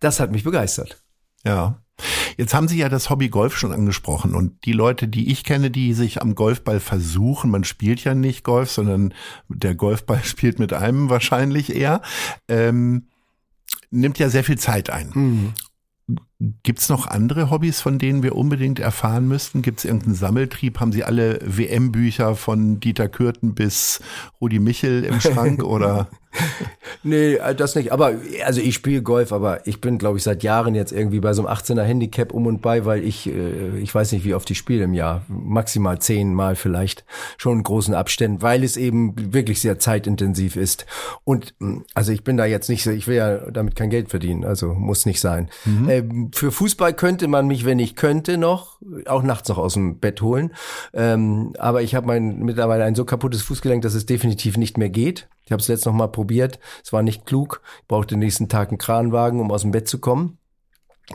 das 0.00 0.20
hat 0.20 0.32
mich 0.32 0.44
begeistert. 0.44 1.02
Ja. 1.44 1.80
Jetzt 2.36 2.54
haben 2.54 2.68
Sie 2.68 2.78
ja 2.78 2.88
das 2.88 3.10
Hobby 3.10 3.28
Golf 3.28 3.56
schon 3.56 3.72
angesprochen 3.72 4.34
und 4.34 4.64
die 4.64 4.72
Leute, 4.72 5.08
die 5.08 5.30
ich 5.30 5.44
kenne, 5.44 5.70
die 5.70 5.92
sich 5.92 6.20
am 6.20 6.34
Golfball 6.34 6.80
versuchen, 6.80 7.50
man 7.50 7.64
spielt 7.64 8.04
ja 8.04 8.14
nicht 8.14 8.44
Golf, 8.44 8.70
sondern 8.70 9.14
der 9.48 9.74
Golfball 9.74 10.20
spielt 10.24 10.58
mit 10.58 10.72
einem 10.72 11.10
wahrscheinlich 11.10 11.74
eher, 11.74 12.02
ähm, 12.48 13.06
nimmt 13.90 14.18
ja 14.18 14.28
sehr 14.28 14.44
viel 14.44 14.58
Zeit 14.58 14.90
ein. 14.90 15.10
Mhm. 15.14 15.52
Gibt's 16.62 16.88
noch 16.88 17.06
andere 17.06 17.50
Hobbys, 17.50 17.80
von 17.80 17.98
denen 17.98 18.22
wir 18.22 18.34
unbedingt 18.34 18.80
erfahren 18.80 19.28
müssten? 19.28 19.62
Gibt's 19.62 19.84
irgendeinen 19.84 20.14
Sammeltrieb? 20.14 20.80
Haben 20.80 20.90
Sie 20.90 21.04
alle 21.04 21.38
WM-Bücher 21.44 22.34
von 22.34 22.80
Dieter 22.80 23.08
Kürten 23.08 23.54
bis 23.54 24.00
Rudi 24.40 24.58
Michel 24.58 25.04
im 25.04 25.20
Schrank 25.20 25.62
oder? 25.62 26.08
nee, 27.02 27.34
äh, 27.34 27.54
das 27.54 27.74
nicht. 27.74 27.92
Aber 27.92 28.12
also 28.44 28.60
ich 28.60 28.74
spiele 28.74 29.02
Golf, 29.02 29.32
aber 29.32 29.66
ich 29.66 29.80
bin, 29.80 29.98
glaube 29.98 30.18
ich, 30.18 30.24
seit 30.24 30.42
Jahren 30.42 30.74
jetzt 30.74 30.92
irgendwie 30.92 31.20
bei 31.20 31.32
so 31.32 31.46
einem 31.46 31.56
18er 31.56 31.82
Handicap 31.82 32.32
um 32.32 32.46
und 32.46 32.62
bei, 32.62 32.84
weil 32.84 33.04
ich, 33.04 33.26
äh, 33.28 33.78
ich 33.78 33.94
weiß 33.94 34.12
nicht, 34.12 34.24
wie 34.24 34.34
oft 34.34 34.50
ich 34.50 34.58
spiele 34.58 34.84
im 34.84 34.94
Jahr. 34.94 35.22
Maximal 35.28 35.98
zehn 35.98 36.34
Mal 36.34 36.56
vielleicht. 36.56 37.04
Schon 37.36 37.58
in 37.58 37.62
großen 37.62 37.94
Abständen, 37.94 38.42
weil 38.42 38.64
es 38.64 38.76
eben 38.76 39.32
wirklich 39.32 39.60
sehr 39.60 39.78
zeitintensiv 39.78 40.56
ist. 40.56 40.86
Und 41.24 41.54
hm, 41.58 41.84
also 41.94 42.12
ich 42.12 42.24
bin 42.24 42.36
da 42.36 42.44
jetzt 42.44 42.68
nicht 42.68 42.84
so, 42.84 42.90
ich 42.90 43.06
will 43.06 43.16
ja 43.16 43.50
damit 43.50 43.76
kein 43.76 43.90
Geld 43.90 44.10
verdienen, 44.10 44.44
also 44.44 44.74
muss 44.74 45.06
nicht 45.06 45.20
sein. 45.20 45.48
Mhm. 45.64 45.88
Ähm, 45.88 46.30
für 46.32 46.52
Fußball 46.52 46.94
könnte 46.94 47.28
man 47.28 47.46
mich, 47.46 47.64
wenn 47.64 47.78
ich 47.78 47.96
könnte, 47.96 48.38
noch, 48.38 48.78
auch 49.06 49.22
nachts 49.22 49.48
noch 49.48 49.58
aus 49.58 49.74
dem 49.74 49.98
Bett 49.98 50.22
holen. 50.22 50.52
Ähm, 50.92 51.54
aber 51.58 51.82
ich 51.82 51.94
habe 51.94 52.06
mein 52.06 52.38
mittlerweile 52.40 52.84
ein 52.84 52.94
so 52.94 53.04
kaputtes 53.04 53.42
Fußgelenk, 53.42 53.82
dass 53.82 53.94
es 53.94 54.06
definitiv 54.06 54.56
nicht 54.56 54.78
mehr 54.78 54.90
geht. 54.90 55.28
Ich 55.50 55.52
habe 55.52 55.62
es 55.62 55.66
letztes 55.66 55.86
noch 55.86 55.94
mal 55.94 56.06
probiert. 56.06 56.60
Es 56.84 56.92
war 56.92 57.02
nicht 57.02 57.26
klug. 57.26 57.60
Ich 57.80 57.88
brauchte 57.88 58.14
den 58.14 58.20
nächsten 58.20 58.48
Tag 58.48 58.68
einen 58.68 58.78
Kranwagen, 58.78 59.40
um 59.40 59.50
aus 59.50 59.62
dem 59.62 59.72
Bett 59.72 59.88
zu 59.88 59.98
kommen. 59.98 60.38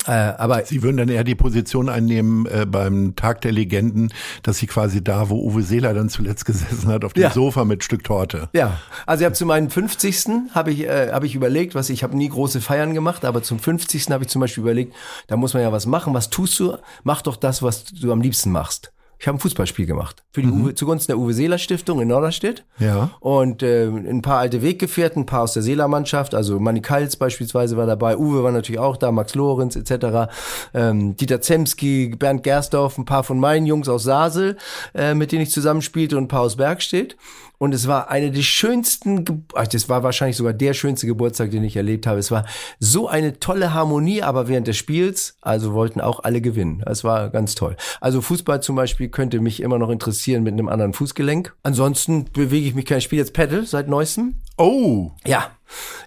Äh, 0.08 0.12
aber 0.12 0.66
Sie 0.66 0.84
würden 0.84 0.98
dann 0.98 1.08
eher 1.08 1.24
die 1.24 1.36
Position 1.36 1.88
einnehmen 1.88 2.46
äh, 2.48 2.66
beim 2.66 3.16
Tag 3.16 3.40
der 3.40 3.54
Legenden, 3.54 4.12
dass 4.44 4.58
Sie 4.58 4.68
quasi 4.68 5.02
da, 5.02 5.30
wo 5.30 5.42
Uwe 5.42 5.62
Seeler 5.62 5.94
dann 5.94 6.10
zuletzt 6.10 6.44
gesessen 6.44 6.90
hat, 6.90 7.06
auf 7.06 7.14
dem 7.14 7.24
ja. 7.24 7.32
Sofa 7.32 7.64
mit 7.64 7.82
Stück 7.82 8.04
Torte. 8.04 8.50
Ja, 8.52 8.78
also 9.06 9.22
ich 9.22 9.26
habe 9.26 9.36
zu 9.36 9.46
meinem 9.46 9.70
50. 9.70 10.52
habe 10.54 10.74
ich 10.74 10.82
äh, 10.82 11.14
habe 11.14 11.28
ich 11.28 11.34
überlegt, 11.34 11.74
was 11.74 11.90
ich 11.90 12.04
habe 12.04 12.18
nie 12.18 12.28
große 12.28 12.60
Feiern 12.60 12.94
gemacht, 12.94 13.24
aber 13.24 13.42
zum 13.42 13.58
50. 13.58 14.08
habe 14.10 14.26
ich 14.26 14.30
zum 14.30 14.42
Beispiel 14.42 14.64
überlegt, 14.64 14.94
da 15.28 15.38
muss 15.38 15.54
man 15.54 15.64
ja 15.64 15.72
was 15.72 15.86
machen. 15.86 16.14
Was 16.14 16.30
tust 16.30 16.60
du? 16.60 16.76
Mach 17.06 17.22
doch 17.22 17.38
das, 17.38 17.64
was 17.64 17.86
du 17.86 18.12
am 18.12 18.20
liebsten 18.20 18.52
machst. 18.52 18.92
Ich 19.26 19.28
habe 19.28 19.38
ein 19.38 19.40
Fußballspiel 19.40 19.88
gemacht. 19.88 20.24
Für 20.34 20.44
die 20.44 20.48
mhm. 20.50 20.66
Uwe, 20.66 20.76
zugunsten 20.76 21.12
der 21.12 21.18
Uwe 21.18 21.34
Seeler 21.34 21.58
Stiftung 21.58 22.00
in 22.00 22.10
Norderstedt. 22.10 22.64
Ja. 22.78 23.10
Und 23.22 23.64
äh, 23.64 23.88
ein 23.88 24.22
paar 24.22 24.38
alte 24.38 24.62
Weggefährten, 24.62 25.24
ein 25.24 25.26
paar 25.26 25.42
aus 25.42 25.54
der 25.54 25.64
Seeler 25.64 25.88
Mannschaft, 25.88 26.36
also 26.36 26.60
Manny 26.60 26.80
Kals 26.80 27.16
beispielsweise 27.16 27.76
war 27.76 27.88
dabei, 27.88 28.18
Uwe 28.20 28.44
war 28.44 28.52
natürlich 28.52 28.78
auch 28.78 28.98
da, 28.98 29.12
Max 29.12 29.34
Lorenz 29.34 29.76
etc., 29.76 30.32
ähm, 30.76 31.16
Dieter 31.16 31.42
Zemski, 31.42 32.10
Bernd 32.10 32.44
Gersdorf, 32.44 33.00
ein 33.00 33.06
paar 33.06 33.24
von 33.24 33.40
meinen 33.40 33.66
Jungs 33.66 33.90
aus 33.90 34.04
Sasel, 34.04 34.58
äh, 34.94 35.16
mit 35.16 35.32
denen 35.32 35.42
ich 35.42 35.50
zusammenspielte 35.50 36.18
und 36.18 36.26
ein 36.26 36.28
paar 36.28 36.42
aus 36.42 36.58
Bergstedt. 36.58 37.18
Und 37.66 37.74
es 37.74 37.88
war 37.88 38.12
eine 38.12 38.30
der 38.30 38.44
schönsten, 38.44 39.26
Ge 39.26 39.38
das 39.72 39.90
war 39.90 40.04
wahrscheinlich 40.04 40.38
sogar 40.38 40.54
der 40.54 40.76
schönste 40.76 41.08
Geburtstag, 41.08 41.50
den 41.50 41.64
ich 41.64 41.76
erlebt 41.76 42.06
habe. 42.06 42.20
Es 42.20 42.30
war 42.30 42.46
so 42.80 43.08
eine 43.08 43.40
tolle 43.40 43.74
Harmonie, 43.74 44.22
aber 44.22 44.48
während 44.48 44.68
des 44.68 44.78
Spiels, 44.78 45.40
also 45.42 45.74
wollten 45.74 46.00
auch 46.00 46.20
alle 46.24 46.42
gewinnen. 46.42 46.84
Es 46.86 47.04
war 47.04 47.32
ganz 47.32 47.56
toll. 47.56 47.76
Also 48.02 48.22
Fußball 48.22 48.62
zum 48.62 48.76
Beispiel 48.76 49.10
könnte 49.10 49.40
mich 49.40 49.64
immer 49.64 49.80
noch 49.80 49.90
interessieren 49.90 50.44
mit 50.44 50.54
einem 50.54 50.70
anderen 50.70 50.94
Fußgelenk. 50.94 51.56
Ansonsten 51.64 52.26
bewege 52.26 52.68
ich 52.68 52.76
mich 52.76 52.86
kein 52.86 53.02
Spiel 53.02 53.18
jetzt 53.18 53.34
Paddle 53.34 53.66
seit 53.66 53.88
neuestem. 53.88 54.36
Oh. 54.60 55.10
Ja. 55.26 55.50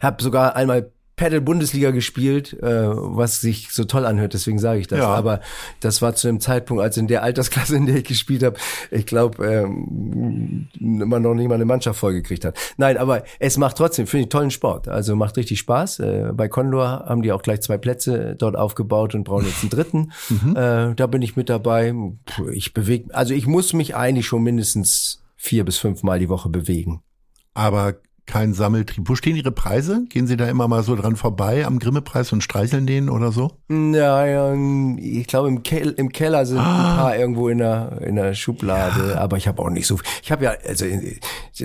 Hab 0.01 0.23
sogar 0.23 0.55
einmal 0.55 0.93
Paddle-Bundesliga 1.19 1.91
gespielt, 1.91 2.55
äh, 2.62 2.66
was 2.66 3.41
sich 3.41 3.73
so 3.73 3.85
toll 3.85 4.07
anhört, 4.07 4.35
deswegen 4.35 4.59
sage 4.59 4.81
ich 4.81 4.87
das. 4.87 5.01
Ja. 5.01 5.09
Aber 5.09 5.41
das 5.81 6.01
war 6.01 6.14
zu 6.14 6.29
dem 6.29 6.41
Zeitpunkt, 6.41 6.83
als 6.83 6.97
in 6.97 7.09
der 7.09 7.23
Altersklasse, 7.23 7.77
in 7.77 7.87
der 7.87 7.97
ich 7.97 8.05
gespielt 8.05 8.43
habe, 8.43 8.57
ich 8.91 9.05
glaube, 9.05 9.45
ähm, 9.45 10.69
man 10.79 11.21
noch 11.21 11.35
nicht 11.35 11.49
mal 11.49 11.57
eine 11.57 11.64
Mannschaft 11.64 11.99
vollgekriegt 11.99 12.45
hat. 12.45 12.57
Nein, 12.77 12.97
aber 12.97 13.25
es 13.41 13.59
macht 13.59 13.77
trotzdem, 13.77 14.07
finde 14.07 14.23
ich, 14.25 14.29
tollen 14.31 14.53
Sport. 14.53 14.89
Also 14.89 15.16
macht 15.16 15.37
richtig 15.37 15.59
Spaß. 15.59 15.99
Äh, 15.99 16.33
bei 16.33 16.49
Condor 16.49 17.05
haben 17.07 17.23
die 17.23 17.33
auch 17.33 17.43
gleich 17.43 17.61
zwei 17.61 17.79
Plätze 17.79 18.37
dort 18.39 18.57
aufgebaut 18.57 19.14
und 19.14 19.25
brauchen 19.25 19.47
jetzt 19.47 19.62
einen 19.62 19.71
dritten. 19.71 20.12
mhm. 20.29 20.57
äh, 20.57 20.95
da 20.95 21.07
bin 21.09 21.21
ich 21.21 21.37
mit 21.37 21.49
dabei. 21.49 21.93
Ich 22.53 22.73
bewege, 22.73 23.12
also 23.12 23.35
ich 23.35 23.47
muss 23.47 23.73
mich 23.73 23.97
eigentlich 23.97 24.27
schon 24.27 24.45
mindestens 24.45 25.23
vier 25.37 25.64
bis 25.64 25.79
fünf 25.79 26.05
Mal 26.05 26.21
die 26.21 26.29
Woche 26.29 26.49
bewegen. 26.49 27.03
Aber 27.55 27.97
kein 28.29 28.55
Sammeltrieb. 28.55 29.09
Wo 29.09 29.16
stehen 29.16 29.35
Ihre 29.35 29.51
Preise? 29.51 30.05
Gehen 30.09 30.29
Sie 30.29 30.37
da 30.37 30.49
immer 30.49 30.68
mal 30.68 30.85
so 30.85 30.95
dran 30.95 31.16
vorbei 31.16 31.66
am 31.66 31.81
Grimme-Preis 31.81 32.33
und 32.33 32.43
streicheln 32.43 32.87
den 32.87 33.09
oder 33.09 33.33
so? 33.33 33.51
Ja, 33.68 34.24
ja 34.24 34.55
ich 34.99 35.26
glaube 35.26 35.49
im, 35.49 35.64
Kel 35.64 35.91
im 35.97 36.11
Keller 36.11 36.47
sind 36.47 36.59
ah. 36.59 36.91
ein 36.93 36.97
paar 36.97 37.16
irgendwo 37.16 37.49
in 37.49 37.59
der, 37.59 38.01
in 38.03 38.14
der 38.14 38.35
Schublade, 38.35 39.14
ja. 39.14 39.18
aber 39.18 39.37
ich 39.39 39.49
habe 39.49 39.61
auch 39.61 39.70
nicht 39.70 39.89
so 39.89 39.97
viel. 39.97 40.07
Ich 40.22 40.31
habe 40.31 40.45
ja, 40.45 40.53
also 40.64 40.85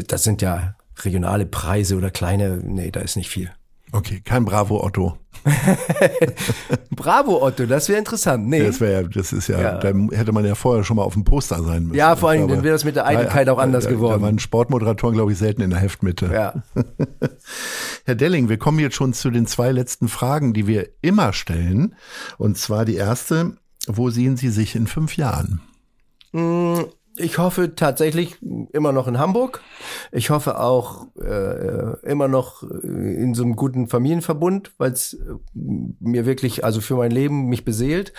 das 0.07 0.23
sind 0.23 0.41
ja 0.41 0.75
regionale 1.03 1.45
Preise 1.45 1.95
oder 1.95 2.09
kleine, 2.09 2.61
nee, 2.63 2.89
da 2.89 3.01
ist 3.01 3.17
nicht 3.17 3.29
viel. 3.29 3.51
Okay, 3.91 4.21
kein 4.23 4.45
Bravo 4.45 4.83
Otto. 4.83 5.17
Bravo, 6.91 7.43
Otto, 7.43 7.65
das 7.65 7.89
wäre 7.89 7.99
interessant. 7.99 8.47
Nee. 8.47 8.63
Das 8.63 8.79
wäre, 8.79 9.07
das 9.09 9.33
ist 9.33 9.47
ja, 9.47 9.61
ja, 9.61 9.77
da 9.77 9.93
hätte 10.11 10.31
man 10.31 10.45
ja 10.45 10.55
vorher 10.55 10.83
schon 10.83 10.97
mal 10.97 11.03
auf 11.03 11.13
dem 11.13 11.23
Poster 11.23 11.61
sein 11.63 11.83
müssen. 11.83 11.97
Ja, 11.97 12.15
vor 12.15 12.29
allem, 12.29 12.47
dann 12.47 12.63
wäre 12.63 12.73
das 12.73 12.85
mit 12.85 12.95
der 12.95 13.05
Eitelkeit 13.05 13.49
auch 13.49 13.57
anders 13.57 13.85
da, 13.85 13.89
geworden. 13.89 14.21
Da 14.21 14.27
waren 14.27 14.39
Sportmoderatoren, 14.39 15.15
glaube 15.15 15.31
ich, 15.31 15.37
selten 15.37 15.61
in 15.61 15.69
der 15.69 15.79
Heftmitte. 15.79 16.29
Ja. 16.33 16.63
Herr 18.05 18.15
Delling, 18.15 18.49
wir 18.49 18.57
kommen 18.57 18.79
jetzt 18.79 18.95
schon 18.95 19.13
zu 19.13 19.29
den 19.31 19.47
zwei 19.47 19.71
letzten 19.71 20.07
Fragen, 20.07 20.53
die 20.53 20.67
wir 20.67 20.89
immer 21.01 21.33
stellen. 21.33 21.95
Und 22.37 22.57
zwar 22.57 22.85
die 22.85 22.95
erste, 22.95 23.57
wo 23.87 24.09
sehen 24.09 24.37
Sie 24.37 24.49
sich 24.49 24.75
in 24.75 24.87
fünf 24.87 25.17
Jahren? 25.17 25.61
Ich 27.15 27.37
hoffe 27.37 27.75
tatsächlich 27.75 28.37
immer 28.71 28.91
noch 28.91 29.07
in 29.07 29.19
Hamburg. 29.19 29.61
Ich 30.11 30.31
hoffe 30.31 30.59
auch 30.59 31.07
äh, 31.21 31.99
immer 32.01 32.27
noch 32.27 32.63
in 32.63 33.35
so 33.35 33.43
einem 33.43 33.55
guten 33.55 33.87
Familienverbund, 33.87 34.71
weil 34.79 34.93
es 34.93 35.13
äh, 35.13 35.35
mir 35.53 36.25
wirklich, 36.25 36.63
also 36.63 36.81
für 36.81 36.95
mein 36.95 37.11
Leben 37.11 37.49
mich 37.49 37.65
beseelt. 37.65 38.13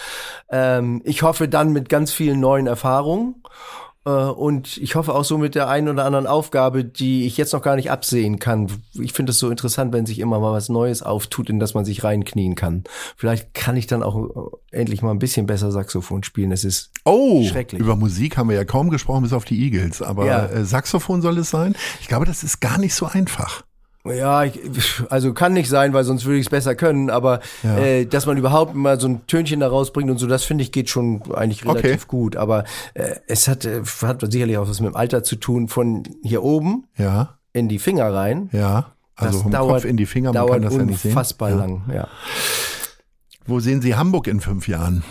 Ähm, 0.49 1.03
ich 1.05 1.23
hoffe 1.23 1.49
dann 1.49 1.73
mit 1.73 1.89
ganz 1.89 2.13
vielen 2.13 2.39
neuen 2.39 2.69
Erfahrungen 2.69 3.43
äh, 3.43 3.84
und 4.11 4.77
ich 4.77 4.97
hoffe 4.97 5.15
auch 5.15 5.25
so 5.25 5.39
mit 5.39 5.55
der 5.55 5.69
einen 5.69 5.89
oder 5.89 6.05
anderen 6.05 6.27
Aufgabe, 6.27 6.85
die 6.85 7.27
ich 7.27 7.39
jetzt 7.39 7.53
noch 7.53 7.63
gar 7.63 7.77
nicht 7.77 7.91
absehen 7.91 8.39
kann. 8.39 8.71
Ich 9.01 9.15
finde 9.15 9.31
es 9.31 9.39
so 9.39 9.49
interessant, 9.49 9.95
wenn 9.95 10.05
sich 10.05 10.19
immer 10.19 10.39
mal 10.41 10.53
was 10.53 10.69
Neues 10.69 11.03
auftut, 11.03 11.49
in 11.49 11.59
das 11.59 11.73
man 11.73 11.87
sich 11.87 12.05
reinknien 12.05 12.55
kann. 12.55 12.85
Vielleicht 13.17 13.55
kann 13.55 13.77
ich 13.79 13.87
dann 13.87 14.03
auch 14.03 14.53
äh, 14.73 14.79
endlich 14.79 15.01
mal 15.01 15.11
ein 15.11 15.19
bisschen 15.19 15.47
besser 15.47 15.73
Saxophon 15.73 16.23
spielen. 16.23 16.53
Es 16.53 16.65
ist 16.65 16.91
oh, 17.05 17.45
schrecklich. 17.45 17.81
Über 17.81 17.97
Musik 17.97 18.37
haben 18.37 18.51
wir 18.51 18.57
ja 18.57 18.65
kaum 18.65 18.91
gesprochen, 18.91 19.23
bis 19.23 19.33
auf 19.33 19.47
die 19.47 19.59
Eagles. 19.59 20.03
Aber 20.03 20.27
ja. 20.27 20.47
Äh, 20.47 20.65
Saxophon 20.67 21.23
soll 21.23 21.39
es 21.39 21.49
sein. 21.49 21.75
Ich 22.01 22.09
glaube, 22.09 22.27
das 22.27 22.45
ist 22.45 22.61
gar 22.61 22.79
nicht 22.79 22.95
so 22.95 23.07
einfach. 23.07 23.65
Ja, 24.07 24.45
ich, 24.45 24.61
also 25.09 25.33
kann 25.33 25.55
nicht 25.55 25.71
sein, 25.71 25.95
weil 25.95 26.05
sonst 26.05 26.27
würde 26.27 26.39
ich 26.39 26.47
es 26.47 26.51
besser 26.51 26.75
können, 26.75 27.09
aber 27.09 27.41
ja. 27.63 27.79
äh, 27.79 28.05
dass 28.05 28.27
man 28.27 28.37
überhaupt 28.37 28.75
mal 28.75 29.01
so 29.01 29.09
ein 29.09 29.27
Tönchen 29.27 29.61
da 29.61 29.69
rausbringt 29.69 30.11
und 30.11 30.19
so, 30.19 30.27
das 30.27 30.45
finde 30.45 30.63
ich 30.63 30.73
geht 30.73 30.91
schon 30.91 31.23
eigentlich 31.35 31.65
relativ 31.65 32.05
okay. 32.05 32.07
gut. 32.07 32.37
Aber 32.37 32.65
äh, 32.93 33.15
es 33.29 33.49
hat, 33.49 33.65
äh, 33.65 33.81
hat 34.03 34.21
sicherlich 34.31 34.59
auch 34.59 34.69
was 34.69 34.81
mit 34.81 34.91
dem 34.91 34.97
Alter 34.97 35.23
zu 35.23 35.37
tun, 35.37 35.69
von 35.69 36.03
hier 36.23 36.43
oben 36.43 36.85
ja. 36.99 37.39
in 37.55 37.69
die 37.69 37.79
Finger 37.79 38.13
rein. 38.13 38.51
Ja, 38.53 38.93
also 39.17 39.41
vom 39.41 39.53
dauert, 39.53 39.83
Kopf 39.83 39.85
in 39.87 39.97
die 39.97 40.07
Finger, 40.07 40.35
man 40.35 40.49
kann 40.49 40.63
das 40.63 40.75
ja 40.75 40.83
nicht 40.83 41.01
sehen. 41.01 41.13
Unfassbar 41.13 41.53
lang, 41.53 41.85
ja. 41.91 42.09
Wo 43.47 43.61
sehen 43.61 43.81
Sie 43.81 43.95
Hamburg 43.95 44.27
in 44.27 44.41
fünf 44.41 44.69
Jahren? 44.69 45.03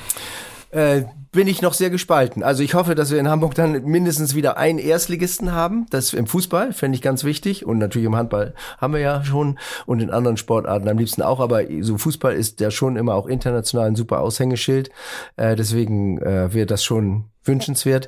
Äh, 0.70 1.04
bin 1.34 1.48
ich 1.48 1.62
noch 1.62 1.74
sehr 1.74 1.90
gespalten. 1.90 2.44
Also 2.44 2.64
ich 2.64 2.76
hoffe, 2.76 2.96
dass 2.96 3.12
wir 3.12 3.20
in 3.20 3.28
Hamburg 3.28 3.56
dann 3.56 3.84
mindestens 3.84 4.36
wieder 4.36 4.58
einen 4.58 4.80
Erstligisten 4.80 5.52
haben. 5.52 5.88
Das 5.90 6.14
im 6.14 6.28
Fußball 6.28 6.72
fände 6.74 6.96
ich 6.96 7.02
ganz 7.02 7.24
wichtig 7.24 7.66
und 7.66 7.80
natürlich 7.80 8.06
im 8.06 8.16
Handball 8.16 8.54
haben 8.78 8.94
wir 8.94 9.02
ja 9.02 9.26
schon 9.26 9.60
und 9.86 10.00
in 10.00 10.12
anderen 10.12 10.38
Sportarten 10.38 10.88
am 10.88 10.98
liebsten 10.98 11.24
auch. 11.24 11.40
Aber 11.40 11.64
so 11.82 11.98
Fußball 11.98 12.34
ist 12.34 12.62
ja 12.62 12.72
schon 12.72 12.96
immer 12.96 13.16
auch 13.16 13.26
international 13.26 13.88
ein 13.88 13.96
super 13.96 14.22
Aushängeschild. 14.22 14.92
Äh, 15.36 15.56
deswegen 15.56 16.22
äh, 16.22 16.54
wäre 16.54 16.68
das 16.68 16.84
schon 16.84 17.26
wünschenswert. 17.44 18.08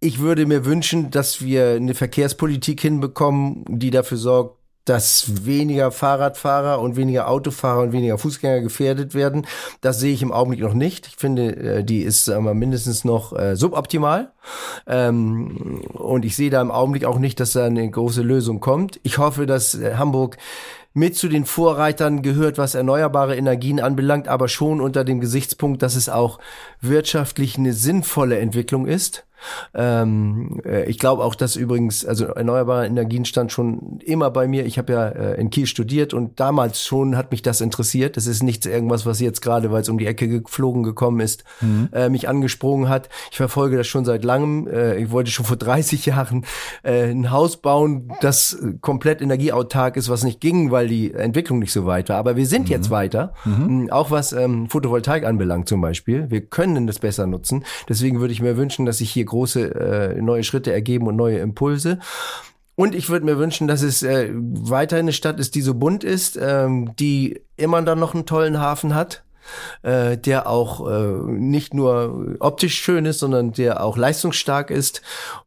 Ich 0.00 0.18
würde 0.18 0.44
mir 0.44 0.64
wünschen, 0.64 1.10
dass 1.10 1.42
wir 1.42 1.74
eine 1.74 1.94
Verkehrspolitik 1.94 2.80
hinbekommen, 2.80 3.64
die 3.68 3.90
dafür 3.90 4.18
sorgt, 4.18 4.59
dass 4.90 5.46
weniger 5.46 5.92
Fahrradfahrer 5.92 6.80
und 6.80 6.96
weniger 6.96 7.28
Autofahrer 7.28 7.82
und 7.82 7.92
weniger 7.92 8.18
Fußgänger 8.18 8.60
gefährdet 8.60 9.14
werden. 9.14 9.46
Das 9.82 10.00
sehe 10.00 10.12
ich 10.12 10.20
im 10.20 10.32
Augenblick 10.32 10.62
noch 10.62 10.74
nicht. 10.74 11.06
Ich 11.06 11.14
finde, 11.14 11.56
äh, 11.56 11.84
die 11.84 12.02
ist 12.02 12.26
wir, 12.26 12.40
mindestens 12.54 13.04
noch 13.04 13.32
äh, 13.32 13.54
suboptimal. 13.54 14.32
Ähm, 14.88 15.84
und 15.92 16.24
ich 16.24 16.34
sehe 16.34 16.50
da 16.50 16.60
im 16.60 16.72
Augenblick 16.72 17.04
auch 17.04 17.20
nicht, 17.20 17.38
dass 17.38 17.52
da 17.52 17.66
eine 17.66 17.88
große 17.88 18.22
Lösung 18.22 18.58
kommt. 18.58 18.98
Ich 19.04 19.18
hoffe, 19.18 19.46
dass 19.46 19.76
äh, 19.76 19.94
Hamburg 19.94 20.38
mit 20.92 21.16
zu 21.16 21.28
den 21.28 21.44
Vorreitern 21.44 22.22
gehört, 22.22 22.58
was 22.58 22.74
erneuerbare 22.74 23.36
Energien 23.36 23.78
anbelangt, 23.78 24.26
aber 24.26 24.48
schon 24.48 24.80
unter 24.80 25.04
dem 25.04 25.20
Gesichtspunkt, 25.20 25.82
dass 25.82 25.94
es 25.94 26.08
auch 26.08 26.40
wirtschaftlich 26.80 27.56
eine 27.56 27.74
sinnvolle 27.74 28.40
Entwicklung 28.40 28.88
ist. 28.88 29.24
Ähm, 29.74 30.60
äh, 30.64 30.84
ich 30.88 30.98
glaube 30.98 31.24
auch, 31.24 31.34
dass 31.34 31.56
übrigens, 31.56 32.04
also 32.04 32.26
erneuerbare 32.26 32.86
Energien 32.86 33.24
stand 33.24 33.52
schon 33.52 33.98
immer 34.04 34.30
bei 34.30 34.48
mir. 34.48 34.66
Ich 34.66 34.78
habe 34.78 34.92
ja 34.92 35.08
äh, 35.08 35.40
in 35.40 35.50
Kiel 35.50 35.66
studiert 35.66 36.14
und 36.14 36.40
damals 36.40 36.82
schon 36.82 37.16
hat 37.16 37.30
mich 37.30 37.42
das 37.42 37.60
interessiert. 37.60 38.16
Das 38.16 38.26
ist 38.26 38.42
nicht 38.42 38.66
irgendwas, 38.66 39.06
was 39.06 39.20
jetzt 39.20 39.40
gerade, 39.42 39.70
weil 39.70 39.82
es 39.82 39.88
um 39.88 39.98
die 39.98 40.06
Ecke 40.06 40.28
geflogen 40.28 40.82
gekommen 40.82 41.20
ist, 41.20 41.44
mhm. 41.60 41.88
äh, 41.92 42.08
mich 42.08 42.28
angesprungen 42.28 42.88
hat. 42.88 43.08
Ich 43.30 43.36
verfolge 43.36 43.76
das 43.76 43.86
schon 43.86 44.04
seit 44.04 44.24
langem. 44.24 44.66
Äh, 44.68 44.96
ich 44.96 45.10
wollte 45.10 45.30
schon 45.30 45.46
vor 45.46 45.56
30 45.56 46.06
Jahren 46.10 46.44
äh, 46.82 47.10
ein 47.10 47.30
Haus 47.30 47.56
bauen, 47.56 48.12
das 48.20 48.58
komplett 48.80 49.22
energieautark 49.22 49.96
ist, 49.96 50.08
was 50.08 50.24
nicht 50.24 50.40
ging, 50.40 50.70
weil 50.70 50.88
die 50.88 51.12
Entwicklung 51.12 51.58
nicht 51.58 51.72
so 51.72 51.86
weit 51.86 52.08
war. 52.08 52.16
Aber 52.16 52.36
wir 52.36 52.46
sind 52.46 52.64
mhm. 52.64 52.72
jetzt 52.72 52.90
weiter, 52.90 53.34
mhm. 53.44 53.88
auch 53.90 54.10
was 54.10 54.32
ähm, 54.32 54.68
Photovoltaik 54.68 55.24
anbelangt 55.24 55.68
zum 55.68 55.80
Beispiel. 55.80 56.30
Wir 56.30 56.42
können 56.42 56.86
das 56.86 56.98
besser 56.98 57.26
nutzen. 57.26 57.64
Deswegen 57.88 58.20
würde 58.20 58.32
ich 58.32 58.42
mir 58.42 58.56
wünschen, 58.56 58.86
dass 58.86 59.00
ich 59.00 59.10
hier 59.10 59.24
große 59.30 60.14
äh, 60.16 60.20
neue 60.20 60.44
Schritte 60.44 60.72
ergeben 60.72 61.06
und 61.06 61.16
neue 61.16 61.38
Impulse. 61.38 61.98
Und 62.76 62.94
ich 62.94 63.10
würde 63.10 63.26
mir 63.26 63.38
wünschen, 63.38 63.68
dass 63.68 63.82
es 63.82 64.02
äh, 64.02 64.30
weiterhin 64.32 65.04
eine 65.04 65.12
Stadt 65.12 65.38
ist, 65.38 65.54
die 65.54 65.60
so 65.60 65.74
bunt 65.74 66.04
ist, 66.04 66.38
ähm, 66.40 66.92
die 66.98 67.40
immer 67.56 67.82
dann 67.82 67.98
noch 67.98 68.14
einen 68.14 68.26
tollen 68.26 68.58
Hafen 68.58 68.94
hat, 68.94 69.22
äh, 69.82 70.16
der 70.16 70.48
auch 70.48 70.88
äh, 70.88 71.30
nicht 71.30 71.74
nur 71.74 72.36
optisch 72.40 72.78
schön 72.78 73.04
ist, 73.04 73.18
sondern 73.18 73.52
der 73.52 73.84
auch 73.84 73.96
leistungsstark 73.96 74.70
ist 74.70 75.02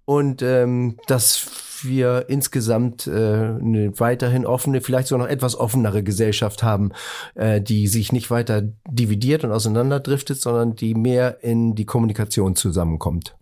und 0.06 0.42
ähm, 0.42 0.98
dass 1.08 1.48
wir 1.84 2.26
insgesamt 2.28 3.08
äh, 3.08 3.12
eine 3.12 4.00
weiterhin 4.00 4.46
offene, 4.46 4.82
vielleicht 4.82 5.08
sogar 5.08 5.26
noch 5.26 5.32
etwas 5.32 5.56
offenere 5.56 6.04
Gesellschaft 6.04 6.64
haben, 6.64 6.92
äh, 7.36 7.62
die 7.62 7.88
sich 7.88 8.12
nicht 8.12 8.30
weiter 8.32 8.64
dividiert 8.88 9.44
und 9.44 9.52
auseinanderdriftet, 9.52 10.40
sondern 10.40 10.76
die 10.76 10.94
mehr 10.96 11.44
in 11.44 11.76
die 11.76 11.86
Kommunikation 11.86 12.56
zusammenkommt. 12.56 13.36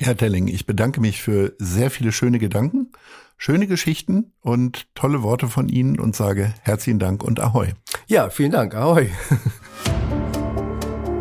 Herr 0.00 0.16
Telling, 0.16 0.48
ich 0.48 0.64
bedanke 0.64 1.00
mich 1.00 1.22
für 1.22 1.52
sehr 1.58 1.90
viele 1.90 2.10
schöne 2.10 2.38
Gedanken, 2.38 2.90
schöne 3.36 3.66
Geschichten 3.66 4.32
und 4.40 4.86
tolle 4.94 5.22
Worte 5.22 5.48
von 5.48 5.68
Ihnen 5.68 6.00
und 6.00 6.16
sage 6.16 6.54
herzlichen 6.62 6.98
Dank 6.98 7.22
und 7.22 7.38
Ahoi. 7.38 7.68
Ja, 8.06 8.30
vielen 8.30 8.50
Dank. 8.50 8.74
Ahoi. 8.74 9.10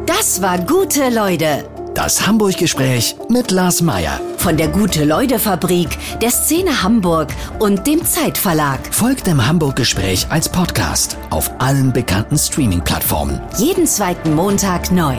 Das 0.05 0.41
war 0.41 0.59
gute 0.59 1.09
Leute. 1.09 1.69
Das 1.93 2.25
Hamburg-Gespräch 2.25 3.15
mit 3.29 3.51
Lars 3.51 3.81
Meier. 3.81 4.21
Von 4.37 4.55
der 4.55 4.69
Gute-Leute-Fabrik, 4.69 5.89
der 6.21 6.29
Szene 6.29 6.81
Hamburg 6.81 7.29
und 7.59 7.85
dem 7.85 8.05
Zeitverlag. 8.05 8.79
Folgt 8.93 9.27
dem 9.27 9.45
Hamburg-Gespräch 9.45 10.27
als 10.29 10.47
Podcast 10.47 11.17
auf 11.29 11.51
allen 11.59 11.91
bekannten 11.91 12.37
Streaming-Plattformen. 12.37 13.41
Jeden 13.57 13.85
zweiten 13.85 14.33
Montag 14.33 14.91
neu. 14.91 15.17